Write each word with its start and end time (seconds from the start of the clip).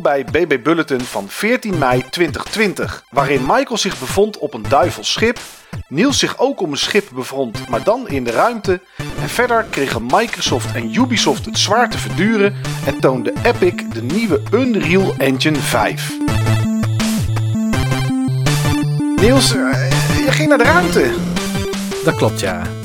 Bij 0.00 0.24
BB 0.24 0.62
Bulletin 0.62 1.00
van 1.00 1.28
14 1.28 1.78
mei 1.78 2.04
2020, 2.10 3.04
waarin 3.10 3.40
Michael 3.40 3.78
zich 3.78 3.98
bevond 3.98 4.38
op 4.38 4.54
een 4.54 4.64
duivels 4.68 5.12
schip, 5.12 5.38
Niels 5.88 6.18
zich 6.18 6.38
ook 6.38 6.60
op 6.60 6.70
een 6.70 6.76
schip 6.76 7.08
bevond, 7.14 7.68
maar 7.68 7.82
dan 7.82 8.08
in 8.08 8.24
de 8.24 8.30
ruimte, 8.30 8.80
en 9.20 9.28
verder 9.28 9.64
kregen 9.70 10.06
Microsoft 10.06 10.74
en 10.74 10.94
Ubisoft 10.94 11.44
het 11.44 11.58
zwaar 11.58 11.90
te 11.90 11.98
verduren 11.98 12.54
en 12.86 13.00
toonde 13.00 13.32
Epic 13.42 13.84
de 13.92 14.02
nieuwe 14.02 14.42
Unreal 14.52 15.14
Engine 15.18 15.58
5. 15.58 16.12
Niels, 19.16 19.54
eh, 19.54 19.90
je 20.24 20.32
ging 20.32 20.48
naar 20.48 20.58
de 20.58 20.64
ruimte. 20.64 21.10
Dat 22.04 22.14
klopt, 22.14 22.40
ja. 22.40 22.81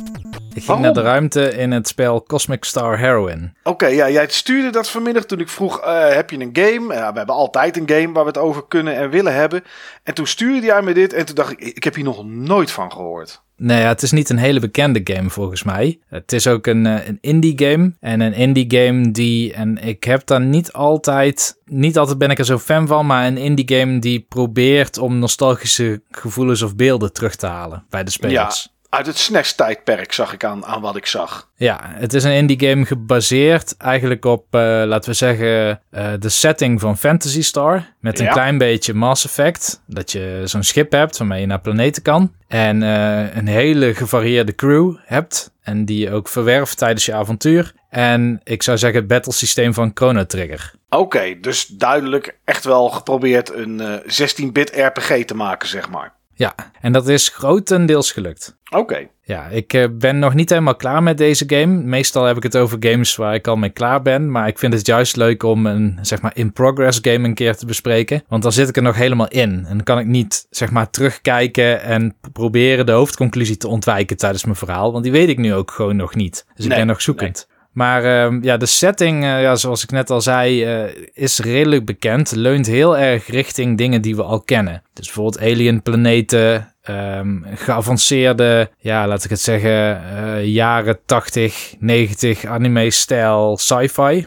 Ik 0.57 0.63
ging 0.63 0.77
Waarom? 0.77 0.95
naar 0.95 1.03
de 1.03 1.09
ruimte 1.09 1.57
in 1.57 1.71
het 1.71 1.87
spel 1.87 2.23
Cosmic 2.23 2.63
Star 2.63 2.99
Heroine. 2.99 3.51
Oké, 3.63 3.87
ja, 3.87 4.09
jij 4.09 4.27
stuurde 4.29 4.69
dat 4.69 4.89
vanmiddag 4.89 5.25
toen 5.25 5.39
ik 5.39 5.49
vroeg: 5.49 5.81
eh, 5.81 6.09
heb 6.09 6.29
je 6.29 6.39
een 6.39 6.49
game? 6.53 6.93
Ja, 6.93 7.11
we 7.11 7.17
hebben 7.17 7.35
altijd 7.35 7.77
een 7.77 7.89
game 7.89 8.11
waar 8.11 8.23
we 8.23 8.29
het 8.29 8.37
over 8.37 8.67
kunnen 8.67 8.95
en 8.95 9.09
willen 9.09 9.33
hebben. 9.33 9.63
En 10.03 10.13
toen 10.13 10.27
stuurde 10.27 10.65
jij 10.65 10.81
me 10.81 10.93
dit 10.93 11.13
en 11.13 11.25
toen 11.25 11.35
dacht 11.35 11.51
ik: 11.51 11.59
ik 11.59 11.83
heb 11.83 11.95
hier 11.95 12.03
nog 12.03 12.25
nooit 12.25 12.71
van 12.71 12.91
gehoord. 12.91 13.45
Nee, 13.57 13.81
ja, 13.81 13.87
het 13.87 14.01
is 14.01 14.11
niet 14.11 14.29
een 14.29 14.37
hele 14.37 14.59
bekende 14.59 15.01
game 15.03 15.29
volgens 15.29 15.63
mij. 15.63 15.99
Het 16.07 16.31
is 16.31 16.47
ook 16.47 16.67
een, 16.67 16.85
eh, 16.85 17.07
een 17.07 17.17
indie 17.21 17.53
game. 17.55 17.93
En 17.99 18.19
een 18.19 18.33
indie 18.33 18.65
game 18.67 19.11
die, 19.11 19.53
en 19.53 19.77
ik 19.77 20.03
heb 20.03 20.25
daar 20.25 20.41
niet 20.41 20.73
altijd, 20.73 21.61
niet 21.65 21.97
altijd 21.97 22.17
ben 22.17 22.29
ik 22.29 22.39
er 22.39 22.45
zo 22.45 22.57
fan 22.57 22.87
van, 22.87 23.05
maar 23.05 23.27
een 23.27 23.37
indie 23.37 23.77
game 23.77 23.99
die 23.99 24.25
probeert 24.29 24.97
om 24.97 25.19
nostalgische 25.19 26.01
gevoelens 26.11 26.61
of 26.61 26.75
beelden 26.75 27.13
terug 27.13 27.35
te 27.35 27.47
halen 27.47 27.85
bij 27.89 28.03
de 28.03 28.11
spelers. 28.11 28.75
Uit 28.97 29.05
het 29.05 29.17
SNES-tijdperk 29.17 30.13
zag 30.13 30.33
ik 30.33 30.43
aan, 30.43 30.65
aan 30.65 30.81
wat 30.81 30.95
ik 30.95 31.05
zag. 31.05 31.49
Ja, 31.55 31.79
het 31.83 32.13
is 32.13 32.23
een 32.23 32.31
indie 32.33 32.67
game 32.67 32.85
gebaseerd 32.85 33.77
eigenlijk 33.77 34.25
op, 34.25 34.45
eh, 34.49 34.61
laten 34.85 35.09
we 35.09 35.15
zeggen, 35.15 35.81
eh, 35.89 36.11
de 36.19 36.29
setting 36.29 36.79
van 36.79 36.97
Fantasy 36.97 37.41
Star. 37.41 37.85
Met 37.99 38.19
een 38.19 38.25
Ja. 38.25 38.31
klein 38.31 38.57
beetje 38.57 38.93
Mass 38.93 39.25
Effect. 39.25 39.81
Dat 39.85 40.11
je 40.11 40.41
zo'n 40.45 40.63
schip 40.63 40.91
hebt 40.91 41.17
waarmee 41.17 41.39
je 41.41 41.45
naar 41.47 41.59
planeten 41.61 42.01
kan. 42.01 42.33
En 42.47 42.83
eh, 42.83 43.35
een 43.35 43.47
hele 43.47 43.93
gevarieerde 43.95 44.55
crew 44.55 44.95
hebt. 45.05 45.51
En 45.61 45.85
die 45.85 45.99
je 45.99 46.11
ook 46.11 46.27
verwerft 46.27 46.77
tijdens 46.77 47.05
je 47.05 47.13
avontuur. 47.13 47.73
En 47.89 48.41
ik 48.43 48.63
zou 48.63 48.77
zeggen 48.77 48.99
het 48.99 49.07
battlesysteem 49.07 49.73
van 49.73 49.91
Chrono 49.93 50.25
Trigger. 50.25 50.73
Oké, 50.89 51.39
dus 51.41 51.65
duidelijk 51.65 52.37
echt 52.45 52.63
wel 52.63 52.89
geprobeerd 52.89 53.53
een 53.53 53.79
eh, 53.79 53.93
16-bit 54.05 54.71
RPG 54.75 55.25
te 55.25 55.35
maken, 55.35 55.67
zeg 55.67 55.89
maar. 55.89 56.15
Ja, 56.37 56.55
en 56.81 56.91
dat 56.91 57.07
is 57.07 57.29
grotendeels 57.29 58.11
gelukt. 58.11 58.57
Oké, 58.69 59.07
Ja, 59.21 59.47
ik 59.47 59.73
eh, 59.73 59.85
ben 59.91 60.19
nog 60.19 60.33
niet 60.33 60.49
helemaal 60.49 60.75
klaar 60.75 61.03
met 61.03 61.17
deze 61.17 61.43
game. 61.47 61.83
Meestal 61.83 62.23
heb 62.23 62.37
ik 62.37 62.43
het 62.43 62.57
over 62.57 62.77
games 62.79 63.15
waar 63.15 63.33
ik 63.33 63.47
al 63.47 63.55
mee 63.55 63.69
klaar 63.69 64.01
ben. 64.01 64.31
Maar 64.31 64.47
ik 64.47 64.59
vind 64.59 64.73
het 64.73 64.85
juist 64.85 65.15
leuk 65.15 65.43
om 65.43 65.65
een, 65.65 65.99
zeg 66.01 66.21
maar, 66.21 66.31
in-progress 66.35 66.99
game 67.01 67.27
een 67.27 67.33
keer 67.33 67.55
te 67.55 67.65
bespreken. 67.65 68.23
Want 68.27 68.43
dan 68.43 68.51
zit 68.51 68.69
ik 68.69 68.75
er 68.75 68.81
nog 68.81 68.95
helemaal 68.95 69.27
in. 69.27 69.49
En 69.51 69.75
dan 69.75 69.83
kan 69.83 69.99
ik 69.99 70.05
niet, 70.05 70.47
zeg 70.49 70.71
maar, 70.71 70.89
terugkijken 70.89 71.81
en 71.81 72.15
proberen 72.33 72.85
de 72.85 72.91
hoofdconclusie 72.91 73.57
te 73.57 73.67
ontwijken 73.67 74.17
tijdens 74.17 74.43
mijn 74.43 74.55
verhaal. 74.55 74.91
Want 74.91 75.03
die 75.03 75.13
weet 75.13 75.29
ik 75.29 75.37
nu 75.37 75.53
ook 75.53 75.71
gewoon 75.71 75.95
nog 75.95 76.15
niet. 76.15 76.45
Dus 76.55 76.65
ik 76.65 76.71
ben 76.71 76.87
nog 76.87 77.01
zoekend. 77.01 77.47
Maar 77.77 78.03
ehm, 78.03 78.43
ja, 78.43 78.57
de 78.57 78.65
setting, 78.65 79.23
eh, 79.23 79.41
ja, 79.41 79.55
zoals 79.55 79.83
ik 79.83 79.91
net 79.91 80.09
al 80.09 80.21
zei, 80.21 80.63
eh, 80.63 80.83
is 81.13 81.39
redelijk 81.39 81.85
bekend. 81.85 82.31
Leunt 82.31 82.65
heel 82.65 82.97
erg 82.97 83.27
richting 83.27 83.77
dingen 83.77 84.01
die 84.01 84.15
we 84.15 84.23
al 84.23 84.41
kennen. 84.41 84.83
Dus 84.93 85.05
bijvoorbeeld 85.05 85.39
alien 85.39 85.81
planeten, 85.81 86.73
ehm, 86.81 87.37
geavanceerde, 87.55 88.69
ja, 88.79 89.07
laat 89.07 89.23
ik 89.23 89.29
het 89.29 89.41
zeggen, 89.41 90.01
eh, 90.03 90.45
jaren 90.45 90.99
80, 91.05 91.75
90 91.79 92.45
anime-stijl 92.45 93.57
sci-fi. 93.57 94.25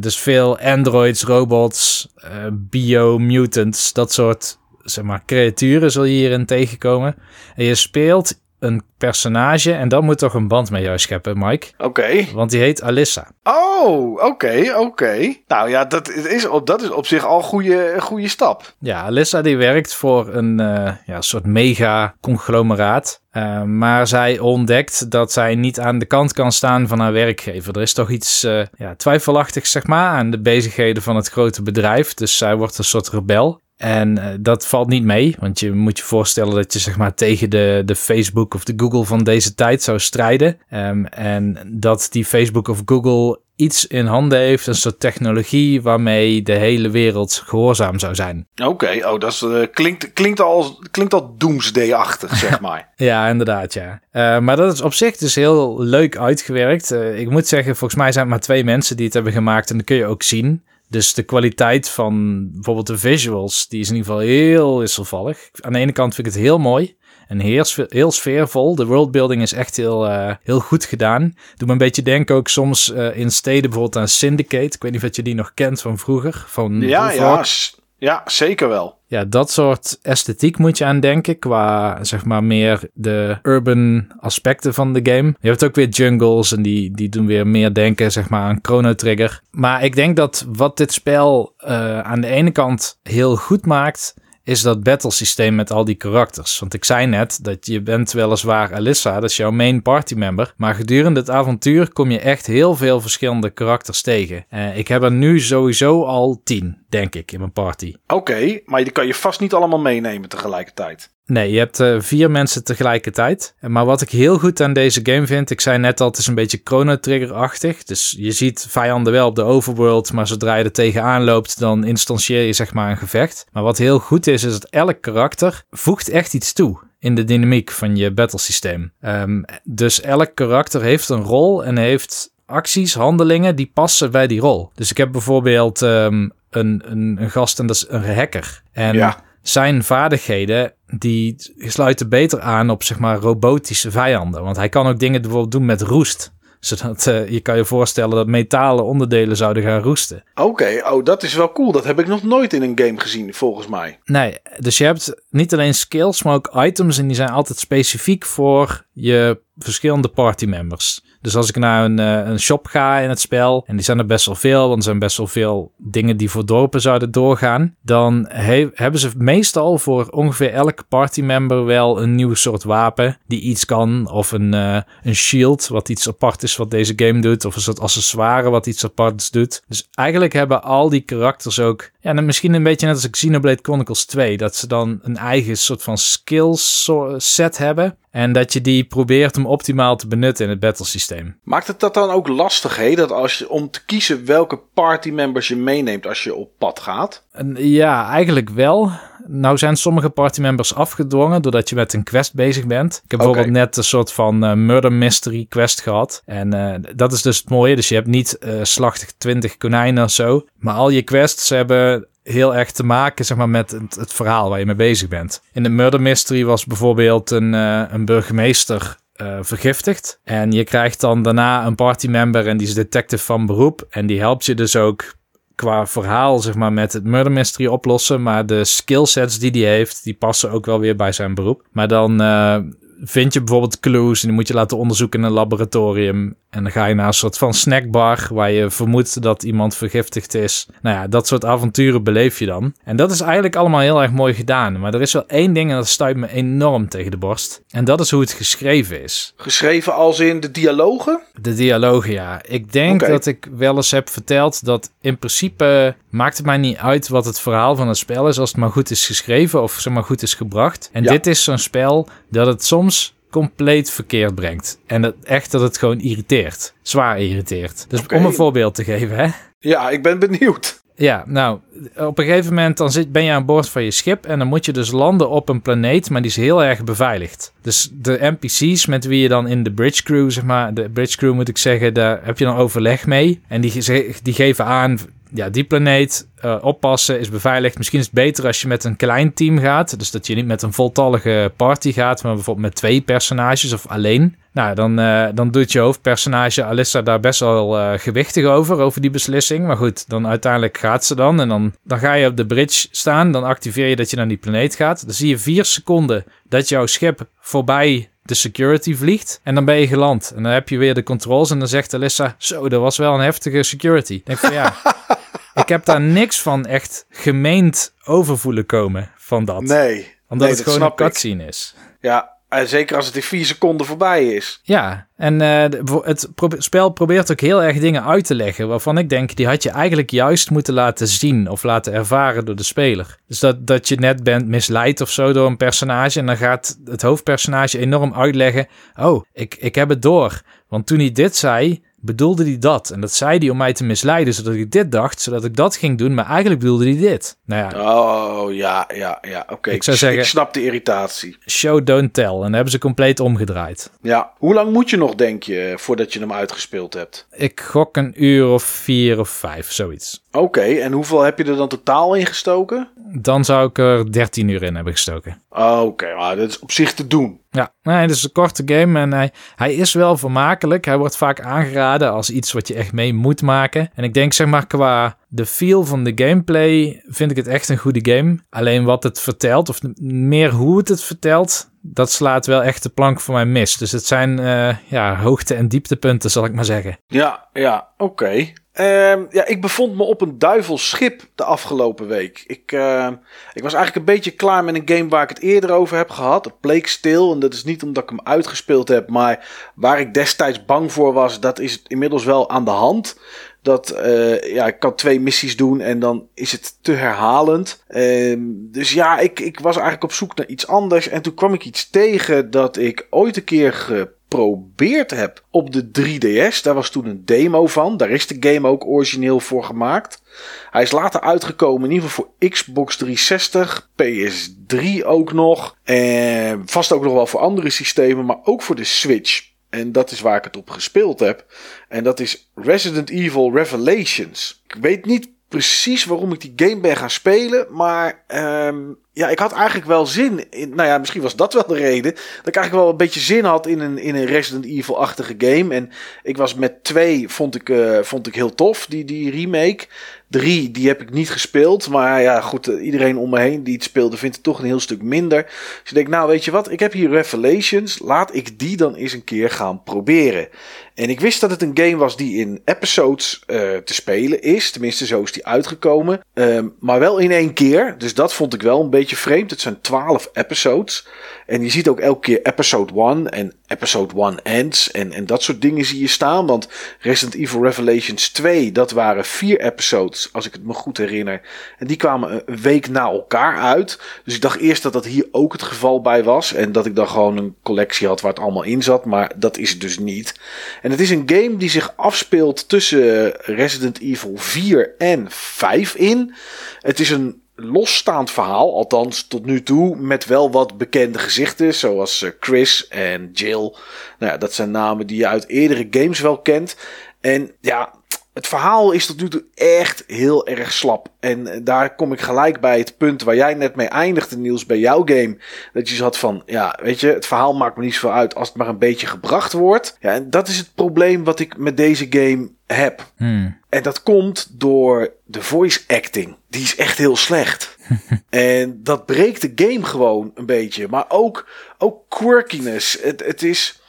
Dus 0.00 0.18
veel 0.18 0.58
androids, 0.58 1.22
robots, 1.22 2.08
bio-mutants, 2.52 3.92
dat 3.92 4.12
soort 4.12 4.58
zeg 4.82 5.04
maar, 5.04 5.22
creaturen 5.26 5.90
zul 5.90 6.04
je 6.04 6.14
hierin 6.14 6.46
tegenkomen. 6.46 7.14
En 7.56 7.64
je 7.64 7.74
speelt 7.74 8.40
een 8.60 8.82
personage 8.98 9.72
en 9.72 9.88
dat 9.88 10.02
moet 10.02 10.18
toch 10.18 10.34
een 10.34 10.48
band 10.48 10.70
met 10.70 10.82
jou 10.82 10.98
scheppen, 10.98 11.38
Mike. 11.38 11.66
oké. 11.78 12.26
Want 12.34 12.50
die 12.50 12.60
heet 12.60 12.82
Alyssa. 12.82 13.30
Oh, 13.42 14.24
oké, 14.24 14.74
oké. 14.76 15.34
Nou 15.46 15.70
ja, 15.70 15.84
dat 15.84 16.08
is, 16.10 16.48
op, 16.48 16.66
dat 16.66 16.82
is 16.82 16.90
op 16.90 17.06
zich 17.06 17.24
al 17.24 17.38
een 17.38 18.00
goede, 18.00 18.28
stap. 18.28 18.74
Ja, 18.78 19.02
Alyssa 19.02 19.42
die 19.42 19.56
werkt 19.56 19.94
voor 19.94 20.34
een 20.34 20.60
eh, 20.60 20.92
ja, 21.06 21.20
soort 21.20 21.46
mega 21.46 22.14
conglomeraat. 22.20 23.22
Eh, 23.30 23.62
maar 23.62 24.06
zij 24.06 24.38
ontdekt 24.38 25.10
dat 25.10 25.32
zij 25.32 25.54
niet 25.54 25.80
aan 25.80 25.98
de 25.98 26.06
kant 26.06 26.32
kan 26.32 26.52
staan 26.52 26.88
van 26.88 26.98
haar 26.98 27.12
werkgever. 27.12 27.76
Er 27.76 27.82
is 27.82 27.92
toch 27.92 28.10
iets 28.10 28.44
eh, 28.44 28.62
ja, 28.76 28.94
twijfelachtigs 28.94 29.70
zeg 29.70 29.86
maar, 29.86 30.08
aan 30.08 30.30
de 30.30 30.40
bezigheden 30.40 31.02
van 31.02 31.16
het 31.16 31.28
grote 31.28 31.62
bedrijf. 31.62 32.14
Dus 32.14 32.36
zij 32.36 32.56
wordt 32.56 32.78
een 32.78 32.84
soort 32.84 33.08
rebel. 33.08 33.60
En 33.80 34.18
eh, 34.18 34.34
dat 34.40 34.66
valt 34.66 34.88
niet 34.88 35.04
mee, 35.04 35.36
want 35.38 35.60
je 35.60 35.72
moet 35.72 35.98
je 35.98 36.04
voorstellen 36.04 36.54
dat 36.54 36.72
je 36.72 36.78
zeg 36.78 36.96
maar 36.96 37.14
tegen 37.14 37.50
de, 37.50 37.82
de 37.84 37.96
Facebook 37.96 38.54
of 38.54 38.64
de 38.64 38.72
Google 38.76 39.04
van 39.04 39.24
deze 39.24 39.54
tijd 39.54 39.82
zou 39.82 39.98
strijden. 39.98 40.58
Ehm, 40.68 41.04
en 41.04 41.58
dat 41.66 42.08
die 42.10 42.24
Facebook 42.24 42.68
of 42.68 42.82
Google 42.84 43.40
iets 43.56 43.86
in 43.86 44.06
handen 44.06 44.38
heeft, 44.38 44.66
een 44.66 44.74
soort 44.74 45.00
technologie 45.00 45.82
waarmee 45.82 46.42
de 46.42 46.52
hele 46.52 46.90
wereld 46.90 47.42
gehoorzaam 47.46 47.98
zou 47.98 48.14
zijn. 48.14 48.46
Oké, 48.64 49.00
oh, 49.04 49.18
dat 49.18 49.32
is, 49.32 49.42
eh, 49.42 49.62
klinkt, 49.72 50.12
klinkt, 50.12 50.40
al, 50.40 50.78
klinkt 50.90 51.14
al 51.14 51.34
doomsday-achtig, 51.38 52.36
zeg 52.36 52.60
maar. 52.66 52.88
Ja, 52.96 53.28
inderdaad, 53.28 53.74
ja. 53.74 54.00
Eh, 54.10 54.38
maar 54.38 54.56
dat 54.56 54.72
is 54.72 54.80
op 54.80 54.94
zich 54.94 55.16
dus 55.16 55.34
heel 55.34 55.82
leuk 55.82 56.16
uitgewerkt. 56.16 56.92
Ik 57.16 57.30
moet 57.30 57.46
zeggen, 57.46 57.76
volgens 57.76 58.00
mij 58.00 58.12
zijn 58.12 58.24
het 58.24 58.34
maar 58.34 58.42
twee 58.42 58.64
mensen 58.64 58.96
die 58.96 59.04
het 59.04 59.14
hebben 59.14 59.32
gemaakt 59.32 59.70
en 59.70 59.76
dat 59.76 59.86
kun 59.86 59.96
je 59.96 60.06
ook 60.06 60.22
zien. 60.22 60.62
Dus 60.90 61.14
de 61.14 61.22
kwaliteit 61.22 61.88
van 61.88 62.46
bijvoorbeeld 62.52 62.86
de 62.86 62.98
visuals, 62.98 63.68
die 63.68 63.80
is 63.80 63.88
in 63.90 63.94
ieder 63.96 64.10
geval 64.10 64.26
heel 64.26 64.78
wisselvallig. 64.78 65.38
Aan 65.60 65.72
de 65.72 65.78
ene 65.78 65.92
kant 65.92 66.14
vind 66.14 66.26
ik 66.26 66.32
het 66.32 66.42
heel 66.42 66.58
mooi 66.58 66.96
en 67.28 67.40
heel, 67.40 67.64
heel 67.88 68.12
sfeervol. 68.12 68.74
De 68.74 68.86
worldbuilding 68.86 69.42
is 69.42 69.52
echt 69.52 69.76
heel, 69.76 70.06
eh, 70.06 70.34
heel 70.42 70.60
goed 70.60 70.84
gedaan. 70.84 71.34
Doet 71.56 71.66
me 71.66 71.72
een 71.72 71.78
beetje 71.78 72.02
denken 72.02 72.34
ook 72.34 72.48
soms 72.48 72.92
eh, 72.92 73.16
in 73.16 73.30
steden 73.30 73.62
bijvoorbeeld 73.70 73.96
aan 73.96 74.08
Syndicate. 74.08 74.64
Ik 74.64 74.82
weet 74.82 74.92
niet 74.92 75.04
of 75.04 75.16
je 75.16 75.22
die 75.22 75.34
nog 75.34 75.54
kent 75.54 75.80
van 75.80 75.98
vroeger. 75.98 76.44
Van 76.46 76.80
Ja, 76.80 77.06
Bullfrog. 77.06 77.46
ja, 77.46 77.78
ja, 78.00 78.22
zeker 78.24 78.68
wel. 78.68 78.98
Ja, 79.06 79.24
dat 79.24 79.50
soort 79.50 79.98
esthetiek 80.02 80.58
moet 80.58 80.78
je 80.78 80.84
aan 80.84 81.00
denken 81.00 81.38
qua 81.38 81.98
zeg 82.04 82.24
maar 82.24 82.44
meer 82.44 82.80
de 82.92 83.38
urban 83.42 84.06
aspecten 84.18 84.74
van 84.74 84.92
de 84.92 85.00
game. 85.12 85.34
Je 85.40 85.48
hebt 85.48 85.64
ook 85.64 85.74
weer 85.74 85.88
jungles 85.88 86.52
en 86.52 86.62
die, 86.62 86.90
die 86.90 87.08
doen 87.08 87.26
weer 87.26 87.46
meer 87.46 87.74
denken 87.74 88.12
zeg 88.12 88.28
maar 88.28 88.42
aan 88.42 88.58
Chrono 88.62 88.94
Trigger. 88.94 89.40
Maar 89.50 89.84
ik 89.84 89.94
denk 89.94 90.16
dat 90.16 90.46
wat 90.52 90.76
dit 90.76 90.92
spel 90.92 91.54
eh, 91.56 92.00
aan 92.00 92.20
de 92.20 92.26
ene 92.26 92.50
kant 92.50 92.98
heel 93.02 93.36
goed 93.36 93.66
maakt, 93.66 94.14
is 94.44 94.62
dat 94.62 94.82
battle 94.82 95.10
systeem 95.10 95.54
met 95.54 95.70
al 95.70 95.84
die 95.84 95.94
karakters. 95.94 96.58
Want 96.58 96.74
ik 96.74 96.84
zei 96.84 97.06
net 97.06 97.38
dat 97.44 97.66
je 97.66 97.80
bent 97.80 98.12
weliswaar 98.12 98.74
Alyssa, 98.74 99.20
dat 99.20 99.30
is 99.30 99.36
jouw 99.36 99.50
main 99.50 99.82
party 99.82 100.14
member. 100.14 100.54
Maar 100.56 100.74
gedurende 100.74 101.20
het 101.20 101.30
avontuur 101.30 101.92
kom 101.92 102.10
je 102.10 102.18
echt 102.18 102.46
heel 102.46 102.76
veel 102.76 103.00
verschillende 103.00 103.50
karakters 103.50 104.02
tegen. 104.02 104.44
Eh, 104.48 104.78
ik 104.78 104.88
heb 104.88 105.02
er 105.02 105.12
nu 105.12 105.40
sowieso 105.40 106.04
al 106.04 106.40
tien, 106.44 106.84
denk 106.88 107.14
ik, 107.14 107.32
in 107.32 107.38
mijn 107.38 107.52
party. 107.52 107.94
Oké, 108.06 108.60
maar 108.64 108.82
die 108.82 108.92
kan 108.92 109.06
je 109.06 109.14
vast 109.14 109.40
niet 109.40 109.54
allemaal 109.54 109.80
meenemen 109.80 110.28
tegelijkertijd. 110.28 111.10
Nee, 111.30 111.52
je 111.52 111.58
hebt 111.58 111.80
eh, 111.80 111.96
vier 111.98 112.30
mensen 112.30 112.64
tegelijkertijd. 112.64 113.54
Maar 113.60 113.84
wat 113.84 114.00
ik 114.00 114.10
heel 114.10 114.38
goed 114.38 114.60
aan 114.60 114.72
deze 114.72 115.00
game 115.02 115.26
vind, 115.26 115.50
ik 115.50 115.60
zei 115.60 115.78
net 115.78 116.00
al, 116.00 116.06
het 116.06 116.18
is 116.18 116.26
een 116.26 116.34
beetje 116.34 116.60
Chrono 116.64 116.98
Trigger-achtig. 116.98 117.82
Dus 117.84 118.14
je 118.18 118.32
ziet 118.32 118.66
vijanden 118.68 119.12
wel 119.12 119.26
op 119.26 119.34
de 119.34 119.42
overworld, 119.42 120.12
maar 120.12 120.26
zodra 120.26 120.54
je 120.54 120.64
er 120.64 120.72
tegenaan 120.72 121.24
loopt, 121.24 121.58
dan 121.58 121.84
instantieer 121.84 122.42
je 122.42 122.52
zeg 122.52 122.72
maar 122.72 122.90
een 122.90 122.96
gevecht. 122.96 123.46
Maar 123.52 123.62
wat 123.62 123.78
heel 123.78 123.98
goed 123.98 124.26
is, 124.26 124.44
is 124.44 124.52
dat 124.52 124.70
elk 124.70 125.00
karakter 125.00 125.62
voegt 125.70 126.08
echt 126.08 126.34
iets 126.34 126.52
toe 126.52 126.78
in 126.98 127.14
de 127.14 127.24
dynamiek 127.24 127.70
van 127.70 127.96
je 127.96 128.10
battlesysteem. 128.10 128.92
Ehm 129.00 129.42
dus 129.64 130.00
elk 130.00 130.34
karakter 130.34 130.82
heeft 130.82 131.08
een 131.08 131.22
rol 131.22 131.64
en 131.64 131.76
heeft 131.78 132.32
acties, 132.46 132.94
handelingen 132.94 133.56
die 133.56 133.70
passen 133.74 134.10
bij 134.10 134.26
die 134.26 134.40
rol. 134.40 134.70
Dus 134.74 134.90
ik 134.90 134.96
heb 134.96 135.12
bijvoorbeeld 135.12 135.82
ehm, 135.82 136.28
een, 136.50 136.82
een, 136.84 137.16
een 137.20 137.30
gast 137.30 137.58
en 137.58 137.66
dat 137.66 137.76
is 137.76 137.86
een 137.88 138.14
hacker. 138.14 138.62
En 138.72 138.94
Ja. 138.94 139.28
Zijn 139.42 139.84
vaardigheden 139.84 140.72
die 140.98 141.36
sluiten 141.56 142.08
beter 142.08 142.40
aan 142.40 142.70
op 142.70 142.82
zeg 142.82 142.98
maar 142.98 143.18
robotische 143.18 143.90
vijanden. 143.90 144.42
Want 144.42 144.56
hij 144.56 144.68
kan 144.68 144.86
ook 144.86 144.98
dingen 144.98 145.20
bijvoorbeeld 145.22 145.52
doen 145.52 145.64
met 145.64 145.82
roest. 145.82 146.32
Zodat 146.60 147.06
eh, 147.06 147.28
je 147.28 147.40
kan 147.40 147.56
je 147.56 147.64
voorstellen 147.64 148.16
dat 148.16 148.26
metalen 148.26 148.84
onderdelen 148.84 149.36
zouden 149.36 149.62
gaan 149.62 149.82
roesten. 149.82 150.24
Oké, 150.34 150.82
oh, 150.84 151.04
dat 151.04 151.22
is 151.22 151.34
wel 151.34 151.52
cool. 151.52 151.72
Dat 151.72 151.84
heb 151.84 151.98
ik 151.98 152.06
nog 152.06 152.22
nooit 152.22 152.52
in 152.52 152.62
een 152.62 152.78
game 152.84 153.00
gezien, 153.00 153.34
volgens 153.34 153.66
mij. 153.66 153.98
Nee, 154.04 154.38
dus 154.58 154.78
je 154.78 154.84
hebt 154.84 155.14
niet 155.30 155.52
alleen 155.52 155.74
skills, 155.74 156.22
maar 156.22 156.34
ook 156.34 156.50
items. 156.54 156.98
En 156.98 157.06
die 157.06 157.16
zijn 157.16 157.30
altijd 157.30 157.58
specifiek 157.58 158.24
voor 158.24 158.86
je 158.92 159.40
verschillende 159.56 160.08
partymembers. 160.08 161.04
Dus 161.20 161.36
als 161.36 161.48
ik 161.48 161.56
naar 161.56 161.84
een, 161.84 161.98
uh, 161.98 162.30
een 162.30 162.40
shop 162.40 162.66
ga 162.66 162.98
in 162.98 163.08
het 163.08 163.20
spel, 163.20 163.64
en 163.66 163.76
die 163.76 163.84
zijn 163.84 163.98
er 163.98 164.06
best 164.06 164.26
wel 164.26 164.34
veel, 164.34 164.66
want 164.66 164.76
er 164.76 164.82
zijn 164.82 164.98
best 164.98 165.16
wel 165.16 165.26
veel 165.26 165.72
dingen 165.76 166.16
die 166.16 166.30
voor 166.30 166.46
dorpen 166.46 166.80
zouden 166.80 167.10
doorgaan, 167.10 167.74
dan 167.82 168.26
hebben 168.28 169.00
ze 169.00 169.10
meestal 169.16 169.78
voor 169.78 170.08
ongeveer 170.08 170.52
elke 170.52 170.84
partymember 170.88 171.64
wel 171.64 172.02
een 172.02 172.14
nieuw 172.14 172.34
soort 172.34 172.62
wapen 172.62 173.18
die 173.26 173.40
iets 173.40 173.64
kan, 173.64 174.10
of 174.10 174.32
een, 174.32 174.52
uh, 174.52 174.80
een 175.02 175.14
shield 175.14 175.68
wat 175.68 175.88
iets 175.88 176.08
apart 176.08 176.42
is 176.42 176.56
wat 176.56 176.70
deze 176.70 176.92
game 176.96 177.20
doet, 177.20 177.44
of 177.44 177.54
een 177.54 177.62
soort 177.62 177.80
accessoire 177.80 178.50
wat 178.50 178.66
iets 178.66 178.84
aparts 178.84 179.30
doet. 179.30 179.62
Dus 179.68 179.88
eigenlijk 179.90 180.32
hebben 180.32 180.62
al 180.62 180.88
die 180.88 181.00
karakters 181.00 181.60
ook, 181.60 181.90
ja, 182.00 182.12
misschien 182.12 182.54
een 182.54 182.62
beetje 182.62 182.86
net 182.86 182.94
als 182.94 183.10
Xenoblade 183.10 183.58
Chronicles 183.62 184.04
2, 184.04 184.36
dat 184.36 184.56
ze 184.56 184.66
dan 184.66 184.98
een 185.02 185.16
eigen 185.16 185.56
soort 185.56 185.82
van 185.82 185.98
skills 185.98 186.90
set 187.16 187.58
hebben. 187.58 187.98
En 188.10 188.32
dat 188.32 188.52
je 188.52 188.60
die 188.60 188.84
probeert 188.84 189.36
om 189.36 189.46
optimaal 189.46 189.96
te 189.96 190.06
benutten 190.06 190.44
in 190.44 190.50
het 190.50 190.60
battlesysteem. 190.60 191.38
Maakt 191.42 191.66
het 191.66 191.80
dat 191.80 191.94
dan 191.94 192.10
ook 192.10 192.28
lastig, 192.28 192.76
hè? 192.76 192.94
Dat 192.94 193.12
als 193.12 193.38
je, 193.38 193.48
om 193.48 193.70
te 193.70 193.84
kiezen 193.84 194.24
welke 194.24 194.60
partymembers 194.74 195.48
je 195.48 195.56
meeneemt 195.56 196.06
als 196.06 196.24
je 196.24 196.34
op 196.34 196.50
pad 196.58 196.80
gaat? 196.80 197.26
Ja, 197.54 198.08
eigenlijk 198.08 198.50
wel. 198.50 198.90
Nou 199.26 199.58
zijn 199.58 199.76
sommige 199.76 200.10
partymembers 200.10 200.74
afgedwongen 200.74 201.42
doordat 201.42 201.68
je 201.68 201.74
met 201.74 201.92
een 201.92 202.02
quest 202.02 202.34
bezig 202.34 202.66
bent. 202.66 203.00
Ik 203.04 203.10
heb 203.10 203.18
bijvoorbeeld 203.18 203.50
net 203.50 203.76
een 203.76 203.84
soort 203.84 204.12
van 204.12 204.44
uh, 204.44 204.52
murder 204.52 204.92
mystery 204.92 205.46
quest 205.48 205.80
gehad. 205.80 206.22
En 206.24 206.54
uh, 206.54 206.74
dat 206.96 207.12
is 207.12 207.22
dus 207.22 207.38
het 207.38 207.50
mooie. 207.50 207.76
Dus 207.76 207.88
je 207.88 207.94
hebt 207.94 208.06
niet 208.06 208.36
uh, 208.40 208.54
slachtig 208.62 209.12
20 209.12 209.56
konijnen 209.56 210.04
of 210.04 210.10
zo. 210.10 210.46
Maar 210.58 210.74
al 210.74 210.90
je 210.90 211.02
quests 211.02 211.48
hebben 211.48 212.06
heel 212.30 212.54
erg 212.54 212.70
te 212.70 212.84
maken 212.84 213.24
zeg 213.24 213.36
maar, 213.36 213.48
met 213.48 213.70
het, 213.70 214.12
verhaal 214.12 214.48
waar 214.48 214.58
je 214.58 214.66
mee 214.66 214.74
bezig 214.74 215.08
bent. 215.08 215.42
In 215.52 215.62
de 215.62 215.68
Murder 215.68 216.00
Mystery 216.00 216.44
was 216.44 216.64
bijvoorbeeld 216.64 217.30
een, 217.30 217.52
uh, 217.52 217.82
een 217.88 218.04
burgemeester 218.04 218.96
uh, 219.16 219.38
vergiftigd. 219.40 220.20
En 220.24 220.52
je 220.52 220.64
krijgt 220.64 221.00
dan 221.00 221.22
daarna 221.22 221.66
een 221.66 221.74
partymember 221.74 222.48
en 222.48 222.56
die 222.56 222.66
is 222.66 222.74
detective 222.74 223.24
van 223.24 223.46
beroep. 223.46 223.86
En 223.90 224.06
die 224.06 224.18
helpt 224.18 224.44
je 224.44 224.54
dus 224.54 224.76
ook 224.76 225.14
qua 225.54 225.86
verhaal, 225.86 226.38
zeg 226.38 226.54
maar, 226.54 226.72
met 226.72 226.92
het 226.92 227.04
murder 227.04 227.32
mystery 227.32 227.66
oplossen. 227.66 228.22
Maar 228.22 228.46
de 228.46 228.64
skillsets 228.64 229.38
die 229.38 229.50
hij 229.64 229.74
heeft, 229.74 230.04
die 230.04 230.14
passen 230.14 230.50
ook 230.50 230.66
wel 230.66 230.80
weer 230.80 230.96
bij 230.96 231.12
zijn 231.12 231.34
beroep. 231.34 231.66
Maar 231.72 231.88
dan 231.88 232.22
uh, 232.22 232.56
vind 233.00 233.32
je 233.32 233.38
bijvoorbeeld 233.42 233.80
clues 233.80 234.20
en 234.20 234.26
die 234.26 234.36
moet 234.36 234.48
je 234.48 234.54
laten 234.54 234.78
onderzoeken 234.78 235.20
in 235.20 235.26
een 235.26 235.32
laboratorium. 235.32 236.36
En 236.50 236.62
dan 236.62 236.72
ga 236.72 236.86
je 236.86 236.94
naar 236.94 237.06
een 237.06 237.12
soort 237.12 237.38
van 237.38 237.54
snackbar 237.54 238.28
waar 238.32 238.50
je 238.50 238.70
vermoedt 238.70 239.22
dat 239.22 239.42
iemand 239.42 239.76
vergiftigd 239.76 240.34
is. 240.34 240.66
Nou 240.82 240.96
ja, 240.96 241.06
dat 241.06 241.26
soort 241.26 241.44
avonturen 241.44 242.02
beleef 242.02 242.38
je 242.38 242.46
dan. 242.46 242.74
En 242.84 242.96
dat 242.96 243.10
is 243.10 243.20
eigenlijk 243.20 243.56
allemaal 243.56 243.80
heel 243.80 244.02
erg 244.02 244.10
mooi 244.10 244.34
gedaan. 244.34 244.80
Maar 244.80 244.94
er 244.94 245.00
is 245.00 245.12
wel 245.12 245.26
één 245.26 245.52
ding 245.52 245.70
en 245.70 245.76
dat 245.76 245.88
stuit 245.88 246.16
me 246.16 246.32
enorm 246.32 246.88
tegen 246.88 247.10
de 247.10 247.16
borst. 247.16 247.62
En 247.70 247.84
dat 247.84 248.00
is 248.00 248.10
hoe 248.10 248.20
het 248.20 248.32
geschreven 248.32 249.02
is. 249.02 249.32
Geschreven 249.36 249.94
als 249.94 250.20
in 250.20 250.40
de 250.40 250.50
dialogen? 250.50 251.20
De 251.40 251.54
dialogen, 251.54 252.12
ja. 252.12 252.40
Ik 252.48 252.72
denk 252.72 253.06
dat 253.06 253.26
ik 253.26 253.48
wel 253.56 253.76
eens 253.76 253.90
heb 253.90 254.08
verteld 254.08 254.64
dat 254.64 254.90
in 255.00 255.18
principe 255.18 255.94
maakt 256.08 256.36
het 256.36 256.46
mij 256.46 256.56
niet 256.56 256.76
uit 256.76 257.08
wat 257.08 257.24
het 257.24 257.40
verhaal 257.40 257.76
van 257.76 257.88
het 257.88 257.96
spel 257.96 258.28
is 258.28 258.38
als 258.38 258.50
het 258.50 258.58
maar 258.58 258.70
goed 258.70 258.90
is 258.90 259.06
geschreven 259.06 259.62
of 259.62 259.72
zeg 259.72 259.92
maar 259.92 260.04
goed 260.04 260.22
is 260.22 260.34
gebracht. 260.34 260.90
En 260.92 261.02
dit 261.02 261.26
is 261.26 261.44
zo'n 261.44 261.58
spel 261.58 262.08
dat 262.28 262.46
het 262.46 262.64
soms 262.64 263.14
compleet 263.30 263.90
verkeerd 263.90 264.34
brengt. 264.34 264.78
En 264.86 265.02
dat, 265.02 265.14
echt 265.22 265.50
dat 265.50 265.60
het 265.60 265.78
gewoon 265.78 266.00
irriteert. 266.00 266.74
Zwaar 266.82 267.20
irriteert. 267.20 267.86
Dus 267.88 268.06
om 268.06 268.24
een 268.24 268.32
voorbeeld 268.32 268.74
te 268.74 268.84
geven, 268.84 269.16
hè? 269.16 269.28
Ja, 269.58 269.90
ik 269.90 270.02
ben 270.02 270.18
benieuwd. 270.18 270.80
Ja, 271.00 271.24
nou, 271.26 271.58
op 271.96 272.18
een 272.18 272.24
gegeven 272.24 272.54
moment 272.54 272.76
dan 272.76 272.92
zit, 272.92 273.12
ben 273.12 273.24
je 273.24 273.32
aan 273.32 273.44
boord 273.44 273.68
van 273.68 273.82
je 273.82 273.90
schip 273.90 274.26
en 274.26 274.38
dan 274.38 274.48
moet 274.48 274.64
je 274.64 274.72
dus 274.72 274.90
landen 274.90 275.30
op 275.30 275.48
een 275.48 275.62
planeet, 275.62 276.10
maar 276.10 276.22
die 276.22 276.30
is 276.30 276.36
heel 276.36 276.64
erg 276.64 276.84
beveiligd. 276.84 277.52
Dus 277.62 277.90
de 277.92 278.18
NPC's 278.20 278.86
met 278.86 279.04
wie 279.04 279.20
je 279.20 279.28
dan 279.28 279.48
in 279.48 279.62
de 279.62 279.72
bridge 279.72 280.02
crew, 280.02 280.30
zeg 280.30 280.44
maar, 280.44 280.74
de 280.74 280.90
bridge 280.90 281.16
crew 281.16 281.34
moet 281.34 281.48
ik 281.48 281.58
zeggen, 281.58 281.94
daar 281.94 282.20
heb 282.24 282.38
je 282.38 282.44
dan 282.44 282.56
overleg 282.56 283.06
mee. 283.06 283.40
En 283.48 283.60
die, 283.60 283.82
die 284.22 284.34
geven 284.34 284.64
aan, 284.64 284.98
ja, 285.34 285.48
die 285.48 285.64
planeet 285.64 286.28
uh, 286.44 286.56
oppassen 286.60 287.20
is 287.20 287.30
beveiligd. 287.30 287.76
Misschien 287.76 287.98
is 287.98 288.04
het 288.04 288.14
beter 288.14 288.46
als 288.46 288.60
je 288.60 288.68
met 288.68 288.84
een 288.84 288.96
klein 288.96 289.32
team 289.32 289.58
gaat. 289.58 289.98
Dus 289.98 290.10
dat 290.10 290.26
je 290.26 290.34
niet 290.34 290.46
met 290.46 290.62
een 290.62 290.72
voltallige 290.72 291.52
party 291.56 291.92
gaat, 291.92 292.22
maar 292.22 292.34
bijvoorbeeld 292.34 292.66
met 292.66 292.74
twee 292.74 293.00
personages 293.00 293.72
of 293.72 293.86
alleen. 293.86 294.36
Nou, 294.52 294.74
dan, 294.74 295.00
uh, 295.00 295.28
dan 295.34 295.50
doet 295.50 295.72
je 295.72 295.78
hoofdpersonage 295.78 296.64
Alissa 296.64 297.02
daar 297.02 297.20
best 297.20 297.40
wel 297.40 297.78
uh, 297.78 297.92
gewichtig 297.96 298.44
over, 298.44 298.78
over 298.78 299.00
die 299.00 299.10
beslissing. 299.10 299.66
Maar 299.66 299.76
goed, 299.76 300.08
dan 300.08 300.26
uiteindelijk 300.26 300.78
gaat 300.78 301.04
ze 301.04 301.14
dan. 301.14 301.40
En 301.40 301.48
dan, 301.48 301.74
dan 301.84 301.98
ga 301.98 302.12
je 302.12 302.26
op 302.26 302.36
de 302.36 302.46
bridge 302.46 302.88
staan. 302.90 303.32
Dan 303.32 303.44
activeer 303.44 303.86
je 303.86 303.96
dat 303.96 304.10
je 304.10 304.16
naar 304.16 304.28
die 304.28 304.36
planeet 304.36 304.74
gaat. 304.74 305.04
Dan 305.06 305.14
zie 305.14 305.28
je 305.28 305.38
vier 305.38 305.64
seconden 305.64 306.24
dat 306.48 306.68
jouw 306.68 306.86
schip 306.86 307.26
voorbij 307.40 308.10
de 308.30 308.36
security 308.36 308.94
vliegt. 308.94 309.40
En 309.42 309.54
dan 309.54 309.64
ben 309.64 309.76
je 309.76 309.86
geland. 309.86 310.32
En 310.36 310.42
dan 310.42 310.52
heb 310.52 310.68
je 310.68 310.78
weer 310.78 310.94
de 310.94 311.02
controls. 311.02 311.50
En 311.50 311.58
dan 311.58 311.68
zegt 311.68 311.94
Alissa: 311.94 312.34
Zo, 312.38 312.68
dat 312.68 312.80
was 312.80 312.96
wel 312.96 313.14
een 313.14 313.20
heftige 313.20 313.62
security. 313.62 314.14
Ik 314.14 314.26
denk 314.26 314.38
van 314.38 314.52
ja. 314.52 314.74
ik 315.62 315.68
heb 315.68 315.84
daar 315.84 316.00
niks 316.00 316.40
van 316.40 316.66
echt 316.66 317.06
gemeend 317.10 317.94
over 318.04 318.38
voelen 318.38 318.66
komen 318.66 319.10
van 319.16 319.44
dat. 319.44 319.62
Nee. 319.62 320.14
Omdat 320.28 320.48
nee, 320.48 320.56
het 320.56 320.66
gewoon 320.66 320.82
een 320.82 320.94
cutscene 320.94 321.44
is. 321.44 321.74
Ja, 322.00 322.36
zeker 322.64 322.96
als 322.96 323.06
het 323.06 323.16
in 323.16 323.22
vier 323.22 323.46
seconden 323.46 323.86
voorbij 323.86 324.26
is. 324.26 324.60
Ja, 324.62 325.06
en 325.16 325.40
uh, 325.40 325.64
het 326.04 326.28
spel 326.58 326.90
probeert 326.90 327.30
ook 327.30 327.40
heel 327.40 327.62
erg 327.62 327.78
dingen 327.78 328.04
uit 328.04 328.24
te 328.26 328.34
leggen. 328.34 328.68
Waarvan 328.68 328.98
ik 328.98 329.08
denk, 329.08 329.36
die 329.36 329.46
had 329.46 329.62
je 329.62 329.70
eigenlijk 329.70 330.10
juist 330.10 330.50
moeten 330.50 330.74
laten 330.74 331.08
zien 331.08 331.48
of 331.48 331.62
laten 331.62 331.92
ervaren 331.92 332.44
door 332.44 332.56
de 332.56 332.62
speler. 332.62 333.18
Dus 333.26 333.38
dat, 333.38 333.66
dat 333.66 333.88
je 333.88 333.96
net 333.96 334.22
bent 334.22 334.46
misleid 334.46 335.00
of 335.00 335.10
zo 335.10 335.32
door 335.32 335.46
een 335.46 335.56
personage. 335.56 336.18
En 336.18 336.26
dan 336.26 336.36
gaat 336.36 336.78
het 336.84 337.02
hoofdpersonage 337.02 337.78
enorm 337.78 338.14
uitleggen. 338.14 338.66
Oh, 339.00 339.24
ik, 339.32 339.54
ik 339.58 339.74
heb 339.74 339.88
het 339.88 340.02
door. 340.02 340.42
Want 340.68 340.86
toen 340.86 340.98
hij 340.98 341.12
dit 341.12 341.36
zei, 341.36 341.82
bedoelde 342.00 342.44
hij 342.44 342.58
dat. 342.58 342.90
En 342.90 343.00
dat 343.00 343.12
zei 343.12 343.38
hij 343.38 343.48
om 343.48 343.56
mij 343.56 343.72
te 343.72 343.84
misleiden, 343.84 344.34
zodat 344.34 344.54
ik 344.54 344.70
dit 344.70 344.92
dacht, 344.92 345.20
zodat 345.20 345.44
ik 345.44 345.56
dat 345.56 345.76
ging 345.76 345.98
doen. 345.98 346.14
Maar 346.14 346.26
eigenlijk 346.26 346.60
bedoelde 346.60 346.84
hij 346.84 346.96
dit. 346.98 347.38
Nou 347.44 347.74
ja. 347.74 347.98
Oh, 347.98 348.54
ja, 348.54 348.88
ja, 348.94 349.18
ja. 349.28 349.46
Oké, 349.48 349.70
ik, 349.70 349.82
zou 349.82 349.96
zeggen, 349.96 350.18
ik 350.18 350.24
snap 350.24 350.54
de 350.54 350.64
irritatie. 350.64 351.36
Show, 351.46 351.86
don't 351.86 352.14
tell. 352.14 352.24
En 352.24 352.40
dan 352.40 352.52
hebben 352.52 352.72
ze 352.72 352.78
compleet 352.78 353.20
omgedraaid. 353.20 353.90
Ja. 354.02 354.32
Hoe 354.38 354.54
lang 354.54 354.72
moet 354.72 354.90
je 354.90 354.96
nog, 354.96 355.14
denk 355.14 355.42
je, 355.42 355.74
voordat 355.76 356.12
je 356.12 356.20
hem 356.20 356.32
uitgespeeld 356.32 356.94
hebt? 356.94 357.26
Ik 357.32 357.60
gok 357.60 357.96
een 357.96 358.24
uur 358.24 358.46
of 358.46 358.62
vier 358.62 359.18
of 359.18 359.28
vijf, 359.28 359.72
zoiets. 359.72 360.24
Oké, 360.32 360.60
en 360.60 360.92
hoeveel 360.92 361.20
heb 361.20 361.38
je 361.38 361.44
er 361.44 361.56
dan 361.56 361.68
totaal 361.68 362.14
in 362.14 362.26
gestoken? 362.26 362.88
Dan 363.12 363.44
zou 363.44 363.68
ik 363.68 363.78
er 363.78 364.12
13 364.12 364.48
uur 364.48 364.62
in 364.62 364.74
hebben 364.74 364.92
gestoken. 364.92 365.42
Oké, 365.50 366.14
maar 366.14 366.36
dat 366.36 366.48
is 366.48 366.58
op 366.58 366.72
zich 366.72 366.94
te 366.94 367.06
doen. 367.06 367.40
Ja, 367.50 367.72
nee, 367.82 367.96
het 367.96 368.10
is 368.10 368.22
een 368.22 368.32
korte 368.32 368.62
game 368.66 368.98
en 369.00 369.12
hij, 369.12 369.32
hij 369.54 369.74
is 369.74 369.92
wel 369.92 370.16
vermakelijk. 370.16 370.84
Hij 370.84 370.98
wordt 370.98 371.16
vaak 371.16 371.40
aangeraden 371.40 372.12
als 372.12 372.30
iets 372.30 372.52
wat 372.52 372.68
je 372.68 372.74
echt 372.74 372.92
mee 372.92 373.14
moet 373.14 373.42
maken. 373.42 373.90
En 373.94 374.04
ik 374.04 374.14
denk 374.14 374.32
zeg 374.32 374.46
maar 374.46 374.66
qua 374.66 375.16
de 375.28 375.46
feel 375.46 375.84
van 375.84 376.04
de 376.04 376.12
gameplay 376.14 377.02
vind 377.06 377.30
ik 377.30 377.36
het 377.36 377.46
echt 377.46 377.68
een 377.68 377.76
goede 377.76 378.12
game. 378.12 378.38
Alleen 378.50 378.84
wat 378.84 379.02
het 379.02 379.20
vertelt, 379.20 379.68
of 379.68 379.80
meer 380.02 380.50
hoe 380.50 380.78
het 380.78 380.88
het 380.88 381.02
vertelt, 381.02 381.69
dat 381.80 382.10
slaat 382.10 382.46
wel 382.46 382.62
echt 382.62 382.82
de 382.82 382.88
plank 382.88 383.20
voor 383.20 383.34
mij 383.34 383.46
mis. 383.46 383.76
Dus 383.76 383.92
het 383.92 384.06
zijn 384.06 384.40
uh, 384.40 384.76
ja, 384.88 385.16
hoogte- 385.16 385.54
en 385.54 385.68
dieptepunten, 385.68 386.30
zal 386.30 386.44
ik 386.44 386.52
maar 386.52 386.64
zeggen. 386.64 386.98
Ja, 387.06 387.48
ja, 387.52 387.88
oké. 387.96 388.52
Uh, 388.74 389.16
ja, 389.30 389.46
ik 389.46 389.60
bevond 389.60 389.96
me 389.96 390.02
op 390.02 390.20
een 390.20 390.38
duivelschip 390.38 391.22
de 391.34 391.44
afgelopen 391.44 392.06
week. 392.06 392.44
Ik, 392.46 392.72
uh, 392.72 393.08
ik 393.52 393.62
was 393.62 393.74
eigenlijk 393.74 393.96
een 393.96 394.14
beetje 394.14 394.30
klaar 394.30 394.64
met 394.64 394.74
een 394.74 394.96
game 394.96 395.08
waar 395.08 395.22
ik 395.22 395.28
het 395.28 395.40
eerder 395.40 395.70
over 395.70 395.96
heb 395.96 396.10
gehad. 396.10 396.44
Het 396.44 396.60
Plague 396.60 396.88
Still. 396.88 397.30
En 397.30 397.38
dat 397.38 397.54
is 397.54 397.64
niet 397.64 397.82
omdat 397.82 398.02
ik 398.02 398.08
hem 398.08 398.20
uitgespeeld 398.22 398.88
heb. 398.88 399.08
Maar 399.08 399.48
waar 399.74 400.00
ik 400.00 400.14
destijds 400.14 400.64
bang 400.64 400.92
voor 400.92 401.12
was, 401.12 401.40
dat 401.40 401.58
is 401.58 401.82
inmiddels 401.86 402.24
wel 402.24 402.50
aan 402.50 402.64
de 402.64 402.70
hand. 402.70 403.18
Dat 403.62 403.94
uh, 403.96 404.54
ja, 404.54 404.66
ik 404.66 404.78
kan 404.78 404.94
twee 404.94 405.20
missies 405.20 405.56
doen 405.56 405.80
en 405.80 405.98
dan 405.98 406.28
is 406.34 406.52
het 406.52 406.76
te 406.80 406.92
herhalend. 406.92 407.84
Uh, 407.88 408.36
dus 408.50 408.92
ja, 408.92 409.18
ik, 409.18 409.40
ik 409.40 409.60
was 409.60 409.74
eigenlijk 409.74 410.04
op 410.04 410.12
zoek 410.12 410.36
naar 410.36 410.46
iets 410.46 410.66
anders. 410.66 411.08
En 411.08 411.22
toen 411.22 411.34
kwam 411.34 411.54
ik 411.54 411.64
iets 411.64 411.90
tegen 411.90 412.50
dat 412.50 412.76
ik 412.76 413.06
ooit 413.10 413.36
een 413.36 413.44
keer 413.44 413.72
geprobeerd 413.72 415.10
heb 415.10 415.44
op 415.50 415.72
de 415.72 415.90
3DS. 416.00 416.62
Daar 416.62 416.74
was 416.74 416.90
toen 416.90 417.06
een 417.06 417.24
demo 417.24 417.66
van. 417.66 417.96
Daar 417.96 418.10
is 418.10 418.26
de 418.26 418.36
game 418.40 418.68
ook 418.68 418.86
origineel 418.86 419.40
voor 419.40 419.64
gemaakt. 419.64 420.22
Hij 420.70 420.82
is 420.82 420.92
later 420.92 421.20
uitgekomen, 421.20 421.84
in 421.84 421.94
ieder 421.94 422.08
geval 422.08 422.34
voor 422.38 422.48
Xbox 422.48 422.96
360, 422.96 423.88
PS3 424.02 425.04
ook 425.04 425.32
nog. 425.32 425.76
En 425.82 426.62
vast 426.66 426.92
ook 426.92 427.02
nog 427.02 427.12
wel 427.12 427.26
voor 427.26 427.40
andere 427.40 427.70
systemen, 427.70 428.24
maar 428.24 428.38
ook 428.44 428.62
voor 428.62 428.76
de 428.76 428.84
Switch. 428.84 429.49
En 429.70 429.92
dat 429.92 430.10
is 430.10 430.20
waar 430.20 430.36
ik 430.36 430.44
het 430.44 430.56
op 430.56 430.70
gespeeld 430.70 431.20
heb. 431.20 431.44
En 431.88 432.04
dat 432.04 432.20
is 432.20 432.50
Resident 432.54 433.10
Evil 433.10 433.54
Revelations. 433.54 434.62
Ik 434.66 434.74
weet 434.80 435.04
niet 435.04 435.28
precies 435.48 436.04
waarom 436.04 436.32
ik 436.32 436.40
die 436.40 436.52
game 436.56 436.80
ben 436.80 436.96
gaan 436.96 437.10
spelen. 437.10 437.66
Maar 437.70 438.24
um, 438.66 438.98
ja, 439.12 439.28
ik 439.28 439.38
had 439.38 439.52
eigenlijk 439.52 439.86
wel 439.86 440.06
zin 440.06 440.50
in. 440.50 440.74
Nou 440.74 440.88
ja, 440.88 440.98
misschien 440.98 441.22
was 441.22 441.36
dat 441.36 441.52
wel 441.52 441.66
de 441.66 441.74
reden. 441.74 442.12
Dat 442.12 442.46
ik 442.46 442.56
eigenlijk 442.56 442.84
wel 442.84 442.88
een 442.88 442.96
beetje 442.96 443.20
zin 443.20 443.44
had 443.44 443.66
in 443.66 443.80
een, 443.80 443.98
in 443.98 444.14
een 444.14 444.26
Resident 444.26 444.64
Evil-achtige 444.64 445.34
game. 445.38 445.74
En 445.74 445.90
ik 446.22 446.36
was 446.36 446.54
met 446.54 446.84
twee, 446.84 447.28
vond 447.28 447.54
ik, 447.54 447.68
uh, 447.68 447.98
vond 448.02 448.26
ik 448.26 448.34
heel 448.34 448.54
tof, 448.54 448.86
die, 448.88 449.04
die 449.04 449.30
remake. 449.30 449.86
Drie, 450.28 450.70
die 450.70 450.88
heb 450.88 451.00
ik 451.00 451.10
niet 451.10 451.30
gespeeld. 451.30 451.88
Maar 451.88 452.22
ja, 452.22 452.40
goed, 452.40 452.68
eh, 452.68 452.84
iedereen 452.84 453.16
om 453.16 453.30
me 453.30 453.40
heen 453.40 453.64
die 453.64 453.74
het 453.74 453.82
speelde 453.82 454.16
vindt 454.16 454.34
het 454.34 454.44
toch 454.44 454.58
een 454.58 454.64
heel 454.64 454.80
stuk 454.80 455.02
minder. 455.02 455.42
Dus 455.44 455.90
ik 455.90 455.94
denk, 455.94 456.08
nou 456.08 456.28
weet 456.28 456.44
je 456.44 456.50
wat, 456.50 456.70
ik 456.70 456.80
heb 456.80 456.92
hier 456.92 457.10
Revelations. 457.10 457.98
Laat 457.98 458.34
ik 458.34 458.58
die 458.58 458.76
dan 458.76 458.94
eens 458.94 459.12
een 459.12 459.24
keer 459.24 459.50
gaan 459.50 459.82
proberen. 459.82 460.48
En 460.94 461.10
ik 461.10 461.20
wist 461.20 461.40
dat 461.40 461.50
het 461.50 461.62
een 461.62 461.78
game 461.78 461.96
was 461.96 462.16
die 462.16 462.36
in 462.36 462.60
episodes 462.64 463.42
uh, 463.46 463.56
te 463.76 463.94
spelen 463.94 464.42
is. 464.42 464.70
Tenminste, 464.70 465.06
zo 465.06 465.22
is 465.22 465.32
die 465.32 465.46
uitgekomen. 465.46 466.20
Um, 466.34 466.74
maar 466.80 466.98
wel 466.98 467.18
in 467.18 467.30
één 467.30 467.52
keer. 467.52 467.94
Dus 467.98 468.14
dat 468.14 468.34
vond 468.34 468.54
ik 468.54 468.62
wel 468.62 468.80
een 468.80 468.90
beetje 468.90 468.99
vreemd. 469.08 469.50
Het 469.50 469.60
zijn 469.60 469.80
twaalf 469.80 470.30
episodes. 470.32 471.06
En 471.46 471.62
je 471.62 471.70
ziet 471.70 471.88
ook 471.88 472.00
elke 472.00 472.20
keer 472.20 472.40
episode 472.42 472.92
1 472.94 473.30
en 473.30 473.52
episode 473.66 474.22
1 474.22 474.42
ends. 474.42 474.90
En, 474.90 475.12
en 475.12 475.26
dat 475.26 475.42
soort 475.42 475.60
dingen 475.60 475.84
zie 475.84 476.00
je 476.00 476.06
staan. 476.06 476.46
Want 476.46 476.68
Resident 477.00 477.34
Evil 477.34 477.62
Revelations 477.62 478.28
2, 478.28 478.72
dat 478.72 478.90
waren 478.90 479.24
vier 479.24 479.60
episodes, 479.60 480.28
als 480.32 480.46
ik 480.46 480.52
het 480.52 480.64
me 480.64 480.72
goed 480.72 480.98
herinner. 480.98 481.40
En 481.78 481.86
die 481.86 481.96
kwamen 481.96 482.42
een 482.46 482.60
week 482.60 482.88
na 482.88 483.02
elkaar 483.02 483.58
uit. 483.58 483.98
Dus 484.24 484.34
ik 484.34 484.42
dacht 484.42 484.60
eerst 484.60 484.82
dat 484.82 484.92
dat 484.92 485.04
hier 485.04 485.26
ook 485.30 485.52
het 485.52 485.62
geval 485.62 486.00
bij 486.00 486.24
was. 486.24 486.52
En 486.52 486.72
dat 486.72 486.86
ik 486.86 486.96
dan 486.96 487.08
gewoon 487.08 487.36
een 487.36 487.54
collectie 487.62 488.06
had 488.06 488.20
waar 488.20 488.32
het 488.32 488.42
allemaal 488.42 488.62
in 488.62 488.82
zat. 488.82 489.04
Maar 489.04 489.32
dat 489.36 489.56
is 489.56 489.70
het 489.70 489.80
dus 489.80 489.98
niet. 489.98 490.40
En 490.82 490.90
het 490.90 491.00
is 491.00 491.10
een 491.10 491.22
game 491.26 491.56
die 491.56 491.70
zich 491.70 491.92
afspeelt 491.96 492.68
tussen 492.68 493.32
Resident 493.36 494.00
Evil 494.00 494.32
4 494.36 494.94
en 494.98 495.26
5 495.28 495.94
in. 495.94 496.34
Het 496.80 497.00
is 497.00 497.10
een 497.10 497.39
losstaand 497.64 498.30
verhaal, 498.30 498.74
althans 498.74 499.26
tot 499.26 499.44
nu 499.44 499.62
toe, 499.62 499.96
met 499.96 500.26
wel 500.26 500.50
wat 500.50 500.78
bekende 500.78 501.18
gezichten, 501.18 501.74
zoals 501.74 502.22
eh, 502.22 502.30
Chris 502.40 502.88
en 502.88 503.30
Jill. 503.32 503.74
Nou 504.18 504.32
ja, 504.32 504.36
dat 504.36 504.52
zijn 504.52 504.70
namen 504.70 505.06
die 505.06 505.16
je 505.16 505.26
uit 505.26 505.48
eerdere 505.48 505.86
games 505.90 506.20
wel 506.20 506.38
kent. 506.38 506.76
En 507.20 507.50
ja, 507.60 507.92
het 508.40 508.48
verhaal 508.48 508.92
is 508.92 509.06
tot 509.06 509.20
nu 509.20 509.28
toe 509.28 509.44
echt 509.54 510.04
heel 510.06 510.46
erg 510.46 510.72
slap. 510.72 511.08
En 511.20 511.46
eh, 511.46 511.60
daar 511.62 511.94
kom 511.94 512.12
ik 512.12 512.20
gelijk 512.20 512.60
bij 512.60 512.78
het 512.78 512.96
punt 512.96 513.22
waar 513.22 513.34
jij 513.34 513.54
net 513.54 513.76
mee 513.76 513.88
eindigde, 513.88 514.36
Niels, 514.36 514.66
bij 514.66 514.78
jouw 514.78 515.02
game. 515.04 515.36
Dat 515.72 515.88
je 515.88 515.94
zat 515.94 516.18
van, 516.18 516.42
ja, 516.46 516.78
weet 516.82 517.00
je, 517.00 517.06
het 517.06 517.26
verhaal 517.26 517.54
maakt 517.54 517.76
me 517.76 517.84
niet 517.84 517.94
zoveel 517.94 518.12
uit 518.12 518.34
als 518.34 518.48
het 518.48 518.56
maar 518.56 518.68
een 518.68 518.78
beetje 518.78 519.06
gebracht 519.06 519.52
wordt. 519.52 519.96
Ja, 520.00 520.12
en 520.12 520.30
dat 520.30 520.48
is 520.48 520.58
het 520.58 520.74
probleem 520.74 521.24
wat 521.24 521.40
ik 521.40 521.56
met 521.56 521.76
deze 521.76 522.06
game 522.10 522.50
heb. 522.66 523.10
Hmm. 523.16 523.58
En 523.68 523.82
dat 523.82 524.02
komt 524.02 524.48
door 524.60 525.12
de 525.24 525.42
voice 525.42 525.80
acting. 525.86 526.36
Die 526.48 526.62
is 526.62 526.76
echt 526.76 526.98
heel 526.98 527.16
slecht. 527.16 527.76
en 528.30 528.80
dat 528.82 529.06
breekt 529.06 529.40
de 529.40 529.66
game 529.66 529.84
gewoon 529.84 530.30
een 530.34 530.46
beetje. 530.46 530.88
Maar 530.88 531.04
ook, 531.08 531.48
ook 531.78 532.02
quirkiness. 532.08 532.98
Het, 533.02 533.24
het 533.26 533.42
is. 533.42 533.79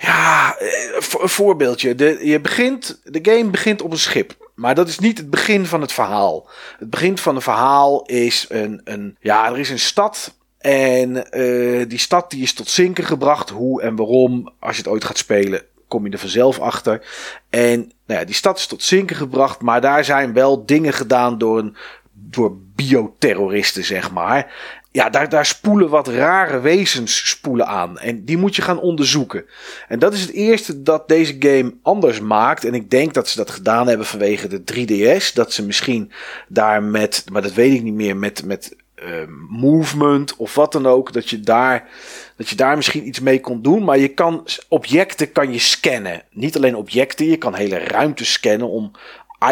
Ja, 0.00 0.56
een 0.60 1.28
voorbeeldje. 1.28 1.94
De, 1.94 2.18
je 2.22 2.40
begint, 2.40 3.00
de 3.04 3.18
game 3.32 3.50
begint 3.50 3.82
op 3.82 3.90
een 3.90 3.98
schip. 3.98 4.50
Maar 4.54 4.74
dat 4.74 4.88
is 4.88 4.98
niet 4.98 5.18
het 5.18 5.30
begin 5.30 5.66
van 5.66 5.80
het 5.80 5.92
verhaal. 5.92 6.48
Het 6.78 6.90
begin 6.90 7.18
van 7.18 7.34
het 7.34 7.44
verhaal 7.44 8.02
is 8.06 8.46
een. 8.48 8.80
een 8.84 9.16
ja, 9.20 9.50
er 9.50 9.58
is 9.58 9.70
een 9.70 9.78
stad. 9.78 10.36
En 10.58 11.26
uh, 11.30 11.88
die 11.88 11.98
stad 11.98 12.30
die 12.30 12.42
is 12.42 12.52
tot 12.52 12.68
zinken 12.68 13.04
gebracht. 13.04 13.50
Hoe 13.50 13.82
en 13.82 13.96
waarom, 13.96 14.52
als 14.58 14.76
je 14.76 14.82
het 14.82 14.90
ooit 14.90 15.04
gaat 15.04 15.18
spelen, 15.18 15.62
kom 15.88 16.06
je 16.06 16.12
er 16.12 16.18
vanzelf 16.18 16.60
achter. 16.60 17.06
En 17.50 17.92
nou 18.06 18.20
ja, 18.20 18.24
die 18.24 18.34
stad 18.34 18.58
is 18.58 18.66
tot 18.66 18.82
zinken 18.82 19.16
gebracht. 19.16 19.60
Maar 19.60 19.80
daar 19.80 20.04
zijn 20.04 20.32
wel 20.32 20.66
dingen 20.66 20.92
gedaan 20.92 21.38
door, 21.38 21.58
een, 21.58 21.76
door 22.12 22.56
bioterroristen, 22.74 23.84
zeg 23.84 24.10
maar 24.10 24.52
ja, 24.98 25.10
daar, 25.10 25.28
daar 25.28 25.46
spoelen 25.46 25.88
wat 25.88 26.08
rare 26.08 26.60
wezens 26.60 27.28
spoelen 27.28 27.66
aan. 27.66 27.98
En 27.98 28.24
die 28.24 28.36
moet 28.36 28.56
je 28.56 28.62
gaan 28.62 28.80
onderzoeken. 28.80 29.44
En 29.88 29.98
dat 29.98 30.12
is 30.12 30.20
het 30.20 30.30
eerste 30.30 30.82
dat 30.82 31.08
deze 31.08 31.36
game 31.38 31.74
anders 31.82 32.20
maakt. 32.20 32.64
En 32.64 32.74
ik 32.74 32.90
denk 32.90 33.14
dat 33.14 33.28
ze 33.28 33.36
dat 33.36 33.50
gedaan 33.50 33.88
hebben 33.88 34.06
vanwege 34.06 34.48
de 34.48 34.62
3DS. 34.72 35.32
Dat 35.34 35.52
ze 35.52 35.64
misschien 35.64 36.12
daar 36.48 36.82
met, 36.82 37.24
maar 37.32 37.42
dat 37.42 37.52
weet 37.52 37.74
ik 37.74 37.82
niet 37.82 37.94
meer, 37.94 38.16
met, 38.16 38.44
met 38.44 38.76
uh, 38.96 39.04
movement 39.48 40.36
of 40.36 40.54
wat 40.54 40.72
dan 40.72 40.86
ook. 40.86 41.12
Dat 41.12 41.30
je 41.30 41.40
daar 41.40 41.88
dat 42.36 42.48
je 42.48 42.56
daar 42.56 42.76
misschien 42.76 43.06
iets 43.06 43.20
mee 43.20 43.40
kon 43.40 43.62
doen. 43.62 43.84
Maar 43.84 43.98
je 43.98 44.08
kan 44.08 44.46
objecten 44.68 45.32
kan 45.32 45.52
je 45.52 45.58
scannen. 45.58 46.22
Niet 46.30 46.56
alleen 46.56 46.76
objecten, 46.76 47.26
je 47.26 47.36
kan 47.36 47.54
hele 47.54 47.78
ruimte 47.78 48.24
scannen 48.24 48.68
om 48.68 48.90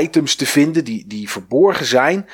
items 0.00 0.35
te 0.35 0.47
vinden 0.47 0.85
die, 0.85 1.05
die 1.07 1.31
verborgen 1.31 1.87
zijn. 1.87 2.26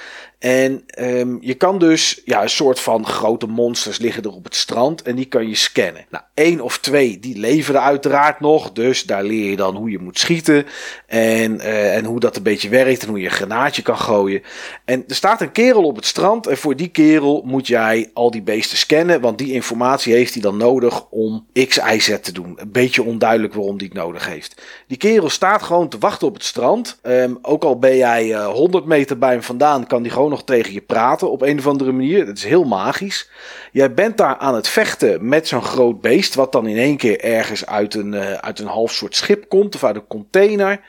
En 0.42 0.84
um, 0.98 1.38
je 1.40 1.54
kan 1.54 1.78
dus, 1.78 2.20
ja, 2.24 2.42
een 2.42 2.50
soort 2.50 2.80
van 2.80 3.06
grote 3.06 3.46
monsters 3.46 3.98
liggen 3.98 4.22
er 4.22 4.32
op 4.32 4.44
het 4.44 4.54
strand 4.54 5.02
en 5.02 5.16
die 5.16 5.24
kan 5.24 5.48
je 5.48 5.54
scannen. 5.54 6.04
Nou, 6.10 6.24
één 6.34 6.60
of 6.60 6.78
twee, 6.78 7.20
die 7.20 7.38
leven 7.38 7.74
er 7.74 7.80
uiteraard 7.80 8.40
nog. 8.40 8.72
Dus 8.72 9.02
daar 9.02 9.24
leer 9.24 9.50
je 9.50 9.56
dan 9.56 9.76
hoe 9.76 9.90
je 9.90 9.98
moet 9.98 10.18
schieten 10.18 10.66
en, 11.06 11.54
uh, 11.54 11.96
en 11.96 12.04
hoe 12.04 12.20
dat 12.20 12.36
een 12.36 12.42
beetje 12.42 12.68
werkt 12.68 13.02
en 13.02 13.08
hoe 13.08 13.18
je 13.18 13.24
een 13.24 13.30
granaatje 13.30 13.82
kan 13.82 13.98
gooien. 13.98 14.42
En 14.84 15.04
er 15.08 15.14
staat 15.14 15.40
een 15.40 15.52
kerel 15.52 15.82
op 15.82 15.96
het 15.96 16.06
strand 16.06 16.46
en 16.46 16.56
voor 16.56 16.76
die 16.76 16.88
kerel 16.88 17.42
moet 17.44 17.66
jij 17.66 18.10
al 18.14 18.30
die 18.30 18.42
beesten 18.42 18.78
scannen, 18.78 19.20
want 19.20 19.38
die 19.38 19.52
informatie 19.52 20.14
heeft 20.14 20.32
hij 20.32 20.42
dan 20.42 20.56
nodig 20.56 21.06
om 21.10 21.46
X, 21.68 21.76
Y, 21.76 21.98
Z 21.98 22.18
te 22.20 22.32
doen. 22.32 22.52
Een 22.56 22.72
beetje 22.72 23.02
onduidelijk 23.02 23.54
waarom 23.54 23.78
die 23.78 23.88
het 23.88 23.96
nodig 23.96 24.26
heeft. 24.26 24.62
Die 24.86 24.96
kerel 24.96 25.30
staat 25.30 25.62
gewoon 25.62 25.88
te 25.88 25.98
wachten 25.98 26.26
op 26.26 26.34
het 26.34 26.44
strand. 26.44 26.98
Um, 27.02 27.38
ook 27.42 27.64
al 27.64 27.78
ben 27.78 27.96
jij 27.96 28.28
uh, 28.28 28.46
100 28.46 28.84
meter 28.84 29.18
bij 29.18 29.30
hem 29.30 29.42
vandaan, 29.42 29.86
kan 29.86 30.02
die 30.02 30.12
gewoon 30.12 30.30
nog 30.32 30.44
tegen 30.44 30.72
je 30.72 30.80
praten 30.80 31.30
op 31.30 31.42
een 31.42 31.58
of 31.58 31.66
andere 31.66 31.92
manier. 31.92 32.26
Dat 32.26 32.36
is 32.36 32.44
heel 32.44 32.64
magisch. 32.64 33.30
Jij 33.72 33.94
bent 33.94 34.16
daar 34.16 34.36
aan 34.36 34.54
het 34.54 34.68
vechten 34.68 35.28
met 35.28 35.48
zo'n 35.48 35.62
groot 35.62 36.00
beest, 36.00 36.34
wat 36.34 36.52
dan 36.52 36.66
in 36.66 36.76
één 36.76 36.96
keer 36.96 37.20
ergens 37.20 37.66
uit 37.66 37.94
een, 37.94 38.12
uh, 38.12 38.32
uit 38.32 38.58
een 38.58 38.66
half 38.66 38.92
soort 38.92 39.16
schip 39.16 39.48
komt 39.48 39.74
of 39.74 39.84
uit 39.84 39.96
een 39.96 40.06
container. 40.06 40.80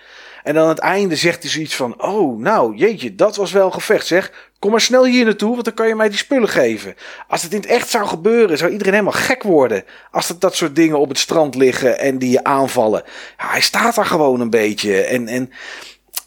En 0.44 0.54
dan 0.54 0.64
aan 0.64 0.70
het 0.70 0.80
einde 0.80 1.16
zegt 1.16 1.42
hij 1.42 1.52
zoiets 1.52 1.76
van: 1.76 2.04
Oh, 2.04 2.40
nou 2.40 2.76
jeetje, 2.76 3.16
dat 3.16 3.36
was 3.36 3.52
wel 3.52 3.72
gevecht 3.72 4.08
zeg. 4.08 4.52
Kom 4.60 4.72
maar 4.72 4.82
snel 4.82 5.06
hier 5.06 5.26
naartoe, 5.26 5.52
want 5.52 5.66
dan 5.66 5.74
kan 5.74 5.88
je 5.88 5.96
mij 5.96 6.10
die 6.10 6.18
spullen 6.18 6.50
geven. 6.50 6.96
Als 7.28 7.44
het 7.44 7.54
in 7.54 7.60
het 7.60 7.70
echt 7.70 7.90
zou 7.90 8.08
gebeuren, 8.08 8.58
zou 8.58 8.72
iedereen 8.72 8.94
helemaal 8.94 9.22
gek 9.22 9.44
worden. 9.44 9.84
Als 10.12 10.30
er 10.30 10.40
dat 10.40 10.56
soort 10.56 10.76
dingen 10.76 11.00
op 11.00 11.10
het 11.10 11.18
strand 11.18 11.56
liggen 11.56 12.00
en 12.00 12.18
die 12.18 12.30
je 12.30 12.44
aanvallen. 12.44 13.04
Hij 13.38 13.62
staat 13.62 13.96
daar 13.96 14.06
gewoon 14.06 14.40
een 14.40 14.50
beetje. 14.50 15.02
En, 15.02 15.28
en 15.28 15.52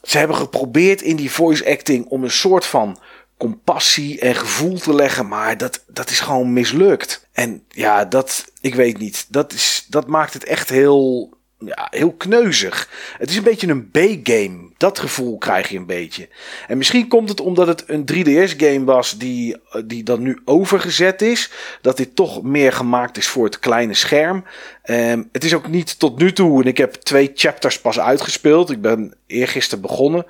ze 0.06 0.18
hebben 0.18 0.36
geprobeerd 0.36 1.02
in 1.02 1.16
die 1.16 1.30
voice 1.30 1.70
acting 1.70 2.06
om 2.06 2.24
een 2.24 2.30
soort 2.30 2.66
van 2.66 2.98
compassie 3.36 4.20
en 4.20 4.34
gevoel 4.34 4.78
te 4.78 4.94
leggen, 4.94 5.28
maar 5.28 5.56
dat, 5.56 5.84
dat 5.86 6.10
is 6.10 6.20
gewoon 6.20 6.52
mislukt. 6.52 7.28
En 7.32 7.64
ja, 7.68 8.04
dat, 8.04 8.44
ik 8.60 8.74
weet 8.74 8.98
niet, 8.98 9.26
dat, 9.28 9.52
is, 9.52 9.86
dat 9.88 10.06
maakt 10.06 10.32
het 10.32 10.44
echt 10.44 10.68
heel, 10.68 11.35
ja, 11.58 11.88
heel 11.90 12.12
kneuzig. 12.12 12.88
Het 13.18 13.30
is 13.30 13.36
een 13.36 13.42
beetje 13.42 13.68
een 13.68 13.90
B-game. 13.90 14.70
Dat 14.76 14.98
gevoel 14.98 15.38
krijg 15.38 15.68
je 15.68 15.78
een 15.78 15.86
beetje. 15.86 16.28
En 16.66 16.78
misschien 16.78 17.08
komt 17.08 17.28
het 17.28 17.40
omdat 17.40 17.66
het 17.66 17.84
een 17.86 18.04
3DS-game 18.12 18.84
was 18.84 19.18
die, 19.18 19.56
die 19.84 20.02
dan 20.02 20.22
nu 20.22 20.40
overgezet 20.44 21.22
is. 21.22 21.50
Dat 21.80 21.96
dit 21.96 22.16
toch 22.16 22.42
meer 22.42 22.72
gemaakt 22.72 23.16
is 23.16 23.26
voor 23.26 23.44
het 23.44 23.58
kleine 23.58 23.94
scherm. 23.94 24.44
Um, 24.84 25.28
het 25.32 25.44
is 25.44 25.54
ook 25.54 25.68
niet 25.68 25.98
tot 25.98 26.18
nu 26.18 26.32
toe, 26.32 26.62
en 26.62 26.68
ik 26.68 26.76
heb 26.76 26.94
twee 26.94 27.30
chapters 27.34 27.80
pas 27.80 28.00
uitgespeeld. 28.00 28.70
Ik 28.70 28.80
ben 28.80 29.14
eergisteren 29.26 29.82
begonnen. 29.82 30.26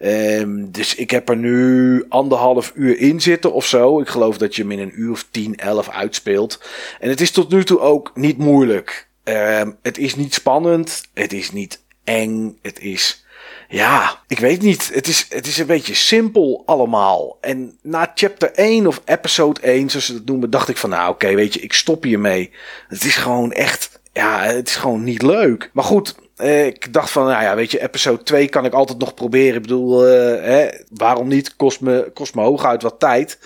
Um, 0.00 0.70
dus 0.70 0.94
ik 0.94 1.10
heb 1.10 1.28
er 1.28 1.36
nu 1.36 2.04
anderhalf 2.08 2.72
uur 2.74 2.98
in 2.98 3.20
zitten 3.20 3.52
of 3.52 3.66
zo. 3.66 4.00
Ik 4.00 4.08
geloof 4.08 4.38
dat 4.38 4.56
je 4.56 4.62
hem 4.62 4.70
in 4.70 4.78
een 4.78 5.00
uur 5.00 5.10
of 5.10 5.26
10, 5.30 5.56
11 5.56 5.88
uitspeelt. 5.88 6.60
En 7.00 7.08
het 7.08 7.20
is 7.20 7.30
tot 7.30 7.50
nu 7.50 7.64
toe 7.64 7.80
ook 7.80 8.10
niet 8.14 8.38
moeilijk. 8.38 9.08
Um, 9.30 9.78
het 9.82 9.98
is 9.98 10.16
niet 10.16 10.34
spannend. 10.34 11.02
Het 11.14 11.32
is 11.32 11.52
niet 11.52 11.82
eng. 12.04 12.58
Het 12.62 12.80
is. 12.80 13.24
Ja, 13.68 14.18
ik 14.26 14.38
weet 14.38 14.62
niet. 14.62 14.94
Het 14.94 15.06
is, 15.06 15.26
het 15.28 15.46
is 15.46 15.58
een 15.58 15.66
beetje 15.66 15.94
simpel 15.94 16.62
allemaal. 16.66 17.38
En 17.40 17.78
na 17.82 18.12
chapter 18.14 18.52
1 18.52 18.86
of 18.86 19.02
episode 19.04 19.60
1, 19.60 19.90
zoals 19.90 20.06
ze 20.06 20.12
dat 20.12 20.24
noemen, 20.24 20.50
dacht 20.50 20.68
ik 20.68 20.76
van 20.76 20.90
nou 20.90 21.10
oké, 21.10 21.34
weet 21.34 21.54
je, 21.54 21.60
ik 21.60 21.72
stop 21.72 22.02
hiermee. 22.02 22.50
Het 22.88 23.04
is 23.04 23.16
gewoon 23.16 23.52
echt, 23.52 24.00
ja, 24.12 24.42
het 24.42 24.68
is 24.68 24.76
gewoon 24.76 25.04
niet 25.04 25.22
leuk. 25.22 25.70
Maar 25.72 25.84
goed, 25.84 26.14
eh, 26.36 26.66
ik 26.66 26.92
dacht 26.92 27.10
van, 27.10 27.26
nou 27.26 27.42
ja, 27.42 27.54
weet 27.54 27.70
je, 27.70 27.82
episode 27.82 28.22
2 28.22 28.48
kan 28.48 28.64
ik 28.64 28.72
altijd 28.72 28.98
nog 28.98 29.14
proberen. 29.14 29.54
Ik 29.54 29.62
bedoel, 29.62 30.06
uh, 30.06 30.42
hè, 30.44 30.68
waarom 30.90 31.28
niet? 31.28 31.56
Kost 31.56 31.80
me, 31.80 32.10
kost 32.14 32.34
me 32.34 32.42
hooguit 32.42 32.82
wat 32.82 32.98
tijd. 33.00 33.38